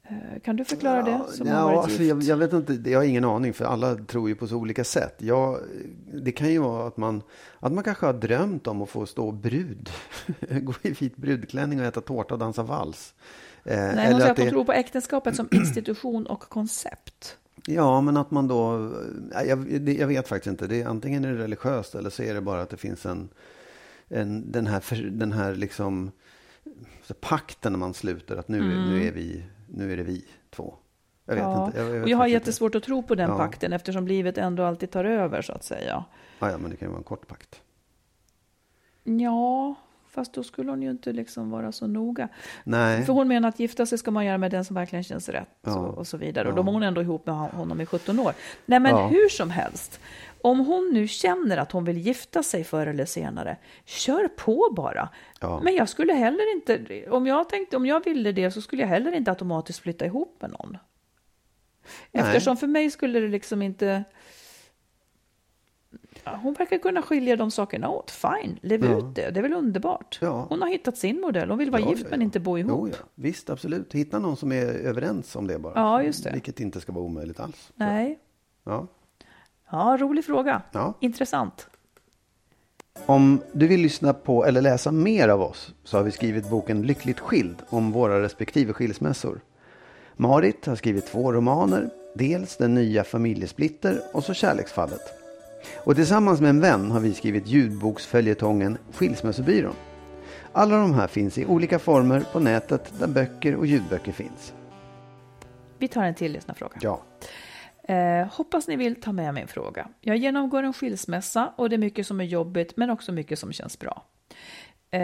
Eh, 0.03 0.39
Kan 0.43 0.55
du 0.55 0.65
förklara 0.65 1.01
det 1.01 1.21
som 1.33 1.47
har 1.47 1.55
ja, 1.55 1.65
varit 1.65 1.77
alltså, 1.77 2.03
gift? 2.03 2.09
jag, 2.09 2.23
jag 2.23 2.37
vet 2.37 2.53
inte, 2.53 2.89
jag 2.91 2.99
har 2.99 3.03
ingen 3.05 3.25
aning 3.25 3.53
för 3.53 3.65
alla 3.65 3.95
tror 3.95 4.29
ju 4.29 4.35
på 4.35 4.47
så 4.47 4.55
olika 4.57 4.83
sätt. 4.83 5.15
Jag, 5.17 5.59
det 6.23 6.31
kan 6.31 6.49
ju 6.51 6.59
vara 6.59 6.87
att 6.87 6.97
man, 6.97 7.21
att 7.59 7.71
man 7.71 7.83
kanske 7.83 8.05
har 8.05 8.13
drömt 8.13 8.67
om 8.67 8.81
att 8.81 8.89
få 8.89 9.05
stå 9.05 9.31
brud, 9.31 9.89
gå 10.61 10.73
i 10.81 10.91
vit 10.91 11.15
brudklänning 11.17 11.79
och 11.79 11.85
äta 11.85 12.01
tårta 12.01 12.33
och 12.33 12.39
dansa 12.39 12.63
vals. 12.63 13.13
Eh, 13.63 13.75
Nej, 13.77 13.87
hon 13.89 13.97
eller 13.99 14.19
säger 14.19 14.31
att 14.31 14.37
hon 14.37 14.45
det- 14.45 14.51
tror 14.51 14.63
på 14.65 14.73
äktenskapet 14.73 15.35
som 15.35 15.47
institution 15.51 16.25
och 16.27 16.41
koncept. 16.41 17.37
Ja, 17.65 18.01
men 18.01 18.17
att 18.17 18.31
man 18.31 18.47
då, 18.47 18.91
ja, 19.33 19.43
jag, 19.43 19.89
jag 19.89 20.07
vet 20.07 20.27
faktiskt 20.27 20.47
inte, 20.51 20.67
det 20.67 20.81
är, 20.81 20.87
antingen 20.87 21.25
är 21.25 21.31
det 21.33 21.43
religiöst 21.43 21.95
eller 21.95 22.09
så 22.09 22.23
är 22.23 22.33
det 22.33 22.41
bara 22.41 22.61
att 22.61 22.69
det 22.69 22.77
finns 22.77 23.05
en, 23.05 23.29
en 24.09 24.51
den 24.51 24.67
här, 24.67 25.09
den 25.11 25.31
här 25.31 25.55
liksom, 25.55 26.11
så 27.03 27.13
pakten 27.13 27.71
när 27.71 27.79
man 27.79 27.93
sluter 27.93 28.37
att 28.37 28.47
nu, 28.47 28.61
nu, 28.61 29.07
är 29.07 29.11
vi, 29.11 29.43
nu 29.67 29.93
är 29.93 29.97
det 29.97 30.03
vi 30.03 30.25
två. 30.49 30.75
Jag 31.25 31.35
vet 31.35 31.43
Ja, 31.43 31.65
inte. 31.65 31.77
Jag, 31.79 31.85
vet 31.85 32.03
och 32.03 32.09
jag 32.09 32.17
har 32.17 32.27
jättesvårt 32.27 32.75
att 32.75 32.83
tro 32.83 33.03
på 33.03 33.15
den 33.15 33.29
Ja. 33.29 33.37
pakten 33.37 33.73
eftersom 33.73 34.07
livet 34.07 34.37
ändå 34.37 34.63
alltid 34.63 34.91
tar 34.91 35.05
över 35.05 35.41
så 35.41 35.53
att 35.53 35.63
säga. 35.63 36.05
Ja, 36.39 36.51
ja, 36.51 36.57
men 36.57 36.71
det 36.71 36.77
kan 36.77 36.85
ju 36.87 36.89
vara 36.89 36.97
en 36.97 37.03
kort 37.03 37.27
pakt. 37.27 37.61
Ja, 39.03 39.75
fast 40.11 40.33
då 40.33 40.43
skulle 40.43 40.69
hon 40.71 40.81
ju 40.81 40.89
inte 40.89 41.11
liksom 41.13 41.49
vara 41.49 41.71
så 41.71 41.87
noga. 41.87 42.27
Nej. 42.63 43.05
För 43.05 43.13
hon 43.13 43.27
menar 43.27 43.49
att 43.49 43.59
gifta 43.59 43.85
sig 43.85 43.97
ska 43.97 44.11
man 44.11 44.25
göra 44.25 44.37
med 44.37 44.51
den 44.51 44.65
som 44.65 44.73
verkligen 44.75 45.03
känns 45.03 45.29
rätt 45.29 45.47
Ja. 45.61 45.75
och, 45.75 45.97
och 45.97 46.07
så 46.07 46.17
vidare. 46.17 46.47
Och 46.49 46.55
då 46.55 46.61
var 46.61 46.73
hon 46.73 46.83
ändå 46.83 47.01
ihop 47.01 47.25
med 47.25 47.35
honom 47.35 47.81
i 47.81 47.85
17 47.85 48.19
år. 48.19 48.33
Nej 48.65 48.79
men 48.79 48.91
Ja. 48.91 49.07
hur 49.07 49.29
som 49.29 49.49
helst. 49.49 49.99
Om 50.41 50.59
hon 50.59 50.89
nu 50.93 51.07
känner 51.07 51.57
att 51.57 51.71
hon 51.71 51.85
vill 51.85 51.97
gifta 51.97 52.43
sig 52.43 52.63
förr 52.63 52.87
eller 52.87 53.05
senare, 53.05 53.57
kör 53.85 54.27
på 54.27 54.73
bara. 54.75 55.09
Ja. 55.41 55.59
Men 55.63 55.75
jag 55.75 55.89
skulle 55.89 56.13
heller 56.13 56.53
inte, 56.53 57.05
om 57.09 57.27
jag 57.27 57.49
tänkte, 57.49 57.77
om 57.77 57.85
jag 57.85 58.03
ville 58.05 58.31
det 58.31 58.51
så 58.51 58.61
skulle 58.61 58.81
jag 58.81 58.89
heller 58.89 59.11
inte 59.11 59.31
automatiskt 59.31 59.79
flytta 59.79 60.05
ihop 60.05 60.37
med 60.41 60.51
någon. 60.51 60.77
Nej. 62.11 62.23
Eftersom 62.23 62.57
för 62.57 62.67
mig 62.67 62.91
skulle 62.91 63.19
det 63.19 63.27
liksom 63.27 63.61
inte... 63.61 64.03
Hon 66.25 66.53
verkar 66.53 66.77
kunna 66.77 67.01
skilja 67.01 67.36
de 67.36 67.51
sakerna 67.51 67.89
åt. 67.89 68.12
Fine, 68.12 68.60
lev 68.62 68.86
Ja. 68.86 68.97
ut 68.97 69.15
det. 69.15 69.29
Det 69.32 69.39
är 69.39 69.41
väl 69.41 69.53
underbart. 69.53 70.17
Ja. 70.21 70.45
Hon 70.49 70.62
har 70.62 70.69
hittat 70.69 70.97
sin 70.97 71.21
modell. 71.21 71.49
Hon 71.49 71.58
vill 71.58 71.71
vara 71.71 71.82
Ja, 71.82 71.89
gift 71.89 72.05
men 72.10 72.21
inte 72.21 72.39
bo 72.39 72.58
ihop. 72.58 72.89
Jo. 72.91 73.05
Visst, 73.15 73.49
absolut. 73.49 73.93
Hitta 73.95 74.19
någon 74.19 74.38
som 74.38 74.51
är 74.51 74.65
överens 74.65 75.36
om 75.36 75.47
det 75.47 75.60
bara. 75.60 75.73
Ja, 75.75 76.03
just 76.03 76.23
det. 76.23 76.32
Vilket 76.32 76.60
inte 76.60 76.82
ska 76.82 76.91
vara 76.91 77.05
omöjligt 77.05 77.39
alls. 77.39 77.71
Nej. 77.75 78.19
Ja. 78.63 78.88
Ja, 79.71 79.97
rolig 79.99 80.25
fråga. 80.25 80.62
Intressant. 80.99 81.67
Om 83.05 83.41
du 83.53 83.67
vill 83.67 83.82
lyssna 83.82 84.13
på 84.13 84.45
eller 84.45 84.62
läsa 84.62 84.91
mer 84.91 85.29
av 85.29 85.41
oss 85.41 85.73
så 85.84 85.97
har 85.97 86.03
vi 86.03 86.12
skrivit 86.12 86.49
boken 86.49 86.82
Lyckligt 86.82 87.19
skild 87.19 87.55
om 87.69 87.91
våra 87.91 88.21
respektive 88.21 88.73
skilsmässor. 88.73 89.41
Marit 90.15 90.65
har 90.65 90.75
skrivit 90.75 91.05
två 91.08 91.34
romaner, 91.34 91.89
dels 92.15 92.58
Den 92.58 92.73
nya 92.73 93.03
familjesplitter 93.03 94.01
och 94.13 94.23
så 94.23 94.34
Kärleksfallet. 94.34 95.18
Och 95.83 95.95
tillsammans 95.95 96.41
med 96.41 96.49
en 96.49 96.61
vän 96.61 96.91
har 96.91 96.99
vi 96.99 97.13
skrivit 97.13 97.47
ljudboksföljetongen 97.47 98.77
Skilsmässobyrån. 98.91 99.75
Alla 100.51 100.77
de 100.77 100.93
här 100.93 101.07
finns 101.07 101.37
i 101.37 101.45
olika 101.45 101.79
former 101.79 102.23
på 102.31 102.39
nätet 102.39 102.93
där 102.99 103.07
böcker 103.07 103.55
och 103.55 103.65
ljudböcker 103.65 104.11
finns. 104.11 104.53
Vi 105.77 105.87
tar 105.87 106.03
en 106.03 106.15
till 106.15 106.31
lyssnarfråga. 106.31 106.77
Ja. 106.81 107.01
Eh, 107.93 108.27
hoppas 108.31 108.67
ni 108.67 108.75
vill 108.75 109.01
ta 109.01 109.11
med 109.11 109.33
min 109.33 109.47
fråga. 109.47 109.87
Jag 110.01 110.17
genomgår 110.17 110.63
en 110.63 110.73
skilsmässa 110.73 111.53
och 111.57 111.69
det 111.69 111.75
är 111.75 111.77
mycket 111.77 112.07
som 112.07 112.21
är 112.21 112.25
jobbigt 112.25 112.77
men 112.77 112.89
också 112.89 113.11
mycket 113.11 113.39
som 113.39 113.53
känns 113.53 113.79
bra. 113.79 114.03
Eh, 114.91 114.99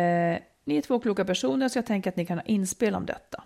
ni 0.65 0.77
är 0.77 0.81
två 0.81 0.99
kloka 0.99 1.25
personer 1.25 1.69
så 1.69 1.77
jag 1.77 1.85
tänker 1.85 2.09
att 2.09 2.15
ni 2.15 2.25
kan 2.25 2.37
ha 2.37 2.45
inspel 2.45 2.95
om 2.95 3.05
detta. 3.05 3.43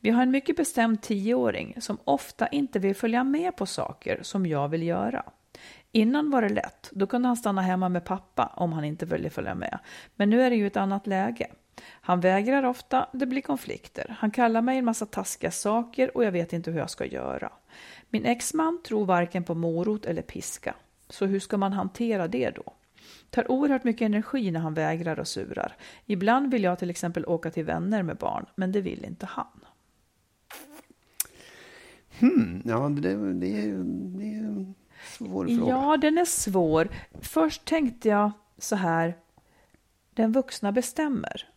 Vi 0.00 0.10
har 0.10 0.22
en 0.22 0.30
mycket 0.30 0.56
bestämd 0.56 1.02
tioåring 1.02 1.76
som 1.80 1.98
ofta 2.04 2.48
inte 2.48 2.78
vill 2.78 2.94
följa 2.94 3.24
med 3.24 3.56
på 3.56 3.66
saker 3.66 4.18
som 4.22 4.46
jag 4.46 4.68
vill 4.68 4.82
göra. 4.82 5.24
Innan 5.92 6.30
var 6.30 6.42
det 6.42 6.48
lätt, 6.48 6.90
då 6.92 7.06
kunde 7.06 7.28
han 7.28 7.36
stanna 7.36 7.62
hemma 7.62 7.88
med 7.88 8.04
pappa 8.04 8.52
om 8.56 8.72
han 8.72 8.84
inte 8.84 9.06
ville 9.06 9.30
följa 9.30 9.54
med. 9.54 9.78
Men 10.16 10.30
nu 10.30 10.42
är 10.42 10.50
det 10.50 10.56
ju 10.56 10.66
ett 10.66 10.76
annat 10.76 11.06
läge. 11.06 11.46
Han 11.84 12.20
vägrar 12.20 12.62
ofta, 12.62 13.08
det 13.12 13.26
blir 13.26 13.42
konflikter. 13.42 14.16
Han 14.18 14.30
kallar 14.30 14.62
mig 14.62 14.78
en 14.78 14.84
massa 14.84 15.06
taskiga 15.06 15.50
saker 15.50 16.16
och 16.16 16.24
jag 16.24 16.32
vet 16.32 16.52
inte 16.52 16.70
hur 16.70 16.78
jag 16.78 16.90
ska 16.90 17.04
göra. 17.04 17.52
Min 18.10 18.24
exman 18.24 18.82
tror 18.82 19.06
varken 19.06 19.44
på 19.44 19.54
morot 19.54 20.06
eller 20.06 20.22
piska. 20.22 20.74
Så 21.08 21.26
hur 21.26 21.40
ska 21.40 21.56
man 21.56 21.72
hantera 21.72 22.28
det 22.28 22.50
då? 22.50 22.72
Tar 23.30 23.50
oerhört 23.50 23.84
mycket 23.84 24.06
energi 24.06 24.50
när 24.50 24.60
han 24.60 24.74
vägrar 24.74 25.18
och 25.18 25.28
surar. 25.28 25.76
Ibland 26.06 26.50
vill 26.50 26.62
jag 26.62 26.78
till 26.78 26.90
exempel 26.90 27.26
åka 27.26 27.50
till 27.50 27.64
vänner 27.64 28.02
med 28.02 28.16
barn, 28.16 28.46
men 28.54 28.72
det 28.72 28.80
vill 28.80 29.04
inte 29.04 29.26
han. 29.26 29.46
Hmm, 32.20 32.62
ja, 32.64 32.88
det, 32.88 33.32
det, 33.32 33.60
är, 33.60 33.84
det 34.18 34.74
svår 35.08 35.46
fråga. 35.46 35.70
Ja, 35.72 35.96
den 35.96 36.18
är 36.18 36.24
svår. 36.24 36.88
Först 37.20 37.64
tänkte 37.64 38.08
jag 38.08 38.30
så 38.58 38.76
här. 38.76 39.14
den 40.14 40.32
vuxna 40.32 40.72
bestämmer. 40.72 41.48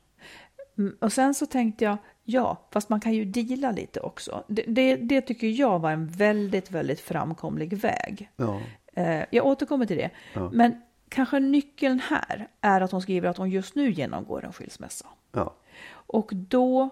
Mm, 0.77 0.97
Och 1.01 1.13
sen 1.13 1.33
så 1.33 1.45
tänkte 1.45 1.83
jag, 1.85 1.97
ja, 2.23 2.67
fast 2.71 2.89
man 2.89 2.99
kan 2.99 3.13
ju 3.13 3.25
deala 3.25 3.71
lite 3.71 3.99
också. 3.99 4.43
Det, 4.47 4.63
det, 4.67 4.95
det 4.95 5.21
tycker 5.21 5.47
jag 5.47 5.79
var 5.79 5.91
en 5.91 6.07
väldigt, 6.07 6.71
väldigt 6.71 6.99
framkomlig 6.99 7.73
väg. 7.77 8.29
Ja. 8.35 8.61
Eh, 8.93 9.23
jag 9.31 9.45
återkommer 9.45 9.85
till 9.85 9.97
det. 9.97 10.09
Ja. 10.33 10.49
Men 10.53 10.81
kanske 11.09 11.39
nyckeln 11.39 11.99
här 11.99 12.47
är 12.61 12.81
att 12.81 12.91
hon 12.91 13.01
skriver 13.01 13.29
att 13.29 13.37
hon 13.37 13.49
just 13.49 13.75
nu 13.75 13.91
genomgår 13.91 14.45
en 14.45 14.53
skilsmässa. 14.53 15.05
Ja. 15.31 15.55
Och 15.91 16.29
då, 16.33 16.89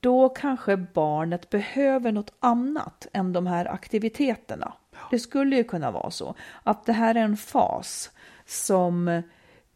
då 0.00 0.28
kanske 0.28 0.76
barnet 0.76 1.50
behöver 1.50 2.12
något 2.12 2.32
annat 2.40 3.06
än 3.12 3.32
de 3.32 3.46
här 3.46 3.66
aktiviteterna. 3.72 4.72
Det 5.10 5.18
skulle 5.18 5.56
ju 5.56 5.64
kunna 5.64 5.90
vara 5.90 6.10
så 6.10 6.34
att 6.62 6.86
det 6.86 6.92
här 6.92 7.14
är 7.14 7.20
en 7.20 7.36
fas 7.36 8.10
som 8.46 9.22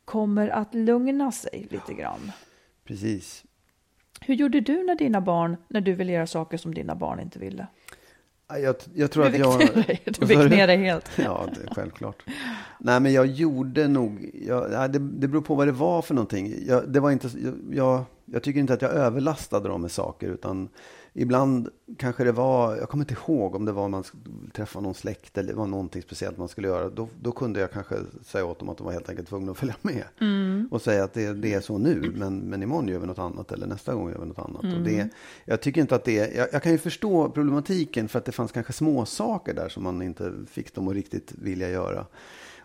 kommer 0.04 0.48
att 0.48 0.74
lugna 0.74 1.32
sig 1.32 1.66
lite 1.70 1.94
grann. 1.94 2.32
Precis. 2.84 3.44
Hur 4.20 4.34
gjorde 4.34 4.60
du 4.60 4.82
när 4.84 4.94
dina 4.94 5.20
barn, 5.20 5.56
när 5.68 5.80
du 5.80 5.92
ville 5.94 6.12
göra 6.12 6.26
saker 6.26 6.56
som 6.58 6.74
dina 6.74 6.94
barn 6.94 7.20
inte 7.20 7.38
ville? 7.38 7.66
Ja, 8.48 8.58
Jag, 8.58 8.76
jag 8.94 9.10
tror 9.10 9.24
Du 9.24 9.30
att 9.30 9.38
jag... 9.38 9.58
dig, 9.58 10.02
du 10.04 10.26
du? 10.26 10.48
ner 10.48 10.66
dig 10.66 10.76
helt. 10.76 11.10
Ja, 11.18 11.46
det 11.54 11.74
självklart. 11.74 12.22
Nej, 12.78 13.00
men 13.00 13.12
jag 13.12 13.26
gjorde 13.26 13.88
nog... 13.88 14.30
Jag, 14.34 14.72
ja, 14.72 14.88
det, 14.88 14.98
det 14.98 15.28
beror 15.28 15.42
på 15.42 15.54
vad 15.54 15.68
det 15.68 15.72
var 15.72 16.02
för 16.02 16.14
någonting. 16.14 16.54
Jag, 16.66 16.88
det 16.92 17.00
var 17.00 17.10
inte, 17.10 17.30
jag, 17.72 18.04
jag 18.24 18.42
tycker 18.42 18.60
inte 18.60 18.74
att 18.74 18.82
jag 18.82 18.90
överlastade 18.90 19.68
dem 19.68 19.82
med 19.82 19.90
saker, 19.90 20.28
utan 20.28 20.68
ibland 21.12 21.68
kanske 21.98 22.24
det 22.24 22.32
var... 22.32 22.76
Jag 22.76 22.88
kommer 22.88 23.04
inte 23.04 23.14
ihåg 23.14 23.54
om 23.54 23.64
det 23.64 23.72
var 23.72 23.88
man 23.88 24.04
skulle 24.04 24.24
träffa 24.52 24.80
någon 24.80 24.94
släkt 24.94 25.38
eller 25.38 25.48
det 25.48 25.58
var 25.58 25.66
någonting 25.66 26.02
speciellt 26.02 26.38
man 26.38 26.48
skulle 26.48 26.68
göra. 26.68 26.88
Då, 26.88 27.08
då 27.22 27.32
kunde 27.32 27.60
jag 27.60 27.72
kanske 27.72 27.96
säga 28.22 28.44
åt 28.44 28.58
dem 28.58 28.68
att 28.68 28.78
de 28.78 28.84
var 28.84 28.92
helt 28.92 29.08
enkelt 29.08 29.28
tvungna 29.28 29.52
att 29.52 29.58
följa 29.58 29.76
med. 29.82 30.04
Och 30.70 30.82
säga 30.82 31.04
att 31.04 31.14
det, 31.14 31.32
det 31.32 31.54
är 31.54 31.60
så 31.60 31.78
nu, 31.78 32.12
men, 32.16 32.38
men 32.38 32.62
imorgon 32.62 32.88
gör 32.88 32.98
vi 32.98 33.06
något 33.06 33.18
annat 33.18 33.52
eller 33.52 33.66
nästa 33.66 33.94
gång 33.94 34.10
gör 34.10 34.18
vi 34.18 34.26
något 34.26 34.38
annat. 34.38 34.62
Och 34.62 34.80
det, 34.84 35.08
jag 35.44 35.60
tycker 35.60 35.80
inte 35.80 35.94
att 35.94 36.04
det... 36.04 36.34
Jag, 36.36 36.48
jag 36.52 36.62
kan 36.62 36.72
ju 36.72 36.78
förstå 36.78 37.30
problematiken 37.30 38.08
för 38.08 38.18
att 38.18 38.24
det 38.24 38.32
fanns 38.32 38.52
kanske 38.52 38.72
små 38.72 39.06
saker 39.06 39.54
där 39.54 39.68
som 39.68 39.82
man 39.82 40.02
inte 40.02 40.32
fick 40.50 40.74
dem 40.74 40.88
att 40.88 40.94
riktigt 40.94 41.32
vilja 41.32 41.70
göra. 41.70 42.06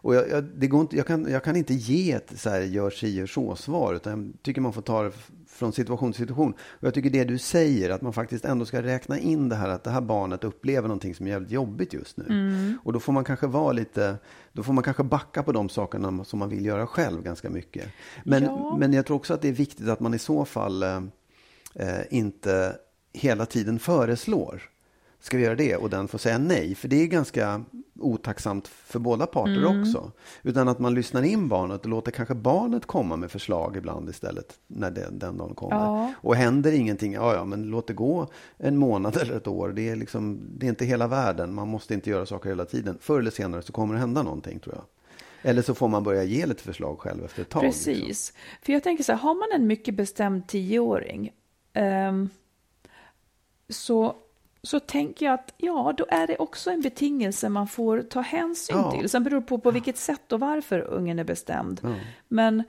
Och 0.05 0.15
jag, 0.15 0.29
jag, 0.29 0.43
det 0.43 0.67
går 0.67 0.81
inte, 0.81 0.97
jag, 0.97 1.07
kan, 1.07 1.31
jag 1.31 1.43
kan 1.43 1.55
inte 1.55 1.73
ge 1.73 2.11
ett 2.11 2.33
så 2.35 2.49
här, 2.49 2.61
gör 2.61 2.89
si, 2.89 3.15
gör 3.15 3.25
så-svar, 3.25 3.93
utan 3.93 4.25
jag 4.25 4.43
tycker 4.43 4.61
man 4.61 4.73
får 4.73 4.81
ta 4.81 5.03
det 5.03 5.11
från 5.47 5.73
situation 5.73 6.11
till 6.11 6.19
situation. 6.21 6.53
Och 6.59 6.83
jag 6.83 6.93
tycker 6.93 7.09
det 7.09 7.23
du 7.23 7.37
säger, 7.37 7.89
att 7.89 8.01
man 8.01 8.13
faktiskt 8.13 8.45
ändå 8.45 8.65
ska 8.65 8.81
räkna 8.81 9.19
in 9.19 9.49
det 9.49 9.55
här 9.55 9.69
att 9.69 9.83
det 9.83 9.89
här 9.89 10.01
barnet 10.01 10.43
upplever 10.43 10.87
någonting 10.87 11.15
som 11.15 11.25
är 11.25 11.31
jävligt 11.31 11.51
jobbigt 11.51 11.93
just 11.93 12.17
nu. 12.17 12.77
Och 12.83 12.93
då 12.93 12.99
får 12.99 13.13
man 13.13 13.23
kanske 13.23 13.47
vara 13.47 13.71
lite, 13.71 14.17
då 14.53 14.63
får 14.63 14.73
man 14.73 14.83
kanske 14.83 15.03
backa 15.03 15.43
på 15.43 15.51
de 15.51 15.69
sakerna 15.69 16.23
som 16.23 16.39
man 16.39 16.49
vill 16.49 16.65
göra 16.65 16.87
själv 16.87 17.23
ganska 17.23 17.49
mycket. 17.49 17.87
Men, 18.23 18.43
Ja. 18.43 18.77
men 18.79 18.93
jag 18.93 19.05
tror 19.05 19.17
också 19.17 19.33
att 19.33 19.41
det 19.41 19.47
är 19.47 19.53
viktigt 19.53 19.89
att 19.89 19.99
man 19.99 20.13
i 20.13 20.19
så 20.19 20.45
fall 20.45 20.83
eh, 20.83 21.01
eh, 21.75 22.01
inte 22.09 22.75
hela 23.13 23.45
tiden 23.45 23.79
föreslår. 23.79 24.61
Ska 25.25 25.37
vi 25.37 25.43
göra 25.43 25.55
det? 25.55 25.75
Och 25.75 25.89
den 25.89 26.07
får 26.07 26.17
säga 26.17 26.37
nej. 26.37 26.75
För 26.75 26.87
det 26.87 26.95
är 27.01 27.07
ganska 27.07 27.63
otacksamt 27.99 28.67
för 28.67 28.99
båda 28.99 29.25
parter 29.25 29.57
Mm. 29.67 29.81
också. 29.81 30.11
Utan 30.43 30.67
att 30.67 30.79
man 30.79 30.93
lyssnar 30.93 31.23
in 31.23 31.47
barnet 31.49 31.81
och 31.81 31.89
låter 31.89 32.11
kanske 32.11 32.35
barnet 32.35 32.85
komma 32.85 33.15
med 33.15 33.31
förslag 33.31 33.77
ibland 33.77 34.09
istället. 34.09 34.59
När 34.67 34.91
det, 34.91 35.07
den 35.11 35.37
dagen 35.37 35.55
kommer. 35.55 35.75
Ja. 35.75 36.13
Och 36.21 36.35
händer 36.35 36.71
ingenting, 36.71 37.13
ja 37.13 37.33
ja 37.35 37.45
men 37.45 37.63
låt 37.63 37.87
det 37.87 37.93
gå 37.93 38.27
en 38.57 38.77
månad 38.77 39.17
eller 39.21 39.35
ett 39.37 39.47
år. 39.47 39.69
Det 39.69 39.89
är, 39.89 39.95
liksom, 39.95 40.39
det 40.57 40.65
är 40.65 40.69
inte 40.69 40.85
hela 40.85 41.07
världen. 41.07 41.53
Man 41.53 41.67
måste 41.67 41.93
inte 41.93 42.09
göra 42.09 42.25
saker 42.25 42.49
hela 42.49 42.65
tiden. 42.65 42.97
Förr 43.01 43.19
eller 43.19 43.31
senare 43.31 43.61
så 43.61 43.73
kommer 43.73 43.93
det 43.93 43.99
hända 43.99 44.23
någonting 44.23 44.59
tror 44.59 44.75
jag. 44.75 44.83
Eller 45.49 45.61
så 45.61 45.73
får 45.75 45.87
man 45.87 46.03
börja 46.03 46.23
ge 46.23 46.45
lite 46.45 46.63
förslag 46.63 46.99
själv 46.99 47.25
efter 47.25 47.41
ett 47.41 47.49
tag. 47.49 47.63
liksom. 47.63 47.93
Precis. 47.93 48.33
För 48.61 48.73
jag 48.73 48.83
tänker 48.83 49.03
så 49.03 49.11
här, 49.11 49.19
har 49.19 49.35
man 49.35 49.61
en 49.61 49.67
mycket 49.67 49.95
bestämd 49.95 50.47
tioåring 50.47 51.31
ehm, 51.73 52.29
så, 53.69 54.15
så 54.67 54.79
tänker 54.79 55.25
jag 55.25 55.33
att 55.33 55.53
ja, 55.57 55.93
då 55.97 56.05
är 56.09 56.27
det 56.27 56.37
också 56.37 56.71
en 56.71 56.81
betingelse 56.81 57.49
man 57.49 57.67
får 57.67 58.01
ta 58.01 58.21
hänsyn 58.21 58.77
Ja. 58.77 58.91
till. 58.91 59.09
Sen 59.09 59.23
beror 59.23 59.39
det 59.39 59.45
på 59.47 59.57
på 59.57 59.71
vilket 59.71 59.97
sätt 59.97 60.31
och 60.31 60.39
varför 60.39 60.79
ungen 60.79 61.19
är 61.19 61.23
bestämd. 61.23 61.79
Ja. 61.83 61.95
Men 62.27 62.63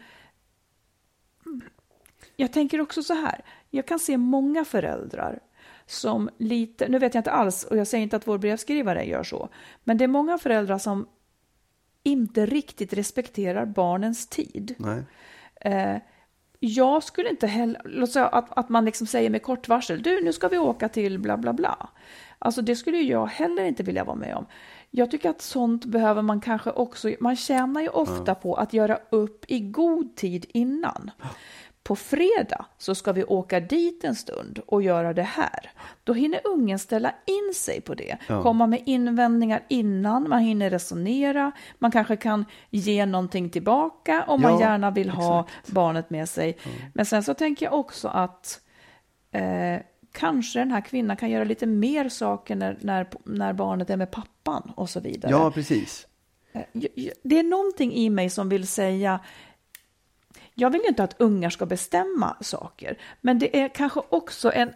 jag 2.36 2.52
tänker 2.52 2.80
också 2.80 3.02
så 3.02 3.14
här, 3.14 3.40
jag 3.70 3.86
kan 3.86 3.98
se 3.98 4.16
många 4.16 4.64
föräldrar 4.64 5.40
som 5.86 6.30
lite, 6.38 6.88
nu 6.88 6.98
vet 6.98 7.14
jag 7.14 7.20
inte 7.20 7.30
alls, 7.30 7.64
och 7.64 7.76
jag 7.76 7.86
säger 7.86 8.02
inte 8.02 8.16
att 8.16 8.26
vår 8.28 8.38
brevskrivare 8.38 9.04
gör 9.04 9.22
så, 9.22 9.48
men 9.84 9.98
det 9.98 10.04
är 10.04 10.08
många 10.08 10.38
föräldrar 10.38 10.78
som 10.78 11.08
inte 12.02 12.46
riktigt 12.46 12.92
respekterar 12.92 13.66
barnens 13.66 14.26
tid. 14.26 14.74
Eh, 15.60 15.96
jag 16.60 17.02
skulle 17.02 17.30
inte 17.30 17.46
heller, 17.46 17.82
låt 17.84 18.12
säga 18.12 18.26
att, 18.26 18.58
att 18.58 18.68
man 18.68 18.84
liksom 18.84 19.06
säger 19.06 19.30
med 19.30 19.42
kort 19.42 19.68
varsel, 19.68 20.02
du 20.02 20.24
nu 20.24 20.32
ska 20.32 20.48
vi 20.48 20.58
åka 20.58 20.88
till 20.88 21.18
bla 21.18 21.36
bla 21.36 21.52
bla. 21.52 21.88
Alltså 22.38 22.62
det 22.62 22.76
skulle 22.76 22.98
jag 22.98 23.26
heller 23.26 23.64
inte 23.64 23.82
vilja 23.82 24.04
vara 24.04 24.16
med 24.16 24.36
om. 24.36 24.46
Jag 24.90 25.10
tycker 25.10 25.30
att 25.30 25.42
sånt 25.42 25.84
behöver 25.84 26.22
man 26.22 26.40
kanske 26.40 26.70
också, 26.70 27.12
man 27.20 27.36
tjänar 27.36 27.80
ju 27.80 27.88
ofta 27.88 28.34
på 28.34 28.54
att 28.54 28.72
göra 28.72 28.98
upp 29.10 29.44
i 29.48 29.60
god 29.60 30.16
tid 30.16 30.46
innan. 30.48 31.10
På 31.86 31.96
fredag 31.96 32.66
så 32.78 32.94
ska 32.94 33.12
vi 33.12 33.24
åka 33.24 33.60
dit 33.60 34.04
en 34.04 34.14
stund 34.14 34.58
och 34.66 34.82
göra 34.82 35.12
det 35.12 35.22
här. 35.22 35.70
Då 36.04 36.12
hinner 36.12 36.40
ungen 36.44 36.78
ställa 36.78 37.14
in 37.26 37.54
sig 37.54 37.80
på 37.80 37.94
det, 37.94 38.16
komma 38.42 38.66
med 38.66 38.82
invändningar 38.86 39.62
innan, 39.68 40.28
man 40.28 40.40
hinner 40.40 40.70
resonera, 40.70 41.52
man 41.78 41.90
kanske 41.90 42.16
kan 42.16 42.44
ge 42.70 43.06
någonting 43.06 43.50
tillbaka 43.50 44.24
om 44.28 44.40
man 44.42 44.52
Ja, 44.52 44.60
gärna 44.60 44.90
vill 44.90 45.10
ha 45.10 45.46
barnet 45.66 46.10
med 46.10 46.28
sig. 46.28 46.56
Men 46.94 47.06
sen 47.06 47.22
så 47.22 47.34
tänker 47.34 47.66
jag 47.66 47.74
också 47.74 48.08
att 48.08 48.60
eh, 49.30 49.80
kanske 50.12 50.58
den 50.58 50.70
här 50.70 50.80
kvinnan 50.80 51.16
kan 51.16 51.30
göra 51.30 51.44
lite 51.44 51.66
mer 51.66 52.08
saker 52.08 52.56
när, 52.56 52.78
när, 52.80 53.06
när 53.24 53.52
barnet 53.52 53.90
är 53.90 53.96
med 53.96 54.10
pappan 54.10 54.72
och 54.76 54.90
så 54.90 55.00
vidare. 55.00 55.32
Ja, 55.32 55.50
precis. 55.50 56.06
Jag- 56.72 57.10
Det 57.22 57.38
är 57.38 57.42
någonting 57.42 57.92
i 57.94 58.10
mig 58.10 58.30
som 58.30 58.48
vill 58.48 58.66
säga, 58.66 59.20
jag 60.58 60.70
vill 60.70 60.80
ju 60.80 60.88
inte 60.88 61.04
att 61.04 61.20
ungar 61.20 61.50
ska 61.50 61.66
bestämma 61.66 62.36
saker, 62.40 62.98
men 63.20 63.38
det 63.38 63.60
är 63.60 63.68
kanske 63.68 64.00
också 64.08 64.52
en 64.52 64.72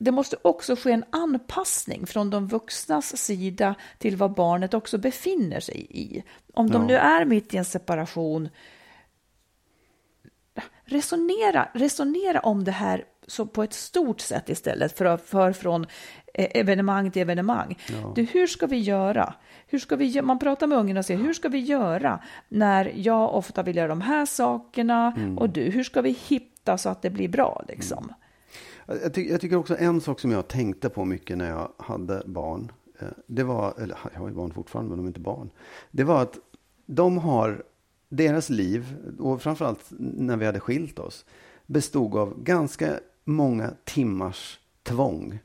det 0.00 0.10
måste 0.10 0.36
också 0.42 0.76
ske 0.76 0.92
en 0.92 1.04
anpassning 1.10 2.06
från 2.06 2.30
de 2.30 2.46
vuxnas 2.46 3.16
sida 3.16 3.74
till 3.98 4.16
vad 4.16 4.34
barnet 4.34 4.74
också 4.74 4.98
befinner 4.98 5.60
sig 5.60 5.86
i. 5.90 6.22
Om 6.54 6.70
de 6.70 6.82
Ja. 6.82 6.88
nu 6.88 6.96
är 6.96 7.24
mitt 7.24 7.54
i 7.54 7.56
en 7.56 7.64
separation, 7.64 8.48
resonera, 10.84 11.68
resonera 11.74 12.40
om 12.40 12.64
det 12.64 12.72
här 12.72 13.04
så 13.26 13.46
på 13.46 13.62
ett 13.62 13.72
stort 13.72 14.20
sätt 14.20 14.48
istället 14.48 14.98
för 14.98 15.16
för 15.16 15.52
från 15.52 15.86
eh, 16.34 16.60
evenemang 16.60 17.10
till 17.10 17.22
evenemang. 17.22 17.78
Du, 18.14 18.22
hur 18.22 18.46
ska 18.46 18.66
vi 18.66 18.78
göra? 18.78 19.34
Hur 19.70 19.78
ska 19.78 19.96
vi, 19.96 20.22
man 20.22 20.38
pratar 20.38 20.66
med 20.66 20.78
ungen 20.78 20.96
och 20.96 21.04
säger, 21.04 21.20
hur 21.20 21.32
ska 21.32 21.48
vi 21.48 21.58
göra 21.58 22.20
när 22.48 22.92
jag 22.96 23.34
ofta 23.34 23.62
vill 23.62 23.76
göra 23.76 23.88
de 23.88 24.00
här 24.00 24.26
sakerna 24.26 25.12
och 25.38 25.50
du, 25.50 25.62
hur 25.62 25.84
ska 25.84 26.02
vi 26.02 26.10
hitta 26.28 26.78
så 26.78 26.88
att 26.88 27.02
det 27.02 27.10
blir 27.10 27.28
bra 27.28 27.64
liksom? 27.68 28.12
Jag, 28.86 29.14
ty 29.14 29.28
jag 29.30 29.40
tycker 29.40 29.56
också 29.56 29.76
en 29.78 30.00
sak 30.00 30.20
som 30.20 30.30
jag 30.30 30.48
tänkte 30.48 30.88
på 30.88 31.04
mycket 31.04 31.38
när 31.38 31.50
jag 31.50 31.68
hade 31.76 32.22
barn. 32.26 32.72
eh, 33.00 33.08
Det 33.26 33.42
var, 33.42 33.74
eller 33.82 33.98
jag 34.12 34.20
har 34.20 34.28
ju 34.28 34.34
barn 34.34 34.52
fortfarande 34.52 34.88
men 34.88 34.98
de 34.98 35.04
är 35.04 35.08
inte 35.08 35.20
barn. 35.20 35.50
Det 35.90 36.04
var 36.04 36.22
att 36.22 36.38
de 36.86 37.18
har, 37.18 37.62
deras 38.08 38.50
liv, 38.50 38.96
och 39.18 39.42
framförallt 39.42 39.84
när 39.98 40.36
vi 40.36 40.46
hade 40.46 40.60
skilt 40.60 40.98
oss, 40.98 41.24
bestod 41.66 42.16
av 42.16 42.42
ganska 42.42 42.90
många 43.24 43.70
timmars 43.84 44.60
tvång. 44.82 45.38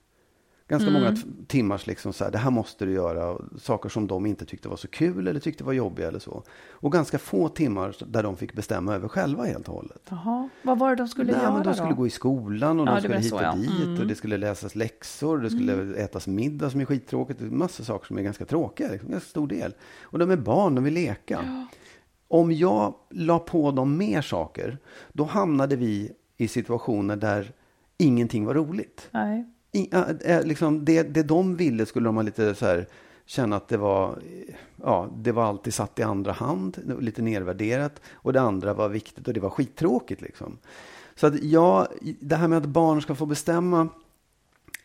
Ganska 0.67 0.89
många 0.91 1.11
t- 1.15 1.21
timmars 1.47 1.87
liksom 1.87 2.13
så 2.13 2.23
här, 2.23 2.31
det 2.31 2.37
här 2.37 2.51
måste 2.51 2.85
du 2.85 2.91
göra. 2.91 3.37
Saker 3.59 3.89
som 3.89 4.07
de 4.07 4.25
inte 4.25 4.45
tyckte 4.45 4.69
var 4.69 4.75
så 4.77 4.87
kul 4.87 5.27
eller 5.27 5.39
tyckte 5.39 5.63
var 5.63 5.73
jobbiga 5.73 6.07
eller 6.07 6.19
så. 6.19 6.43
Och 6.71 6.91
ganska 6.91 7.17
få 7.19 7.49
timmar 7.49 7.95
där 8.07 8.23
de 8.23 8.37
fick 8.37 8.53
bestämma 8.53 8.95
över 8.95 9.07
själva 9.07 9.43
helt 9.45 9.67
och 9.67 9.73
hållet. 9.75 10.01
Jaha, 10.09 10.49
vad 10.61 10.79
var 10.79 10.89
det 10.89 10.95
de 10.95 11.07
skulle 11.07 11.31
Nej, 11.31 11.41
göra 11.41 11.53
men 11.53 11.63
de 11.63 11.73
skulle 11.73 11.89
då? 11.89 11.95
gå 11.95 12.07
i 12.07 12.09
skolan 12.09 12.79
och 12.79 12.87
Ja, 12.87 12.93
de 12.95 13.01
skulle 13.01 13.17
hit 13.17 13.29
så, 13.29 13.35
och 13.35 13.43
ja. 13.43 13.55
dit 13.55 13.69
Mm. 13.87 13.99
och 14.01 14.07
det 14.07 14.15
skulle 14.15 14.37
läsas 14.37 14.75
läxor, 14.75 15.37
det 15.37 15.49
skulle 15.49 15.95
ätas 15.95 16.27
middag 16.27 16.69
som 16.69 16.81
är 16.81 16.85
skittråkigt. 16.85 17.39
Det 17.39 17.45
är 17.45 17.49
Massa 17.49 17.83
saker 17.83 18.07
som 18.07 18.17
är 18.17 18.21
ganska 18.21 18.45
tråkiga, 18.45 18.91
liksom, 18.91 19.11
ganska 19.11 19.29
stor 19.29 19.47
del. 19.47 19.73
Och 20.01 20.19
de 20.19 20.31
är 20.31 20.37
barn, 20.37 20.75
de 20.75 20.83
vill 20.83 20.93
leka. 20.93 21.65
Om 22.27 22.51
jag 22.51 22.93
la 23.09 23.39
på 23.39 23.71
dem 23.71 23.97
mer 23.97 24.21
saker, 24.21 24.77
då 25.13 25.23
hamnade 25.23 25.75
vi 25.75 26.11
i 26.37 26.47
situationer 26.47 27.15
där 27.15 27.51
ingenting 27.97 28.45
var 28.45 28.53
roligt. 28.53 29.07
Nej. 29.11 29.45
Äh, 29.73 30.09
äh, 30.21 30.43
liksom 30.43 30.85
det, 30.85 31.03
det 31.03 31.23
de 31.23 31.55
ville 31.55 31.85
skulle 31.85 32.07
de 32.07 32.15
ha 32.15 32.23
lite 32.23 32.55
så 32.55 32.65
här, 32.65 32.87
känna 33.25 33.55
att 33.55 33.67
det 33.67 33.77
var, 33.77 34.09
eh, 34.09 34.55
ja, 34.83 35.09
det 35.17 35.31
var 35.31 35.43
alltid 35.43 35.73
satt 35.73 35.99
i 35.99 36.03
andra 36.03 36.31
hand, 36.31 36.97
lite 36.99 37.21
nedvärderat 37.21 38.01
och 38.13 38.33
det 38.33 38.41
andra 38.41 38.73
var 38.73 38.89
viktigt 38.89 39.27
och 39.27 39.33
det 39.33 39.39
var 39.39 39.49
skittråkigt 39.49 40.21
liksom. 40.21 40.57
Så 41.15 41.27
att 41.27 41.43
ja, 41.43 41.87
det 42.19 42.35
här 42.35 42.47
med 42.47 42.57
att 42.57 42.65
barn 42.65 43.01
ska 43.01 43.15
få 43.15 43.25
bestämma, 43.25 43.87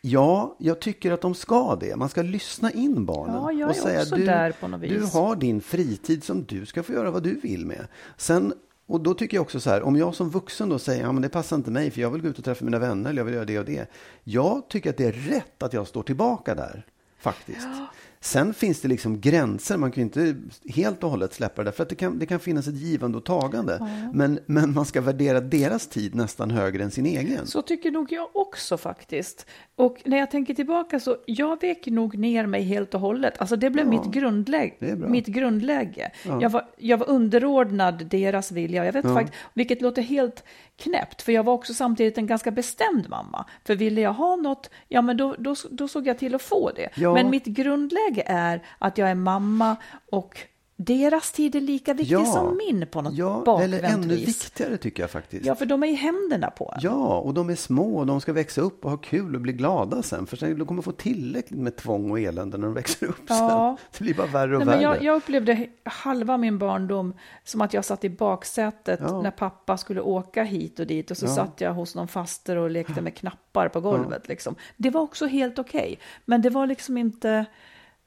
ja, 0.01 0.55
jag 0.59 0.79
tycker 0.79 1.11
att 1.11 1.21
de 1.21 1.35
ska 1.35 1.75
det. 1.75 1.95
Man 1.95 2.09
ska 2.09 2.21
lyssna 2.21 2.71
in 2.71 3.05
barnen 3.05 3.57
Ja, 3.59 3.69
och 3.69 3.75
säga 3.75 4.05
du, 4.05 4.87
du 4.87 4.99
vis." 4.99 5.13
har 5.13 5.35
din 5.35 5.61
fritid 5.61 6.23
som 6.23 6.43
du 6.43 6.65
ska 6.65 6.83
få 6.83 6.93
göra 6.93 7.11
vad 7.11 7.23
du 7.23 7.39
vill 7.39 7.65
med. 7.65 7.87
Sen 8.17 8.53
och 8.89 9.01
då 9.01 9.13
tycker 9.13 9.37
jag 9.37 9.41
också 9.41 9.59
så 9.59 9.69
här, 9.69 9.81
om 9.81 9.95
jag 9.95 10.15
som 10.15 10.29
vuxen 10.29 10.69
då 10.69 10.79
säger, 10.79 11.03
ja 11.03 11.11
men 11.11 11.21
det 11.21 11.29
passar 11.29 11.55
inte 11.55 11.71
mig 11.71 11.91
för 11.91 12.01
jag 12.01 12.09
vill 12.09 12.21
gå 12.21 12.27
ut 12.27 12.37
och 12.37 12.43
träffa 12.45 12.65
mina 12.65 12.79
vänner 12.79 13.09
eller 13.09 13.19
jag 13.19 13.25
vill 13.25 13.33
göra 13.33 13.45
det 13.45 13.59
och 13.59 13.65
det. 13.65 13.91
Jag 14.23 14.67
tycker 14.67 14.89
att 14.89 14.97
det 14.97 15.05
är 15.05 15.11
rätt 15.11 15.63
att 15.63 15.73
jag 15.73 15.87
står 15.87 16.03
tillbaka 16.03 16.55
där, 16.55 16.85
faktiskt. 17.19 17.67
Ja. 17.71 17.87
Sen 18.21 18.53
finns 18.53 18.81
det 18.81 18.87
liksom 18.87 19.21
gränser, 19.21 19.77
man 19.77 19.91
kan 19.91 20.01
ju 20.01 20.05
inte 20.05 20.35
helt 20.73 21.03
och 21.03 21.09
hållet 21.09 21.33
släppa 21.33 21.63
det, 21.63 21.71
för 21.71 21.83
att 21.83 21.89
det 21.89 21.95
kan, 21.95 22.19
det 22.19 22.25
kan 22.25 22.39
finnas 22.39 22.67
ett 22.67 22.75
givande 22.75 23.17
och 23.17 23.25
tagande. 23.25 23.87
Men, 24.13 24.39
men 24.45 24.73
man 24.73 24.85
ska 24.85 25.01
värdera 25.01 25.41
deras 25.41 25.87
tid 25.87 26.15
nästan 26.15 26.51
högre 26.51 26.83
än 26.83 26.91
sin 26.91 27.05
egen. 27.05 27.47
Så 27.47 27.61
tycker 27.61 27.91
nog 27.91 28.11
jag 28.11 28.29
också 28.33 28.77
faktiskt. 28.77 29.45
Och 29.75 29.97
när 30.05 30.17
jag 30.17 30.31
tänker 30.31 30.53
tillbaka 30.53 30.99
så, 30.99 31.17
jag 31.25 31.61
vek 31.61 31.85
nog 31.87 32.17
ner 32.17 32.45
mig 32.45 32.63
helt 32.63 32.93
och 32.93 33.01
hållet. 33.01 33.33
Alltså 33.37 33.55
det 33.55 33.69
blev 33.69 33.85
Ja, 33.85 33.89
mitt, 33.89 34.13
grundläge, 34.13 34.95
mitt 34.95 35.27
grundläge. 35.27 36.11
Jag, 36.41 36.49
var, 36.49 36.69
jag 36.77 36.97
var 36.97 37.09
underordnad 37.09 38.05
deras 38.05 38.51
vilja. 38.51 38.85
Jag 38.85 38.93
vet 38.93 39.05
faktiskt, 39.05 39.37
vilket 39.53 39.81
låter 39.81 40.01
helt 40.01 40.43
knäppt, 40.77 41.21
för 41.21 41.31
jag 41.31 41.43
var 41.43 41.53
också 41.53 41.73
samtidigt 41.73 42.17
en 42.17 42.27
ganska 42.27 42.51
bestämd 42.51 43.09
mamma. 43.09 43.45
För 43.65 43.75
ville 43.75 44.01
jag 44.01 44.13
ha 44.13 44.35
något, 44.35 44.69
ja 44.87 45.01
men 45.01 45.17
då, 45.17 45.35
då, 45.39 45.55
då 45.71 45.87
såg 45.87 46.07
jag 46.07 46.17
till 46.19 46.35
att 46.35 46.41
få 46.41 46.71
det. 46.75 46.89
Ja. 46.95 47.13
Men 47.13 47.29
mitt 47.29 47.45
grundläge 47.45 48.08
är 48.17 48.63
att 48.79 48.97
jag 48.97 49.09
är 49.09 49.15
mamma 49.15 49.75
och 50.11 50.37
deras 50.81 51.31
tid 51.31 51.55
är 51.55 51.61
lika 51.61 51.93
viktig 51.93 52.13
Ja. 52.15 52.25
som 52.25 52.57
min 52.57 52.87
på 52.91 53.01
något 53.01 53.13
Ja, 53.13 53.43
bakvänt 53.45 53.73
eller 53.73 53.89
ännu 53.93 54.15
vis. 54.15 54.27
viktigare 54.27 54.77
tycker 54.77 55.03
jag 55.03 55.09
faktiskt. 55.11 55.45
Ja, 55.45 55.55
för 55.55 55.65
de 55.65 55.83
är 55.83 55.87
i 55.87 55.93
händerna 55.93 56.49
på 56.51 56.71
en. 56.75 56.79
Ja, 56.83 57.17
och 57.19 57.33
de 57.33 57.49
är 57.49 57.55
små 57.55 57.97
och 57.97 58.05
de 58.05 58.21
ska 58.21 58.33
växa 58.33 58.61
upp 58.61 58.85
och 58.85 58.91
ha 58.91 58.97
kul 58.97 59.35
och 59.35 59.41
bli 59.41 59.53
glada 59.53 60.01
sen. 60.03 60.27
För 60.27 60.37
sen, 60.37 60.57
de 60.59 60.67
kommer 60.67 60.81
få 60.81 60.91
tillräckligt 60.91 61.59
med 61.59 61.75
tvång 61.75 62.11
och 62.11 62.19
elände 62.19 62.57
när 62.57 62.65
de 62.67 62.73
växer 62.73 63.07
upp 63.07 63.15
Ja. 63.27 63.77
sen. 63.79 63.87
Det 63.97 64.03
blir 64.03 64.13
bara 64.13 64.27
värre 64.27 64.57
och 64.57 64.65
Nej, 64.65 64.65
men 64.67 64.67
värre. 64.67 64.81
jag, 64.95 65.03
jag 65.03 65.15
upplevde 65.15 65.67
halva 65.83 66.37
min 66.37 66.57
barndom 66.57 67.13
som 67.43 67.61
att 67.61 67.73
jag 67.73 67.85
satt 67.85 68.03
i 68.03 68.09
baksätet 68.09 68.99
Ja. 69.03 69.21
när 69.21 69.31
pappa 69.31 69.77
skulle 69.77 70.01
åka 70.01 70.43
hit 70.43 70.79
och 70.79 70.87
dit 70.87 71.11
och 71.11 71.17
så 71.17 71.25
Ja. 71.25 71.29
satt 71.35 71.61
jag 71.61 71.73
hos 71.73 71.95
någon 71.95 72.07
faster 72.07 72.55
och 72.55 72.69
lekte 72.69 73.01
med 73.01 73.15
knappar 73.15 73.69
på 73.69 73.81
golvet. 73.81 74.27
Liksom. 74.27 74.55
Det 74.77 74.89
var 74.89 75.01
också 75.01 75.25
helt 75.27 75.59
okej, 75.59 75.99
men 76.25 76.41
det 76.41 76.49
var 76.49 76.67
liksom 76.67 76.97
inte... 76.97 77.45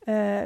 Eh, 0.07 0.45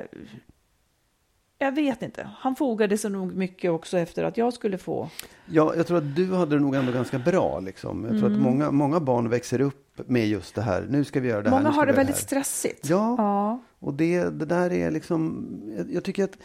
jag 1.59 1.73
vet 1.73 2.03
inte. 2.03 2.31
Han 2.39 2.57
fogade 2.57 2.99
sig 2.99 3.11
nog 3.11 3.35
mycket 3.35 3.71
också 3.71 3.99
efter 3.99 4.25
att 4.25 4.37
jag 4.37 4.53
skulle 4.53 4.79
få... 4.79 5.11
Ja, 5.47 5.75
jag 5.77 5.87
tror 5.87 5.99
att 5.99 6.17
du 6.17 6.35
hade 6.35 6.57
det 6.57 6.61
nog 6.63 6.75
ändå 6.75 6.93
ganska 6.93 7.19
bra. 7.19 7.61
Liksom. 7.61 8.03
Jag 8.05 8.11
Mm. 8.11 8.21
tror 8.23 8.33
att 8.33 8.39
många, 8.39 8.71
många 8.71 9.01
barn 9.01 9.29
växer 9.29 9.61
upp 9.61 10.01
med 10.09 10.27
just 10.29 10.55
det 10.55 10.63
här. 10.63 10.87
Nu 10.91 11.05
ska 11.05 11.21
vi 11.21 11.29
göra 11.29 11.43
det 11.43 11.51
här. 11.51 11.57
Många 11.57 11.69
nu 11.69 11.73
ska 11.73 11.81
har 11.81 11.87
det 11.87 11.93
väldigt 11.93 12.17
här. 12.17 12.23
stressigt. 12.23 12.89
Ja, 12.89 13.15
ja. 13.19 13.61
och 13.79 13.95
det, 13.95 14.21
det 14.25 14.45
där 14.47 14.73
är 14.73 14.91
liksom... 14.91 15.47
Jag, 15.77 15.93
jag 15.93 16.05
tycker 16.05 16.25
att 16.25 16.39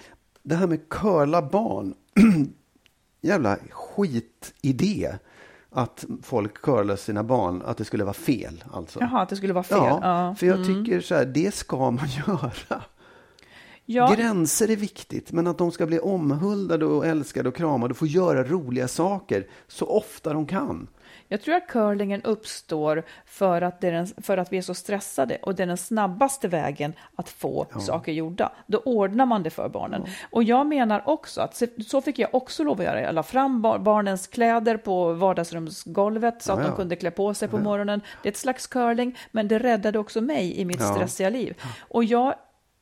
det 0.44 0.56
här 0.56 0.68
med 0.68 0.90
curla 0.90 1.42
barn. 1.42 1.94
jävla 3.22 3.58
skitidé. 3.70 5.12
Att 5.70 6.06
folk 6.24 6.54
curlar 6.62 6.96
sina 6.96 7.24
barn, 7.24 7.62
att 7.66 7.78
det 7.78 7.86
skulle 7.86 8.04
vara 8.04 8.14
fel. 8.14 8.64
Alltså. 8.74 9.00
Jaha, 9.00 9.22
att 9.22 9.30
det 9.30 9.36
skulle 9.36 9.54
vara 9.54 9.64
fel. 9.64 9.78
Ja, 9.78 10.00
Ja, 10.02 10.36
för 10.36 10.48
jag 10.48 10.56
mm. 10.62 10.68
tycker 10.86 11.02
så 11.02 11.16
här, 11.16 11.26
det 11.26 11.54
ska 11.56 11.92
man 11.92 12.08
göra. 12.28 12.82
Ja, 13.92 14.14
Gränser 14.18 14.72
är 14.72 14.76
viktigt, 14.76 15.32
men 15.32 15.48
att 15.48 15.58
de 15.58 15.72
ska 15.72 15.86
bli 15.86 16.00
omhuldade 16.00 16.86
och 16.86 17.06
älskade 17.06 17.50
och 17.50 17.56
kramade 17.56 17.92
och 17.92 17.98
få 17.98 18.06
göra 18.06 18.44
roliga 18.44 18.88
saker 18.88 19.48
så 19.68 19.86
ofta 19.86 20.34
de 20.34 20.46
kan. 20.48 20.88
Jag 21.28 21.42
tror 21.42 21.56
att 21.56 21.68
curlingen 21.68 22.22
uppstår 22.22 23.04
för 23.26 23.62
att, 23.62 23.82
den, 23.82 24.08
för 24.08 24.38
att 24.38 24.54
vi 24.54 24.58
är 24.58 24.62
så 24.62 24.74
stressade 24.74 25.38
och 25.42 25.56
det 25.56 25.64
är 25.64 25.68
den 25.68 25.78
snabbaste 25.78 26.48
vägen 26.48 26.94
att 27.16 27.30
få 27.30 27.68
saker 27.80 28.12
gjorda. 28.12 28.52
Då 28.68 28.78
ordnar 28.78 29.26
man 29.26 29.44
det 29.44 29.50
för 29.50 29.70
barnen. 29.70 30.04
Och 30.32 30.44
jag 30.44 30.68
menar 30.68 31.04
också 31.06 31.42
att 31.42 31.62
så 31.88 32.02
fick 32.02 32.20
jag 32.20 32.36
också 32.36 32.64
lov 32.64 32.80
att 32.80 32.86
göra. 32.86 33.02
Jag 33.02 33.16
la 33.16 33.24
fram 33.24 33.62
bar, 33.62 33.80
barnens 33.80 34.28
kläder 34.28 34.78
på 34.78 35.14
vardagsrumsgolvet 35.14 36.42
så 36.44 36.52
att 36.54 36.60
Ja, 36.60 36.64
ja. 36.66 36.70
de 36.72 36.76
kunde 36.76 36.96
klä 36.96 37.12
på 37.12 37.34
sig 37.34 37.48
på 37.48 37.58
morgonen. 37.58 38.02
Det 38.24 38.30
är 38.30 38.32
ett 38.32 38.38
slags 38.38 38.68
curling, 38.68 39.18
men 39.32 39.48
det 39.48 39.60
räddade 39.60 40.00
också 40.00 40.22
mig 40.22 40.60
i 40.60 40.66
mitt 40.66 40.80
Ja. 40.80 40.94
stressiga 40.94 41.30
liv. 41.30 41.62
Och 41.80 42.04
jag 42.04 42.34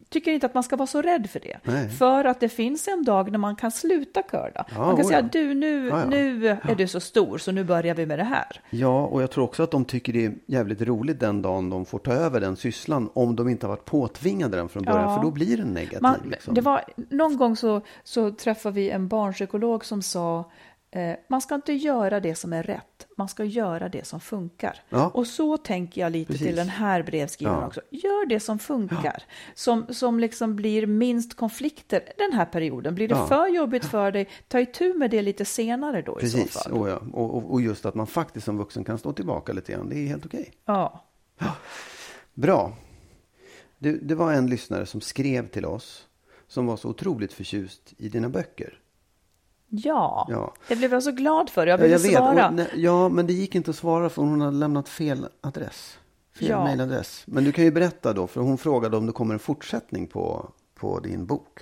tycker 0.10 0.32
inte 0.32 0.45
att 0.45 0.53
man 0.53 0.64
ska 0.64 0.76
vara 0.76 0.88
så 0.88 1.01
rädd 1.01 1.30
för 1.30 1.39
det. 1.39 1.57
Nej. 1.64 1.89
För 1.89 2.26
att 2.26 2.39
det 2.39 2.49
finns 2.49 2.88
en 2.88 3.03
dag 3.03 3.32
när 3.32 3.38
man 3.39 3.55
kan 3.55 3.72
sluta 3.72 4.22
curla. 4.22 4.66
Ja, 4.76 4.78
man 4.78 4.95
kan 4.95 5.05
oh 5.05 5.07
säga, 5.07 5.20
ja. 5.20 5.30
du 5.32 5.53
nu, 5.53 5.88
Ja, 5.88 6.05
nu 6.05 6.47
är 6.47 6.76
du 6.76 6.88
så 6.88 6.99
stor 6.99 7.38
så 7.38 7.51
nu 7.51 7.64
börjar 7.64 7.95
vi 7.95 8.05
med 8.05 8.20
det 8.20 8.24
här. 8.24 8.62
Ja, 8.70 9.05
och 9.05 9.22
jag 9.22 9.32
tror 9.32 9.43
också 9.43 9.64
att 9.64 9.72
de 9.72 9.86
tycker 9.86 10.14
det 10.14 10.26
är 10.26 10.34
jävligt 10.45 10.82
roligt 10.82 11.20
den 11.20 11.41
dagen 11.41 11.70
de 11.70 11.86
får 11.86 11.99
ta 11.99 12.12
över 12.12 12.39
den 12.39 12.55
sysslan 12.55 13.10
om 13.14 13.36
de 13.36 13.49
inte 13.49 13.66
har 13.66 13.70
varit 13.70 13.86
påtvingade 13.86 14.57
den 14.57 14.70
från 14.70 14.84
början, 14.84 15.10
Ja. 15.10 15.16
för 15.16 15.24
då 15.24 15.32
blir 15.32 15.57
den 15.57 15.74
negativ. 15.74 16.01
Man, 16.01 16.20
liksom. 16.30 16.53
det 16.53 16.62
var, 16.62 16.84
någon 17.10 17.38
gång 17.38 17.55
så, 17.55 17.82
så 18.03 18.32
träffade 18.32 18.76
vi 18.76 18.89
en 18.89 19.07
barnpsykolog 19.07 19.86
som 19.86 20.01
sa 20.01 20.51
man 21.27 21.41
ska 21.41 21.55
inte 21.55 21.73
göra 21.73 22.19
det 22.19 22.35
som 22.35 22.53
är 22.53 22.63
rätt, 22.63 23.07
man 23.17 23.27
ska 23.27 23.43
göra 23.43 23.89
det 23.89 24.05
som 24.07 24.19
funkar. 24.19 24.81
Ja. 24.89 25.09
Och 25.09 25.27
så 25.27 25.57
tänker 25.57 26.01
jag 26.01 26.11
lite 26.11 26.31
Precis. 26.31 26.47
till 26.47 26.55
den 26.55 26.69
här 26.69 27.03
brevskrivaren 27.03 27.59
Ja. 27.61 27.67
också. 27.67 27.81
Gör 27.89 28.25
det 28.25 28.39
som 28.39 28.59
funkar, 28.59 29.23
som, 29.53 29.85
som 29.89 30.19
liksom 30.19 30.55
blir 30.55 30.85
minst 30.85 31.33
konflikter 31.37 32.01
den 32.17 32.33
här 32.33 32.45
perioden. 32.45 32.95
Blir 32.95 33.07
det 33.07 33.15
Ja. 33.15 33.27
för 33.27 33.47
jobbigt 33.47 33.85
för 33.85 34.11
dig, 34.11 34.29
ta 34.47 34.59
itu 34.59 34.93
med 34.93 35.11
det 35.11 35.21
lite 35.21 35.45
senare 35.45 36.01
då 36.01 36.17
i 36.19 36.21
Precis, 36.21 36.53
så 36.53 36.59
fall. 36.59 36.73
oh, 36.73 36.89
ja. 36.89 37.01
och, 37.13 37.35
och, 37.37 37.51
och 37.51 37.61
just 37.61 37.85
att 37.85 37.95
man 37.95 38.07
faktiskt 38.07 38.45
som 38.45 38.57
vuxen 38.57 38.83
kan 38.83 38.97
stå 38.97 39.13
tillbaka 39.13 39.53
lite 39.53 39.71
grann, 39.71 39.89
det 39.89 39.95
är 39.95 40.07
helt 40.07 40.25
okej. 40.25 40.51
Ja. 40.65 41.05
Bra. 42.33 42.73
Det, 43.77 43.91
det 43.91 44.15
var 44.15 44.33
en 44.33 44.47
lyssnare 44.47 44.85
som 44.85 45.01
skrev 45.01 45.47
till 45.47 45.65
oss 45.65 46.05
som 46.47 46.65
var 46.65 46.77
så 46.77 46.89
otroligt 46.89 47.33
förtjust 47.33 47.93
i 47.97 48.09
dina 48.09 48.29
böcker. 48.29 48.78
Ja. 49.70 50.28
Ja. 50.30 50.53
det 50.67 50.76
blev 50.76 50.93
jag 50.93 51.03
så 51.03 51.11
glad 51.11 51.49
för. 51.49 51.67
Jag 51.67 51.80
Ja, 51.80 51.84
ville 51.84 51.93
jag 51.93 51.99
vet. 51.99 52.11
svara. 52.13 52.47
Och, 52.47 52.53
nej, 52.53 52.67
ja, 52.76 53.09
men 53.09 53.28
det 53.28 53.34
gick 53.34 53.55
inte 53.55 53.70
att 53.72 53.78
svara 53.78 54.09
för 54.09 54.22
hon 54.22 54.41
hade 54.41 54.57
lämnat 54.57 54.89
fel 54.89 55.28
adress. 55.41 55.99
Fel 56.39 56.49
Ja. 56.49 56.63
mejladress. 56.63 57.24
Men 57.28 57.43
du 57.43 57.51
kan 57.51 57.63
ju 57.63 57.72
berätta 57.72 58.13
då, 58.13 58.28
för 58.28 58.41
hon 58.41 58.57
frågade 58.57 58.97
om 58.97 59.05
det 59.05 59.11
kommer 59.11 59.34
en 59.34 59.39
fortsättning 59.39 60.07
på, 60.07 60.49
på 60.76 60.99
din 60.99 61.26
bok. 61.26 61.59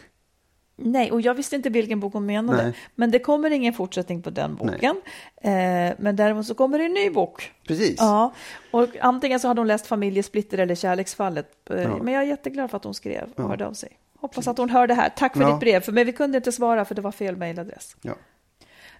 Nej, 0.79 1.11
och 1.11 1.21
jag 1.21 1.33
visste 1.33 1.55
inte 1.55 1.69
vilken 1.69 1.99
bok 1.99 2.13
hon 2.13 2.25
menade. 2.25 2.63
Nej. 2.63 2.73
Men 2.95 3.11
det 3.11 3.19
kommer 3.19 3.49
ingen 3.51 3.73
fortsättning 3.73 4.21
på 4.21 4.29
den 4.29 4.55
boken. 4.55 5.01
Eh, 5.41 5.51
men 5.97 6.15
däremot 6.15 6.45
så 6.45 6.53
kommer 6.55 6.79
det 6.79 6.85
en 6.85 6.93
ny 6.93 7.09
bok. 7.09 7.51
Precis. 7.67 7.95
Ja, 7.97 8.33
och 8.71 8.87
antingen 9.01 9.39
så 9.39 9.47
hade 9.47 9.61
hon 9.61 9.67
läst 9.67 9.87
Familjesplitter 9.87 10.57
eller 10.57 10.75
Kärleksfallet. 10.75 11.47
Eh, 11.69 11.81
Ja. 11.81 11.97
Men 12.03 12.13
jag 12.13 12.23
är 12.23 12.27
jätteglad 12.27 12.69
för 12.69 12.77
att 12.77 12.83
hon 12.83 12.93
skrev 12.93 13.29
och 13.35 13.43
hörde 13.49 13.67
av 13.67 13.73
sig. 13.73 13.89
Hoppas 14.19 14.47
att 14.47 14.57
hon 14.57 14.69
hör 14.69 14.87
det 14.87 14.93
här. 14.93 15.09
Tack 15.09 15.33
för 15.33 15.41
Ja. 15.41 15.51
ditt 15.51 15.59
brev, 15.59 15.79
för 15.81 15.91
men 15.91 16.05
vi 16.05 16.13
kunde 16.13 16.37
inte 16.37 16.51
svara 16.51 16.85
för 16.85 16.95
det 16.95 17.01
var 17.01 17.11
fel 17.11 17.35
mejladress. 17.35 17.95
Ja. 18.01 18.13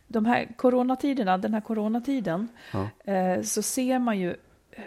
De 0.08 0.26
här 0.26 0.48
coronatiderna, 0.58 1.38
den 1.38 1.54
här 1.54 1.62
coronatiden, 1.62 2.48
Ja. 2.74 3.12
eh, 3.14 3.42
så 3.42 3.62
ser 3.62 4.00
man 4.00 4.20
ju 4.20 4.36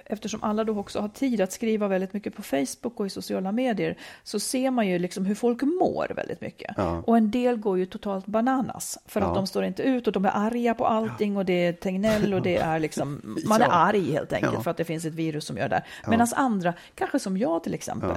Eftersom 0.04 0.42
alla 0.42 0.64
då 0.64 0.78
också 0.78 1.00
har 1.00 1.08
tid 1.08 1.40
att 1.40 1.52
skriva 1.52 1.88
väldigt 1.88 2.12
mycket 2.12 2.34
på 2.36 2.42
Facebook 2.42 3.00
och 3.00 3.06
i 3.06 3.10
sociala 3.10 3.52
medier 3.52 3.96
så 4.22 4.40
ser 4.40 4.70
man 4.70 4.86
ju 4.88 4.98
liksom 4.98 5.26
hur 5.26 5.34
folk 5.34 5.62
mår 5.62 6.12
väldigt 6.16 6.40
mycket. 6.40 6.74
Ja. 6.76 7.02
Och 7.06 7.16
en 7.16 7.30
del 7.30 7.56
går 7.56 7.78
ju 7.78 7.86
totalt 7.86 8.26
bananas 8.26 8.98
för 9.06 9.20
Ja. 9.20 9.26
att 9.28 9.34
de 9.34 9.46
står 9.46 9.64
inte 9.64 9.82
ut 9.82 10.06
och 10.06 10.12
de 10.12 10.24
är 10.24 10.30
arga 10.34 10.74
på 10.74 10.86
allting 10.86 11.36
och 11.36 11.44
det 11.44 11.52
är 11.66 11.72
Tegnell 11.72 12.34
och 12.34 12.42
det 12.42 12.56
är 12.56 12.78
liksom, 12.78 13.20
man 13.46 13.60
är 13.62 13.66
Ja. 13.66 13.72
arg 13.72 14.12
helt 14.12 14.32
enkelt 14.32 14.52
Ja. 14.54 14.60
för 14.62 14.70
att 14.70 14.76
det 14.76 14.84
finns 14.84 15.04
ett 15.04 15.14
virus 15.14 15.44
som 15.44 15.56
gör 15.56 15.68
det. 15.68 15.82
Medan 16.08 16.26
andra, 16.36 16.74
kanske 16.94 17.18
som 17.18 17.36
jag 17.38 17.62
till 17.64 17.74
exempel, 17.74 18.16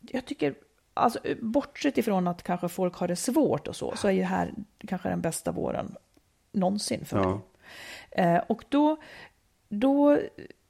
jag 0.00 0.24
tycker 0.26 0.54
Alltså, 1.00 1.18
bortsett 1.40 1.98
ifrån 1.98 2.28
att 2.28 2.42
kanske 2.42 2.68
folk 2.68 2.94
har 2.94 3.08
det 3.08 3.16
svårt 3.16 3.68
och 3.68 3.76
så, 3.76 3.96
så 3.96 4.08
är 4.08 4.12
ju 4.12 4.22
här 4.22 4.54
kanske 4.88 5.08
den 5.08 5.20
bästa 5.20 5.52
våren 5.52 5.94
någonsin 6.52 7.04
för 7.04 7.16
Ja. 7.18 7.28
mig. 7.30 7.38
Eh, 8.10 8.42
och 8.48 8.64
då, 8.68 8.96
då 9.68 10.18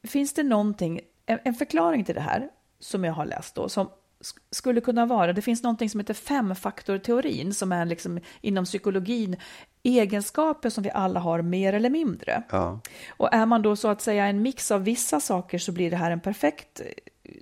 finns 0.08 0.34
det 0.34 0.42
någonting, 0.42 1.00
en, 1.26 1.38
en 1.44 1.54
förklaring 1.54 2.04
till 2.04 2.14
det 2.14 2.20
här 2.20 2.48
som 2.80 3.04
jag 3.04 3.12
har 3.12 3.26
läst 3.26 3.54
då, 3.54 3.68
som 3.68 3.86
sk- 4.20 4.38
skulle 4.50 4.80
kunna 4.80 5.06
vara, 5.06 5.32
det 5.32 5.42
finns 5.42 5.62
någonting 5.62 5.90
som 5.90 6.00
heter 6.00 6.14
femfaktorteorin 6.14 7.54
som 7.54 7.72
är 7.72 7.84
liksom 7.84 8.20
inom 8.40 8.64
psykologin 8.64 9.36
egenskaper 9.82 10.70
som 10.70 10.82
vi 10.84 10.90
alla 10.90 11.20
har 11.20 11.42
mer 11.42 11.72
eller 11.72 11.90
mindre. 11.90 12.42
Ja. 12.50 12.80
Och 13.16 13.34
är 13.34 13.46
man 13.46 13.62
då 13.62 13.76
så 13.76 13.88
att 13.88 14.00
säga 14.02 14.26
en 14.26 14.42
mix 14.42 14.70
av 14.70 14.84
vissa 14.84 15.20
saker 15.20 15.58
så 15.58 15.72
blir 15.72 15.90
det 15.90 15.96
här 15.96 16.10
en 16.10 16.20
perfekt 16.20 16.80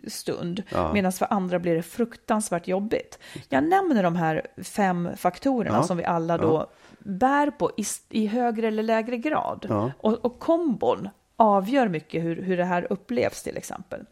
stund, 0.07 0.63
Ja. 0.71 0.93
medan 0.93 1.13
för 1.13 1.27
andra 1.33 1.59
blir 1.59 1.75
det 1.75 1.83
fruktansvärt 1.83 2.69
jobbigt. 2.69 3.19
Jag 3.49 3.65
nämner 3.65 4.03
de 4.03 4.17
här 4.17 4.47
fem 4.63 5.09
faktorerna 5.17 5.77
Ja. 5.77 5.83
som 5.83 5.97
vi 5.97 6.05
alla 6.05 6.39
då 6.39 6.71
bär 6.99 7.51
på 7.51 7.71
i, 7.77 7.85
i 8.09 8.27
högre 8.27 8.69
eller 8.69 8.83
lägre 8.83 9.17
grad. 9.17 9.67
Ja. 9.69 9.93
Och, 9.99 10.25
och 10.25 10.39
kombon 10.39 11.09
avgör 11.37 11.89
mycket 11.89 12.23
hur, 12.25 12.43
hur 12.43 12.57
det 12.57 12.65
här 12.65 12.87
upplevs 12.93 13.43
till 13.43 13.57
exempel. 13.57 14.05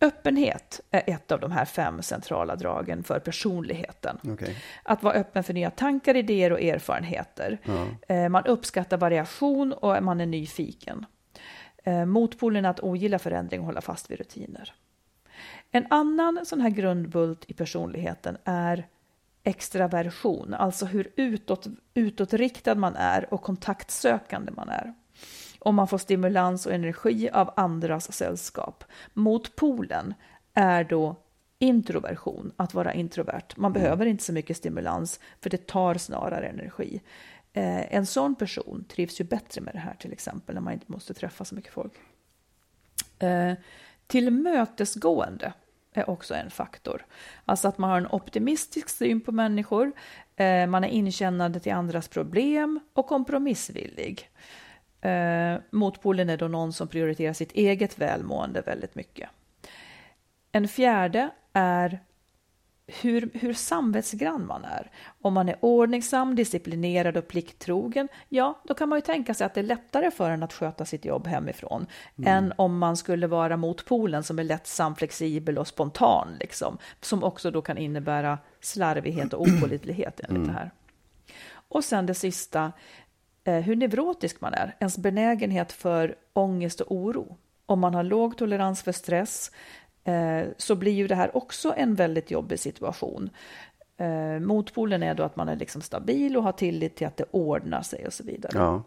Öppenhet 0.00 0.80
är 0.90 1.02
ett 1.06 1.32
av 1.32 1.40
de 1.40 1.52
här 1.52 1.64
fem 1.64 2.02
centrala 2.02 2.56
dragen 2.56 3.02
för 3.04 3.18
personligheten. 3.18 4.18
Okej. 4.28 4.56
Att 4.82 5.02
vara 5.02 5.14
öppen 5.14 5.44
för 5.44 5.52
nya 5.54 5.70
tankar, 5.70 6.16
idéer 6.16 6.52
och 6.52 6.60
erfarenheter. 6.60 7.58
Eh, 8.08 8.28
Man 8.28 8.46
uppskattar 8.46 8.96
variation 8.96 9.72
och 9.72 10.02
man 10.02 10.20
är 10.20 10.26
nyfiken. 10.26 11.06
Eh, 11.84 12.04
Motpolen 12.04 12.64
är 12.64 12.68
att 12.68 12.80
ogilla 12.80 13.18
förändring 13.18 13.60
och 13.60 13.66
hålla 13.66 13.80
fast 13.80 14.10
vid 14.10 14.18
rutiner. 14.18 14.74
En 15.70 15.86
annan 15.90 16.46
sån 16.46 16.60
här 16.60 16.70
grundbult 16.70 17.44
i 17.50 17.54
personligheten 17.54 18.36
är 18.44 18.86
extraversion, 19.42 20.54
alltså 20.54 20.86
hur 20.86 21.12
utåt, 21.16 21.66
utåtriktad 21.94 22.74
man 22.74 22.96
är 22.96 23.34
och 23.34 23.42
kontaktsökande 23.42 24.52
man 24.52 24.68
är. 24.68 24.94
Och 25.58 25.74
man 25.74 25.88
får 25.88 25.98
stimulans 25.98 26.66
och 26.66 26.72
energi 26.72 27.30
av 27.30 27.50
andras 27.56 28.12
sällskap. 28.12 28.84
Motpolen 29.12 30.14
är 30.54 30.84
då 30.84 31.16
introversion, 31.58 32.52
att 32.56 32.74
vara 32.74 32.94
introvert. 32.94 33.56
Man 33.56 33.72
mm. 33.72 33.82
behöver 33.82 34.06
inte 34.06 34.24
så 34.24 34.32
mycket 34.32 34.56
stimulans, 34.56 35.20
för 35.40 35.50
det 35.50 35.66
tar 35.66 35.94
snarare 35.94 36.48
energi. 36.48 37.00
Eh, 37.56 37.94
en 37.94 38.06
sån 38.06 38.34
person 38.34 38.84
trivs 38.88 39.20
ju 39.20 39.24
bättre 39.24 39.60
med 39.60 39.74
det 39.74 39.78
här 39.78 39.94
till 39.94 40.12
exempel, 40.12 40.54
när 40.54 40.62
man 40.62 40.72
inte 40.72 40.92
måste 40.92 41.14
träffa 41.14 41.44
så 41.44 41.54
mycket 41.54 41.72
folk. 41.72 41.92
Eh, 43.18 43.52
tillmötesgående 44.06 45.52
är 45.92 46.10
också 46.10 46.34
en 46.34 46.50
faktor. 46.50 47.06
Alltså 47.44 47.68
att 47.68 47.78
man 47.78 47.90
har 47.90 47.98
en 47.98 48.06
optimistisk 48.06 48.88
syn 48.88 49.20
på 49.20 49.32
människor, 49.32 49.92
eh, 50.36 50.66
man 50.66 50.84
är 50.84 50.88
inkännande 50.88 51.60
till 51.60 51.72
andras 51.72 52.08
problem 52.08 52.80
och 52.92 53.06
kompromissvillig. 53.06 54.30
Eh, 55.00 55.56
motpolen 55.70 56.30
är 56.30 56.36
då 56.36 56.48
någon 56.48 56.72
som 56.72 56.88
prioriterar 56.88 57.32
sitt 57.32 57.52
eget 57.52 57.98
välmående 57.98 58.60
väldigt 58.60 58.94
mycket. 58.94 59.30
En 60.52 60.68
fjärde 60.68 61.30
är 61.52 62.00
hur, 62.86 63.30
hur 63.34 63.52
samvetsgrann 63.52 64.46
man 64.46 64.64
är. 64.64 64.90
Om 65.22 65.34
man 65.34 65.48
är 65.48 65.56
ordningsam, 65.60 66.34
disciplinerad 66.34 67.16
och 67.16 67.28
plikttrogen, 67.28 68.08
ja, 68.28 68.60
då 68.64 68.74
kan 68.74 68.88
man 68.88 68.98
ju 68.98 69.00
tänka 69.00 69.34
sig 69.34 69.46
att 69.46 69.54
det 69.54 69.60
är 69.60 69.64
lättare 69.64 70.10
för 70.10 70.30
en 70.30 70.42
att 70.42 70.52
sköta 70.52 70.84
sitt 70.84 71.04
jobb 71.04 71.26
hemifrån 71.26 71.86
mm. 72.18 72.32
än 72.34 72.52
om 72.56 72.78
man 72.78 72.96
skulle 72.96 73.26
vara 73.26 73.56
motpolen 73.56 74.22
som 74.22 74.38
är 74.38 74.44
lättsam, 74.44 74.96
flexibel 74.96 75.58
och 75.58 75.68
spontan, 75.68 76.36
liksom, 76.40 76.78
som 77.00 77.24
också 77.24 77.50
då 77.50 77.62
kan 77.62 77.78
innebära 77.78 78.38
slarvighet 78.60 79.32
och 79.32 79.42
opålitlighet 79.42 80.20
enligt 80.20 80.36
mm. 80.36 80.46
det 80.46 80.52
här. 80.52 80.70
Och 81.68 81.84
sen 81.84 82.06
det 82.06 82.14
sista, 82.14 82.72
eh, 83.44 83.58
hur 83.58 83.76
neurotisk 83.76 84.40
man 84.40 84.54
är, 84.54 84.76
ens 84.80 84.98
benägenhet 84.98 85.72
för 85.72 86.14
ångest 86.32 86.80
och 86.80 86.96
oro. 86.96 87.36
Om 87.66 87.80
man 87.80 87.94
har 87.94 88.02
låg 88.02 88.38
tolerans 88.38 88.82
för 88.82 88.92
stress, 88.92 89.50
så 90.56 90.74
blir 90.74 90.92
ju 90.92 91.06
det 91.06 91.14
här 91.14 91.36
också 91.36 91.74
en 91.76 91.94
väldigt 91.94 92.30
jobbig 92.30 92.60
situation. 92.60 93.30
Eh, 93.96 94.40
motpolen 94.40 95.02
är 95.02 95.14
då 95.14 95.22
att 95.22 95.36
man 95.36 95.48
är 95.48 95.56
liksom 95.56 95.82
stabil 95.82 96.36
och 96.36 96.42
har 96.42 96.52
tillit 96.52 96.96
till 96.96 97.06
att 97.06 97.16
det 97.16 97.24
ordnar 97.30 97.82
sig 97.82 98.06
och 98.06 98.12
så 98.12 98.24
vidare. 98.24 98.52
Ja. 98.54 98.82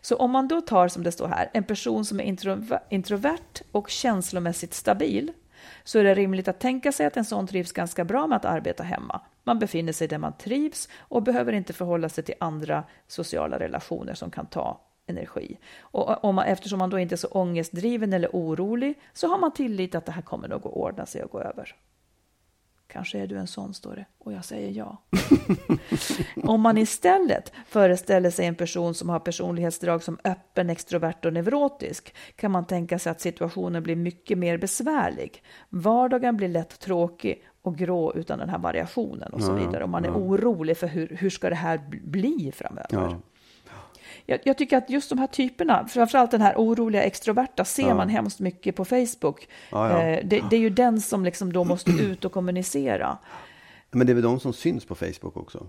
Så 0.00 0.16
om 0.16 0.30
man 0.30 0.48
då 0.48 0.60
tar, 0.60 0.88
som 0.88 1.02
det 1.02 1.12
står 1.12 1.28
här, 1.28 1.50
en 1.52 1.64
person 1.64 2.04
som 2.04 2.20
är 2.20 2.24
introvert 2.90 3.62
och 3.72 3.90
känslomässigt 3.90 4.74
stabil, 4.74 5.32
så 5.84 5.98
är 5.98 6.04
det 6.04 6.14
rimligt 6.14 6.48
att 6.48 6.60
tänka 6.60 6.92
sig 6.92 7.06
att 7.06 7.16
en 7.16 7.24
sån 7.24 7.46
trivs 7.46 7.72
ganska 7.72 8.04
bra 8.04 8.26
med 8.26 8.36
att 8.36 8.44
arbeta 8.44 8.82
hemma. 8.82 9.20
Man 9.44 9.58
befinner 9.58 9.92
sig 9.92 10.08
där 10.08 10.18
man 10.18 10.32
trivs 10.32 10.88
och 10.98 11.22
behöver 11.22 11.52
inte 11.52 11.72
förhålla 11.72 12.08
sig 12.08 12.24
till 12.24 12.34
andra 12.40 12.84
sociala 13.06 13.58
relationer 13.58 14.14
som 14.14 14.30
kan 14.30 14.46
ta 14.46 14.80
energi. 15.10 15.58
Och 15.80 16.24
om 16.24 16.34
man, 16.34 16.44
eftersom 16.44 16.78
man 16.78 16.90
då 16.90 16.98
inte 16.98 17.14
är 17.14 17.16
så 17.16 17.28
ångestdriven 17.28 18.12
eller 18.12 18.28
orolig 18.32 18.94
så 19.12 19.28
har 19.28 19.38
man 19.38 19.52
tillit 19.52 19.94
att 19.94 20.06
det 20.06 20.12
här 20.12 20.22
kommer 20.22 20.48
nog 20.48 20.66
att 20.66 20.72
ordna 20.72 21.06
sig 21.06 21.22
och 21.22 21.30
gå 21.30 21.40
över. 21.40 21.76
Kanske 22.92 23.18
är 23.18 23.26
du 23.26 23.38
en 23.38 23.46
sån, 23.46 23.74
står 23.74 23.96
det, 23.96 24.04
och 24.18 24.32
jag 24.32 24.44
säger 24.44 24.70
ja. 24.70 24.96
Om 26.44 26.60
man 26.60 26.78
istället 26.78 27.52
föreställer 27.66 28.30
sig 28.30 28.46
en 28.46 28.54
person 28.54 28.94
som 28.94 29.08
har 29.08 29.18
personlighetsdrag 29.18 30.02
som 30.02 30.18
öppen, 30.24 30.70
extrovert 30.70 31.24
och 31.24 31.32
neurotisk 31.32 32.14
kan 32.36 32.50
man 32.50 32.64
tänka 32.64 32.98
sig 32.98 33.10
att 33.10 33.20
situationen 33.20 33.82
blir 33.82 33.96
mycket 33.96 34.38
mer 34.38 34.58
besvärlig. 34.58 35.42
Vardagen 35.68 36.36
blir 36.36 36.48
lätt 36.48 36.80
tråkig 36.80 37.44
och 37.62 37.76
grå 37.76 38.14
utan 38.14 38.38
den 38.38 38.48
här 38.48 38.58
variationen 38.58 39.32
och 39.32 39.42
så 39.42 39.52
vidare. 39.52 39.84
Och 39.84 39.90
man 39.90 40.04
är 40.04 40.10
orolig 40.10 40.76
för 40.76 40.86
hur, 40.86 41.16
hur 41.20 41.30
ska 41.30 41.48
det 41.48 41.56
här 41.56 41.80
bli 42.04 42.52
framöver. 42.54 42.88
Ja 42.90 43.18
jag, 44.26 44.40
jag, 44.44 44.58
tycker 44.58 44.76
att 44.76 44.90
just 44.90 45.10
de 45.10 45.18
här 45.18 45.26
typerna, 45.26 45.86
framförallt 45.88 46.30
den 46.30 46.40
här 46.40 46.54
oroliga 46.56 47.02
extroverta, 47.02 47.64
ser 47.64 47.88
ja. 47.88 47.94
man 47.94 48.08
hemskt 48.08 48.40
mycket 48.40 48.76
på 48.76 48.84
Facebook. 48.84 49.48
Ja, 49.70 49.90
ja. 49.90 50.02
Eh, 50.02 50.26
det, 50.26 50.42
det, 50.50 50.56
är 50.56 50.60
ju 50.60 50.70
den 50.70 51.00
som 51.00 51.24
liksom 51.24 51.52
då 51.52 51.64
måste 51.64 51.90
ut 51.90 52.24
och 52.24 52.32
kommunicera. 52.32 53.18
Men 53.90 54.06
det 54.06 54.12
är 54.12 54.14
väl 54.14 54.22
de 54.22 54.40
som 54.40 54.52
syns 54.52 54.84
på 54.84 54.94
Facebook 54.94 55.36
också? 55.36 55.66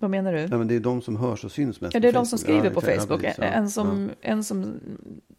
Vad 0.00 0.10
menar 0.10 0.32
du? 0.32 0.40
Ja, 0.40 0.58
men 0.58 0.68
det 0.68 0.74
är 0.74 0.80
de 0.80 1.02
som 1.02 1.16
hörs 1.16 1.44
och 1.44 1.52
syns 1.52 1.80
mest. 1.80 1.94
Ja, 1.94 2.00
det 2.00 2.08
är 2.08 2.12
de 2.12 2.26
som 2.26 2.38
skriver 2.38 2.70
på 2.70 2.80
Facebook. 2.80 3.24
en, 3.38 3.70
som, 3.70 4.10
en 4.20 4.44
som, 4.44 4.80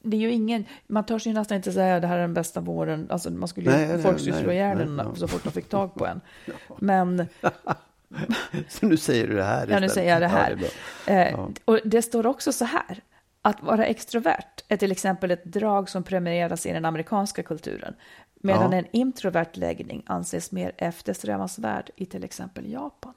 det 0.01 0.17
är 0.17 0.21
ju 0.21 0.31
ingen, 0.31 0.65
man 0.87 1.05
törs 1.05 1.27
ju 1.27 1.33
nästan 1.33 1.55
inte 1.55 1.71
säga 1.71 1.95
att 1.95 2.01
det 2.01 2.07
här 2.07 2.17
är 2.17 2.21
den 2.21 2.33
bästa 2.33 2.61
våren. 2.61 3.07
Alltså, 3.09 3.31
man 3.31 3.47
skulle 3.47 3.71
ju, 3.71 3.77
nej, 3.77 4.01
folk 4.01 4.19
skulle 4.19 4.35
slå 4.35 4.51
ihjäl 4.51 4.77
den 4.77 5.15
så 5.15 5.27
fort 5.27 5.43
de 5.43 5.51
fick 5.51 5.69
tag 5.69 5.95
på 5.95 6.05
en. 6.05 6.21
Men 6.77 7.27
så 8.69 8.85
nu 8.85 8.97
säger 8.97 9.27
du 9.27 9.35
det 9.35 9.43
här 9.43 9.67
Ja, 9.67 9.79
nu 9.79 9.89
säger 9.89 10.11
jag 10.13 10.21
det 10.21 10.27
här. 10.27 10.49
Ja, 10.49 10.67
det 11.05 11.13
eh, 11.13 11.31
ja. 11.31 11.49
Och 11.65 11.79
det 11.85 12.01
står 12.01 12.27
också 12.27 12.51
så 12.51 12.65
här. 12.65 13.03
Att 13.41 13.63
vara 13.63 13.85
extrovert 13.85 14.63
är 14.67 14.77
till 14.77 14.91
exempel 14.91 15.31
ett 15.31 15.43
drag 15.43 15.89
som 15.89 16.03
premieras 16.03 16.65
i 16.65 16.71
den 16.71 16.85
amerikanska 16.85 17.43
kulturen. 17.43 17.93
Medan 18.35 18.71
ja. 18.71 18.77
en 18.77 18.85
introvert 18.91 19.49
läggning 19.53 20.03
anses 20.05 20.51
mer 20.51 20.71
eftersträvansvärd 20.77 21.89
i 21.95 22.05
till 22.05 22.23
exempel 22.23 22.71
Japan. 22.71 23.13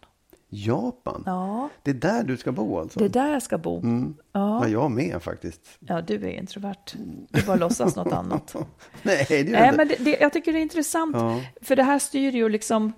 Japan? 0.54 1.22
Ja. 1.26 1.68
Det 1.82 1.90
är 1.90 1.94
där 1.94 2.24
du 2.24 2.36
ska 2.36 2.52
bo 2.52 2.78
alltså? 2.78 2.98
Det 2.98 3.04
är 3.04 3.08
där 3.08 3.32
jag 3.32 3.42
ska 3.42 3.58
bo. 3.58 3.78
Mm. 3.78 4.14
Ja. 4.32 4.60
ja, 4.62 4.68
jag 4.68 4.90
med 4.90 5.22
faktiskt. 5.22 5.60
Ja, 5.78 6.00
du 6.00 6.14
är 6.14 6.32
introvert. 6.32 6.94
Du 7.28 7.42
bara 7.42 7.56
låtsas 7.56 7.96
något 7.96 8.12
annat. 8.12 8.56
Nej, 9.02 9.26
det 9.28 9.38
är 9.38 9.44
Nej, 9.44 9.72
men 9.76 9.88
det, 9.88 9.96
det, 9.98 10.16
jag 10.20 10.32
tycker 10.32 10.52
det 10.52 10.58
är 10.58 10.62
intressant. 10.62 11.16
Ja. 11.16 11.40
För 11.62 11.76
det 11.76 11.82
här 11.82 11.98
styr 11.98 12.32
ju 12.32 12.48
liksom 12.48 12.92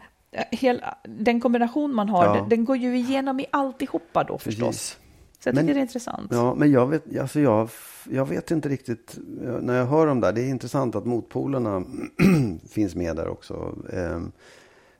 hela, 0.51 0.99
den 1.05 1.41
kombination 1.41 1.95
man 1.95 2.09
har, 2.09 2.27
ja. 2.27 2.35
den, 2.35 2.49
den, 2.49 2.65
går 2.65 2.77
ju 2.77 2.97
igenom 2.97 3.41
i 3.41 3.47
alltihopa 3.51 4.25
då 4.25 4.39
förstås. 4.39 4.67
Precis. 4.67 4.99
Så 5.41 5.49
jag 5.49 5.55
tycker 5.55 5.67
men, 5.67 5.75
det 5.75 5.81
är 5.81 5.83
intressant. 5.83 6.29
Ja, 6.33 6.55
men 6.55 6.73
jag 6.73 6.87
vet, 6.87 7.19
alltså 7.19 7.41
jag, 7.41 7.69
jag 8.11 8.29
vet 8.29 8.51
inte 8.51 8.69
riktigt, 8.69 9.19
när 9.61 9.75
jag 9.75 9.87
hör 9.87 10.07
om 10.07 10.21
det 10.21 10.27
här, 10.27 10.35
det 10.35 10.43
är 10.43 10.49
intressant 10.49 10.95
att 10.95 11.07
motpolerna 11.07 11.85
finns 12.71 12.95
med 12.95 13.17
där 13.17 13.29
också. 13.29 13.75
Ehm, 13.93 14.33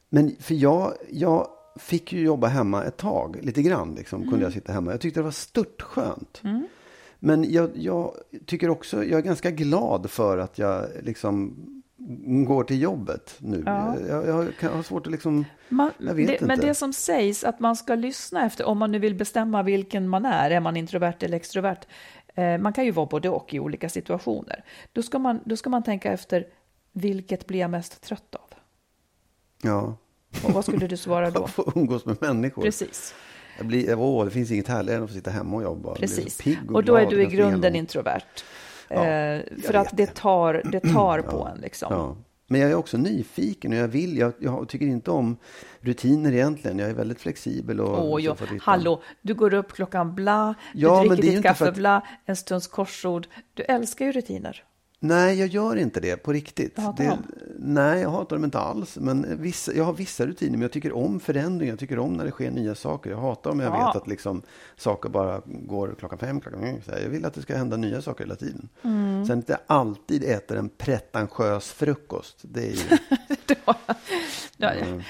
men 0.09 0.37
för 0.41 0.55
jag, 0.55 0.93
jag 1.11 1.49
fick 1.77 2.13
ju 2.13 2.21
jobba 2.21 2.47
hemma 2.47 2.85
ett 2.85 2.97
tag, 2.97 3.39
lite 3.43 3.63
grann 3.63 3.95
liksom, 3.95 4.19
mm. 4.19 4.31
kunde 4.31 4.45
jag 4.47 4.53
sitta 4.53 4.73
hemma. 4.73 4.91
Jag 4.91 5.01
tyckte 5.01 5.21
det 5.21 5.25
var 5.25 5.31
störtskönt. 5.31 6.41
Mm. 6.45 6.67
Men 7.19 7.53
jag, 7.53 7.71
jag, 7.75 8.15
tycker 8.47 8.71
också, 8.71 9.05
jag 9.05 9.19
är 9.19 9.23
ganska 9.23 9.51
glad 9.51 10.11
för 10.11 10.39
att 10.39 10.59
jag 10.59 10.87
liksom 11.03 11.55
går 12.47 12.65
till 12.65 12.83
jobbet 12.83 13.37
nu. 13.39 13.63
Ja. 13.67 13.97
Jag, 14.09 14.27
jag, 14.29 14.53
jag, 14.61 14.71
har 14.71 14.83
svårt 14.83 15.07
att 15.07 15.13
liksom... 15.13 15.45
Man, 15.69 15.91
jag 15.99 16.15
vet 16.15 16.27
det, 16.27 16.33
inte. 16.33 16.47
Men 16.47 16.61
det 16.61 16.75
som 16.75 16.93
sägs 16.93 17.45
att 17.45 17.61
man 17.61 17.77
ska 17.77 17.95
lyssna 17.95 18.47
efter, 18.47 18.65
om 18.65 18.79
man 18.79 18.93
nu 18.93 18.99
vill 18.99 19.15
bestämma 19.15 19.63
vilken 19.63 20.09
man 20.09 20.27
är, 20.27 20.51
är 20.51 20.61
man 20.61 20.77
introvert 20.77 21.17
eller 21.21 21.37
extrovert? 21.37 21.87
Eh, 22.35 22.59
man 22.59 22.73
kan 22.73 22.85
ju 22.85 22.91
vara 22.91 23.07
både 23.07 23.29
och 23.29 23.55
i 23.55 23.61
olika 23.61 23.89
situationer. 23.89 24.65
Då 24.93 25.03
ska, 25.03 25.19
man, 25.19 25.41
då 25.45 25.57
ska 25.57 25.71
man 25.71 25.83
tänka 25.83 26.13
efter, 26.13 26.47
vilket 26.93 27.47
blir 27.47 27.61
jag 27.61 27.71
mest 27.71 28.01
trött 28.03 28.35
av? 28.35 28.55
Ja. 29.63 29.97
Och 30.45 30.51
vad 30.51 30.65
skulle 30.65 30.87
du 30.87 30.97
svara 30.97 31.31
då? 31.31 31.45
Att 31.45 31.51
få 31.51 31.73
umgås 31.75 32.05
med 32.07 32.17
människor. 32.21 32.63
Precis. 32.63 33.15
Jag 33.57 33.67
blir, 33.67 33.99
åh, 33.99 34.25
det 34.25 34.31
finns 34.31 34.51
inget 34.51 34.69
härligare 34.69 34.97
än 34.97 35.05
att 35.05 35.11
få 35.11 35.15
sitta 35.15 35.31
hemma 35.31 35.57
och 35.57 35.63
jobba. 35.63 35.95
Precis. 35.95 36.41
Och, 36.69 36.75
och, 36.75 36.85
då 36.85 36.97
är 36.97 37.07
du 37.07 37.23
i 37.23 37.27
grunden 37.27 37.77
introvert. 37.77 38.23
Ja, 38.89 39.07
eh, 39.07 39.43
för 39.63 39.75
att 39.75 39.97
det 39.97 40.15
tar, 40.15 40.63
det 40.65 40.81
tar 40.81 41.21
på 41.21 41.37
ja, 41.37 41.51
en. 41.55 41.61
Liksom. 41.61 41.89
Ja. 41.91 42.17
Men 42.47 42.61
jag 42.61 42.71
är 42.71 42.75
också 42.75 42.97
nyfiken 42.97 43.73
och 43.73 43.79
jag 43.79 43.89
vill, 43.89 44.19
jag, 44.19 44.33
jag, 44.39 44.69
tycker 44.69 44.87
inte 44.87 45.11
om 45.11 45.37
rutiner 45.81 46.33
egentligen. 46.33 46.79
Jag 46.79 46.91
är 46.91 46.95
väldigt 46.95 47.21
flexibel. 47.21 47.81
Och 47.81 48.13
Åh, 48.13 48.23
jo. 48.23 48.35
Hallå, 48.61 49.03
du 49.23 49.35
går 49.35 49.55
upp 49.55 49.73
klockan 49.73 50.15
bla, 50.15 50.55
ja, 50.75 51.03
du 51.03 51.09
dricker 51.09 51.33
ditt 51.33 51.43
kaffe 51.43 51.69
att... 51.69 51.75
bla, 51.75 52.07
en 52.25 52.37
stunds 52.37 52.67
korsord. 52.67 53.27
Du 53.55 53.63
älskar 53.63 54.05
ju 54.05 54.13
rutiner. 54.13 54.65
Nej, 55.05 55.39
jag 55.39 55.49
gör 55.49 55.77
inte 55.77 56.01
det 56.01 56.17
på 56.17 56.33
riktigt. 56.33 56.77
Det, 56.97 57.19
nej, 57.59 58.03
jag 58.03 58.11
hatar 58.11 58.37
dem 58.37 58.45
inte 58.45 58.59
alls. 58.59 58.97
Men 59.01 59.43
vissa, 59.43 59.75
jag 59.75 59.85
har 59.85 59.93
vissa 59.93 60.27
rutiner, 60.27 60.53
men 60.53 60.63
jag 60.63 60.73
tycker 60.73 60.93
om 60.93 61.21
förändringar. 61.21 61.73
Jag 61.73 61.79
tycker 61.79 61.99
om 61.99 62.13
när 62.13 62.25
det 62.25 62.31
sker 62.31 62.51
nya 62.51 62.75
saker. 62.75 63.11
Jag 63.11 63.19
hatar 63.19 63.51
om 63.51 63.61
jag 63.61 63.73
ja. 63.73 63.87
vet 63.87 64.03
att 64.03 64.09
liksom, 64.09 64.43
saker 64.77 65.09
bara 65.09 65.43
går 65.47 65.95
klockan 65.99 66.19
fem, 66.19 66.41
klockan 66.41 66.61
fem. 66.61 66.95
Jag 67.03 67.09
vill 67.09 67.25
att 67.25 67.35
det 67.35 67.43
ska 67.43 67.57
hända 67.57 67.77
nya 67.77 68.03
saker 68.03 68.25
hela 68.25 68.37
tiden. 68.37 68.69
Mm. 68.83 69.27
Sen 69.27 69.39
att 69.39 69.49
jag 69.49 69.59
alltid 69.67 70.25
äter 70.25 70.57
en 70.57 70.69
pretentiös 70.69 71.73
frukost. 71.73 72.37
Det 72.43 72.67
är 72.67 72.73
ju... 72.73 72.99
mm. 74.59 75.03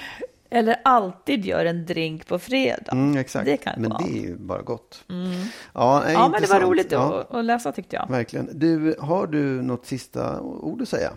Eller 0.55 0.75
alltid 0.83 1.45
gör 1.45 1.65
en 1.65 1.85
drink 1.85 2.27
på 2.27 2.39
fredag. 2.39 2.91
Mm, 2.91 3.17
exakt, 3.17 3.45
det 3.45 3.57
kan 3.57 3.73
men 3.77 3.89
vara. 3.89 4.03
det 4.03 4.17
är 4.17 4.21
ju 4.21 4.37
bara 4.37 4.61
gott. 4.61 5.03
Mm. 5.09 5.31
Ja, 5.73 6.11
ja 6.11 6.29
men 6.29 6.41
det 6.41 6.47
var 6.47 6.59
roligt 6.59 6.91
ja. 6.91 7.27
att, 7.29 7.45
läsa 7.45 7.71
tyckte 7.71 7.95
jag. 7.95 8.09
Verkligen. 8.09 8.49
Du, 8.53 8.95
har 8.99 9.27
du 9.27 9.61
något 9.61 9.85
sista 9.85 10.41
ord 10.41 10.81
att 10.81 10.89
säga? 10.89 11.11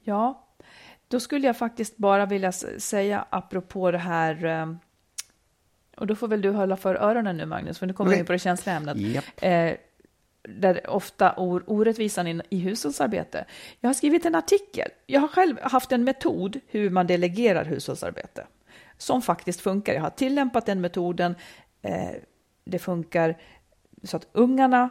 Ja, 0.00 0.46
då 1.08 1.20
skulle 1.20 1.46
jag 1.46 1.56
faktiskt 1.56 1.96
bara 1.96 2.26
vilja 2.26 2.52
säga 2.52 3.24
apropå 3.30 3.90
det 3.90 3.98
här 3.98 4.44
eh, 4.44 4.66
och 5.96 6.06
då 6.06 6.14
får 6.14 6.28
väl 6.28 6.40
du 6.40 6.50
hålla 6.50 6.76
för 6.76 6.94
öronen 6.94 7.36
nu 7.36 7.46
Magnus, 7.46 7.78
för 7.78 7.86
nu 7.86 7.92
kommer 7.92 8.10
vi 8.10 8.18
in 8.18 8.26
på 8.26 8.32
det 8.32 8.38
känsliga 8.38 8.76
ämnet. 8.76 8.96
Yep. 8.96 9.24
Eh, 9.36 9.72
där 10.48 10.90
ofta 10.90 11.34
or, 11.36 11.64
orättvisan 11.66 12.26
i, 12.26 12.40
i 12.50 12.58
hushållsarbete. 12.58 13.44
Jag 13.80 13.88
har 13.88 13.94
skrivit 13.94 14.26
en 14.26 14.34
artikel. 14.34 14.88
Jag 15.06 15.20
har 15.20 15.28
själv 15.28 15.58
haft 15.62 15.92
en 15.92 16.04
metod 16.04 16.60
hur 16.66 16.90
man 16.90 17.06
delegerar 17.06 17.64
hushållsarbete. 17.64 18.46
som 18.98 19.22
faktiskt 19.22 19.60
funkar. 19.60 19.94
Jag 19.94 20.02
har 20.02 20.10
tillämpat 20.10 20.66
den 20.66 20.80
metoden. 20.80 21.34
Eh, 21.82 22.10
det 22.64 22.78
funkar 22.78 23.38
så 24.02 24.16
att 24.16 24.28
ungarna 24.32 24.90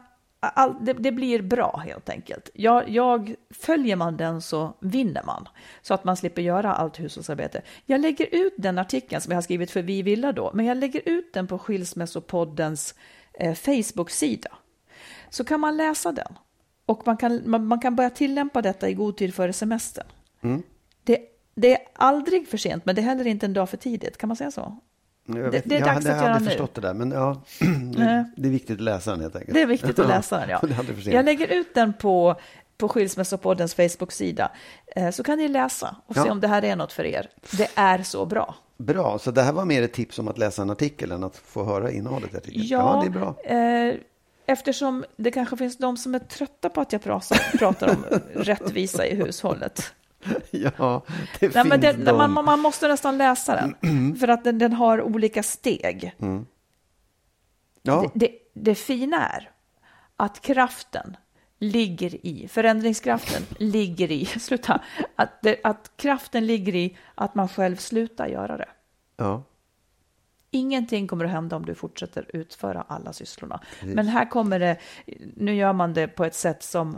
all, 0.53 0.75
det, 0.81 0.93
det, 0.93 1.11
blir 1.11 1.41
bra 1.41 1.83
helt 1.85 2.09
enkelt. 2.09 2.49
Jag, 2.53 2.89
jag, 2.89 3.35
följer 3.49 3.95
man 3.95 4.17
den 4.17 4.41
så 4.41 4.73
vinner 4.79 5.23
man, 5.23 5.47
så 5.81 5.93
att 5.93 6.03
man 6.03 6.17
slipper 6.17 6.41
göra 6.41 6.73
allt 6.73 6.99
hushållsarbete. 6.99 7.61
Jag 7.85 8.01
lägger 8.01 8.27
ut 8.31 8.53
den 8.57 8.77
artikeln 8.77 9.21
som 9.21 9.31
jag 9.31 9.37
har 9.37 9.41
skrivit 9.41 9.71
för 9.71 9.81
Vi 9.81 10.01
Villa 10.01 10.31
då, 10.31 10.51
men 10.53 10.65
jag 10.65 10.77
lägger 10.77 11.01
ut 11.05 11.33
den 11.33 11.47
på 11.47 11.59
Skilsmässopoddens 11.59 12.95
eh, 13.33 13.53
Facebook-sida. 13.53 14.49
Så 15.29 15.43
kan 15.43 15.59
man 15.59 15.77
läsa 15.77 16.11
den 16.11 16.37
och 16.85 17.01
man 17.05 17.17
kan, 17.17 17.41
man, 17.45 17.67
man, 17.67 17.79
kan 17.79 17.95
börja 17.95 18.09
tillämpa 18.09 18.61
detta 18.61 18.89
i 18.89 18.93
god 18.93 19.17
tid 19.17 19.35
före 19.35 19.53
semestern. 19.53 20.07
Mm. 20.41 20.63
Det, 21.03 21.19
det 21.55 21.71
är 21.71 21.79
aldrig 21.93 22.47
för 22.47 22.57
sent, 22.57 22.85
men 22.85 22.95
det 22.95 23.01
är 23.01 23.03
heller 23.03 23.27
inte 23.27 23.45
en 23.45 23.53
dag 23.53 23.69
för 23.69 23.77
tidigt. 23.77 24.17
Kan 24.17 24.27
man 24.27 24.37
säga 24.37 24.51
så? 24.51 24.79
det, 25.25 25.61
det, 25.65 25.75
är 25.75 25.85
dags 25.85 25.97
att 25.97 26.05
göra 26.05 26.17
nu. 26.17 26.23
Jag 26.23 26.33
hade 26.33 26.45
förstått 26.45 26.75
det 26.75 26.81
där, 26.81 26.93
men 26.93 27.11
ja, 27.11 27.41
det 28.35 28.47
är 28.47 28.51
viktigt 28.51 28.75
att 28.75 28.83
läsa 28.83 29.11
den 29.11 29.21
helt 29.21 29.35
enkelt. 29.35 29.53
Det 29.53 29.61
är 29.61 29.65
viktigt 29.65 29.99
att 29.99 30.07
läsa 30.07 30.39
den, 30.39 30.49
ja. 30.49 30.61
jag 31.05 31.25
lägger 31.25 31.47
ut 31.47 31.73
den 31.73 31.93
på, 31.93 32.35
på 32.77 32.89
Skilsmässopoddens 32.89 33.75
Facebook-sida, 33.75 34.51
eh, 34.95 35.09
så 35.09 35.23
kan 35.23 35.37
ni 35.37 35.47
läsa 35.47 35.95
och 36.05 36.15
se 36.15 36.21
ja. 36.25 36.31
om 36.31 36.39
det 36.39 36.47
här 36.47 36.65
är 36.65 36.75
något 36.75 36.93
för 36.93 37.03
er. 37.03 37.29
Det 37.57 37.69
är 37.75 38.03
så 38.03 38.25
bra. 38.25 38.55
Bra, 38.77 39.19
så 39.19 39.31
det 39.31 39.41
här 39.41 39.53
var 39.53 39.65
mer 39.65 39.83
ett 39.83 39.93
tips 39.93 40.19
om 40.19 40.27
att 40.27 40.37
läsa 40.37 40.61
en 40.61 40.69
artikel 40.69 41.11
än 41.11 41.23
att 41.23 41.37
få 41.37 41.63
höra 41.63 41.91
innehållet 41.91 42.33
i 42.33 42.37
artikeln? 42.37 42.65
Ja, 42.67 42.95
ja, 42.95 43.01
det 43.01 43.07
är 43.07 43.19
bra. 43.19 43.41
Eh, 43.43 43.95
eftersom 44.47 45.05
det 45.15 45.31
kanske 45.31 45.57
finns 45.57 45.77
de 45.77 45.97
som 45.97 46.15
är 46.15 46.19
trötta 46.19 46.69
på 46.69 46.81
att 46.81 46.93
jag 46.93 47.01
pratar, 47.01 47.57
pratar 47.57 47.89
om 47.89 48.19
rättvisa 48.35 49.07
i 49.07 49.15
hushållet. 49.15 49.93
ja, 50.51 51.03
det 51.39 51.55
Nej, 51.55 51.63
finns 51.63 51.81
det, 51.81 51.93
de. 51.93 52.17
man, 52.17 52.45
man, 52.45 52.59
måste 52.59 52.87
nästan 52.87 53.17
läsa 53.17 53.55
den, 53.81 54.15
för 54.19 54.27
att 54.27 54.43
den, 54.43 54.59
den 54.59 54.73
har 54.73 55.01
olika 55.01 55.43
steg. 55.43 56.15
Mm. 56.19 56.45
Ja. 57.81 58.11
Det, 58.13 58.27
det, 58.27 58.37
det 58.53 58.75
fina 58.75 59.29
är 59.29 59.51
att 60.15 60.41
kraften 60.41 61.17
ligger 61.59 62.25
i, 62.25 62.47
förändringskraften 62.47 63.43
ligger 63.59 64.11
i, 64.11 64.25
sluta, 64.39 64.81
att, 65.15 65.41
det, 65.41 65.59
att 65.63 65.91
kraften 65.95 66.47
ligger 66.47 66.75
i 66.75 66.97
att 67.15 67.35
man 67.35 67.49
själv 67.49 67.75
slutar 67.75 68.27
göra 68.27 68.57
det. 68.57 68.69
Ja. 69.17 69.43
Ingenting 70.55 71.07
kommer 71.07 71.25
att 71.25 71.31
hända 71.31 71.55
om 71.55 71.65
du 71.65 71.75
fortsätter 71.75 72.25
utföra 72.33 72.81
alla 72.87 73.13
sysslorna. 73.13 73.59
Precis. 73.79 73.95
Men 73.95 74.07
här 74.07 74.29
kommer 74.29 74.59
det, 74.59 74.77
nu 75.35 75.55
gör 75.55 75.73
man 75.73 75.93
det 75.93 76.07
på 76.07 76.25
ett 76.25 76.35
sätt 76.35 76.63
som 76.63 76.97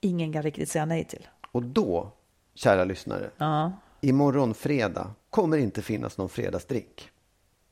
ingen 0.00 0.32
kan 0.32 0.42
riktigt 0.42 0.68
säga 0.68 0.84
nej 0.84 1.04
till. 1.04 1.28
Och 1.52 1.62
då 1.62 2.12
kära 2.54 2.84
lyssnare. 2.84 3.30
Ja. 3.38 3.72
Imorgon 4.00 4.54
fredag 4.54 5.10
kommer 5.30 5.56
inte 5.56 5.82
finnas 5.82 6.18
någon 6.18 6.28
fredagsdrink. 6.28 7.10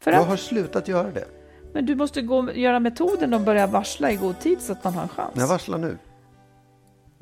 För 0.01 0.13
Jag 0.13 0.25
har 0.25 0.37
slutat 0.37 0.89
göra 0.89 1.11
det. 1.11 1.29
Men 1.73 1.87
du 1.87 1.95
måste 1.95 2.23
gå 2.23 2.53
göra 2.53 2.81
metoden 2.81 3.35
och 3.35 3.41
börja 3.41 3.67
varsla 3.67 4.11
i 4.11 4.17
god 4.17 4.41
tid 4.41 4.61
så 4.61 4.73
att 4.73 4.85
man 4.85 4.95
har 4.95 5.03
en 5.03 5.09
chans. 5.09 5.33
Jag 5.37 5.49
varslar 5.49 5.79
nu. 5.79 5.99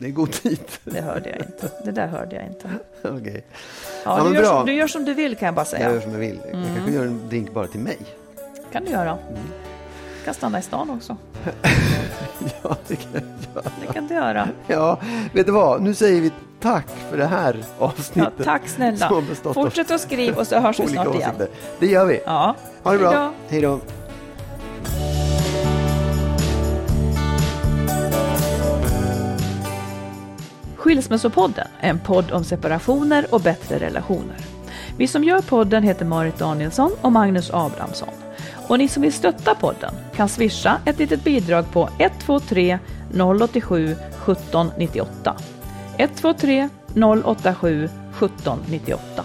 Det 0.00 0.06
är 0.06 0.10
god 0.10 0.32
tid. 0.32 0.60
Det 0.84 1.00
hörde 1.00 1.30
jag 1.30 1.38
inte. 1.38 1.70
Det 1.84 1.90
där 1.90 2.06
hörde 2.06 2.36
jag 2.36 2.46
inte. 2.46 2.70
Okej. 3.02 3.20
Okay. 3.20 3.40
Ja, 4.04 4.18
ja, 4.18 4.24
du, 4.24 4.34
gör 4.34 4.44
som, 4.44 4.66
du, 4.66 4.72
gör 4.72 4.86
som, 4.86 5.04
du 5.04 5.14
vill 5.14 5.36
kan 5.36 5.46
jag 5.46 5.54
bara 5.54 5.64
säga. 5.64 5.84
Jag 5.84 5.94
gör 5.94 6.00
som 6.00 6.12
jag 6.12 6.18
vill. 6.18 6.40
Jag 6.44 6.54
mm. 6.54 6.74
kanske 6.74 6.92
gör 6.92 7.06
en 7.06 7.28
drink 7.28 7.54
bara 7.54 7.66
till 7.66 7.80
mig. 7.80 7.98
kan 8.72 8.84
du 8.84 8.90
göra. 8.90 9.10
Mm. 9.10 9.40
Du 10.18 10.24
kan 10.24 10.34
stanna 10.34 10.58
i 10.58 10.62
stan 10.62 10.90
också. 10.90 11.16
ja, 12.62 12.76
det 12.88 12.96
kan 12.96 13.12
jag 13.12 13.22
göra. 13.54 13.70
Det 13.80 13.92
kan 13.92 14.06
du 14.06 14.14
göra. 14.14 14.48
Ja, 14.66 14.98
vet 15.32 15.46
du 15.46 15.52
vad? 15.52 15.82
Nu 15.82 15.94
säger 15.94 16.20
vi 16.20 16.32
tack 16.60 16.88
för 17.10 17.16
det 17.16 17.26
här 17.26 17.64
avsnittet. 17.78 18.32
Ja, 18.36 18.44
tack 18.44 18.68
snälla. 18.68 19.22
Fortsätt 19.54 19.90
att 19.90 20.00
skriva 20.00 20.40
och 20.40 20.46
så 20.46 20.58
hörs 20.58 20.80
vi 20.80 20.88
snart 20.88 21.14
igen. 21.14 21.34
Det 21.78 21.86
gör 21.86 22.06
vi. 22.06 22.20
Ja. 22.26 22.54
Ha 22.82 22.92
det 22.92 22.98
bra. 22.98 23.32
Hej 23.48 23.60
då. 23.60 23.80
Skilsmässopodden 30.78 31.66
är 31.80 31.90
en 31.90 31.98
podd 31.98 32.32
om 32.32 32.44
separationer 32.44 33.26
och 33.34 33.40
bättre 33.40 33.78
relationer. 33.78 34.36
Vi 34.96 35.06
som 35.06 35.24
gör 35.24 35.40
podden 35.40 35.82
heter 35.82 36.04
Marit 36.04 36.38
Danielsson 36.38 36.92
och 37.00 37.12
Magnus 37.12 37.50
Abrahamsson. 37.52 38.08
Och 38.68 38.78
ni 38.78 38.88
som 38.88 39.02
vill 39.02 39.12
stötta 39.12 39.54
podden 39.54 39.94
kan 40.16 40.28
swisha 40.28 40.80
ett 40.84 40.98
litet 40.98 41.24
bidrag 41.24 41.72
på 41.72 41.88
123 41.98 42.78
087 43.12 43.92
1798. 43.92 45.36
123 45.98 46.68
087 47.24 47.84
1798. 47.84 49.24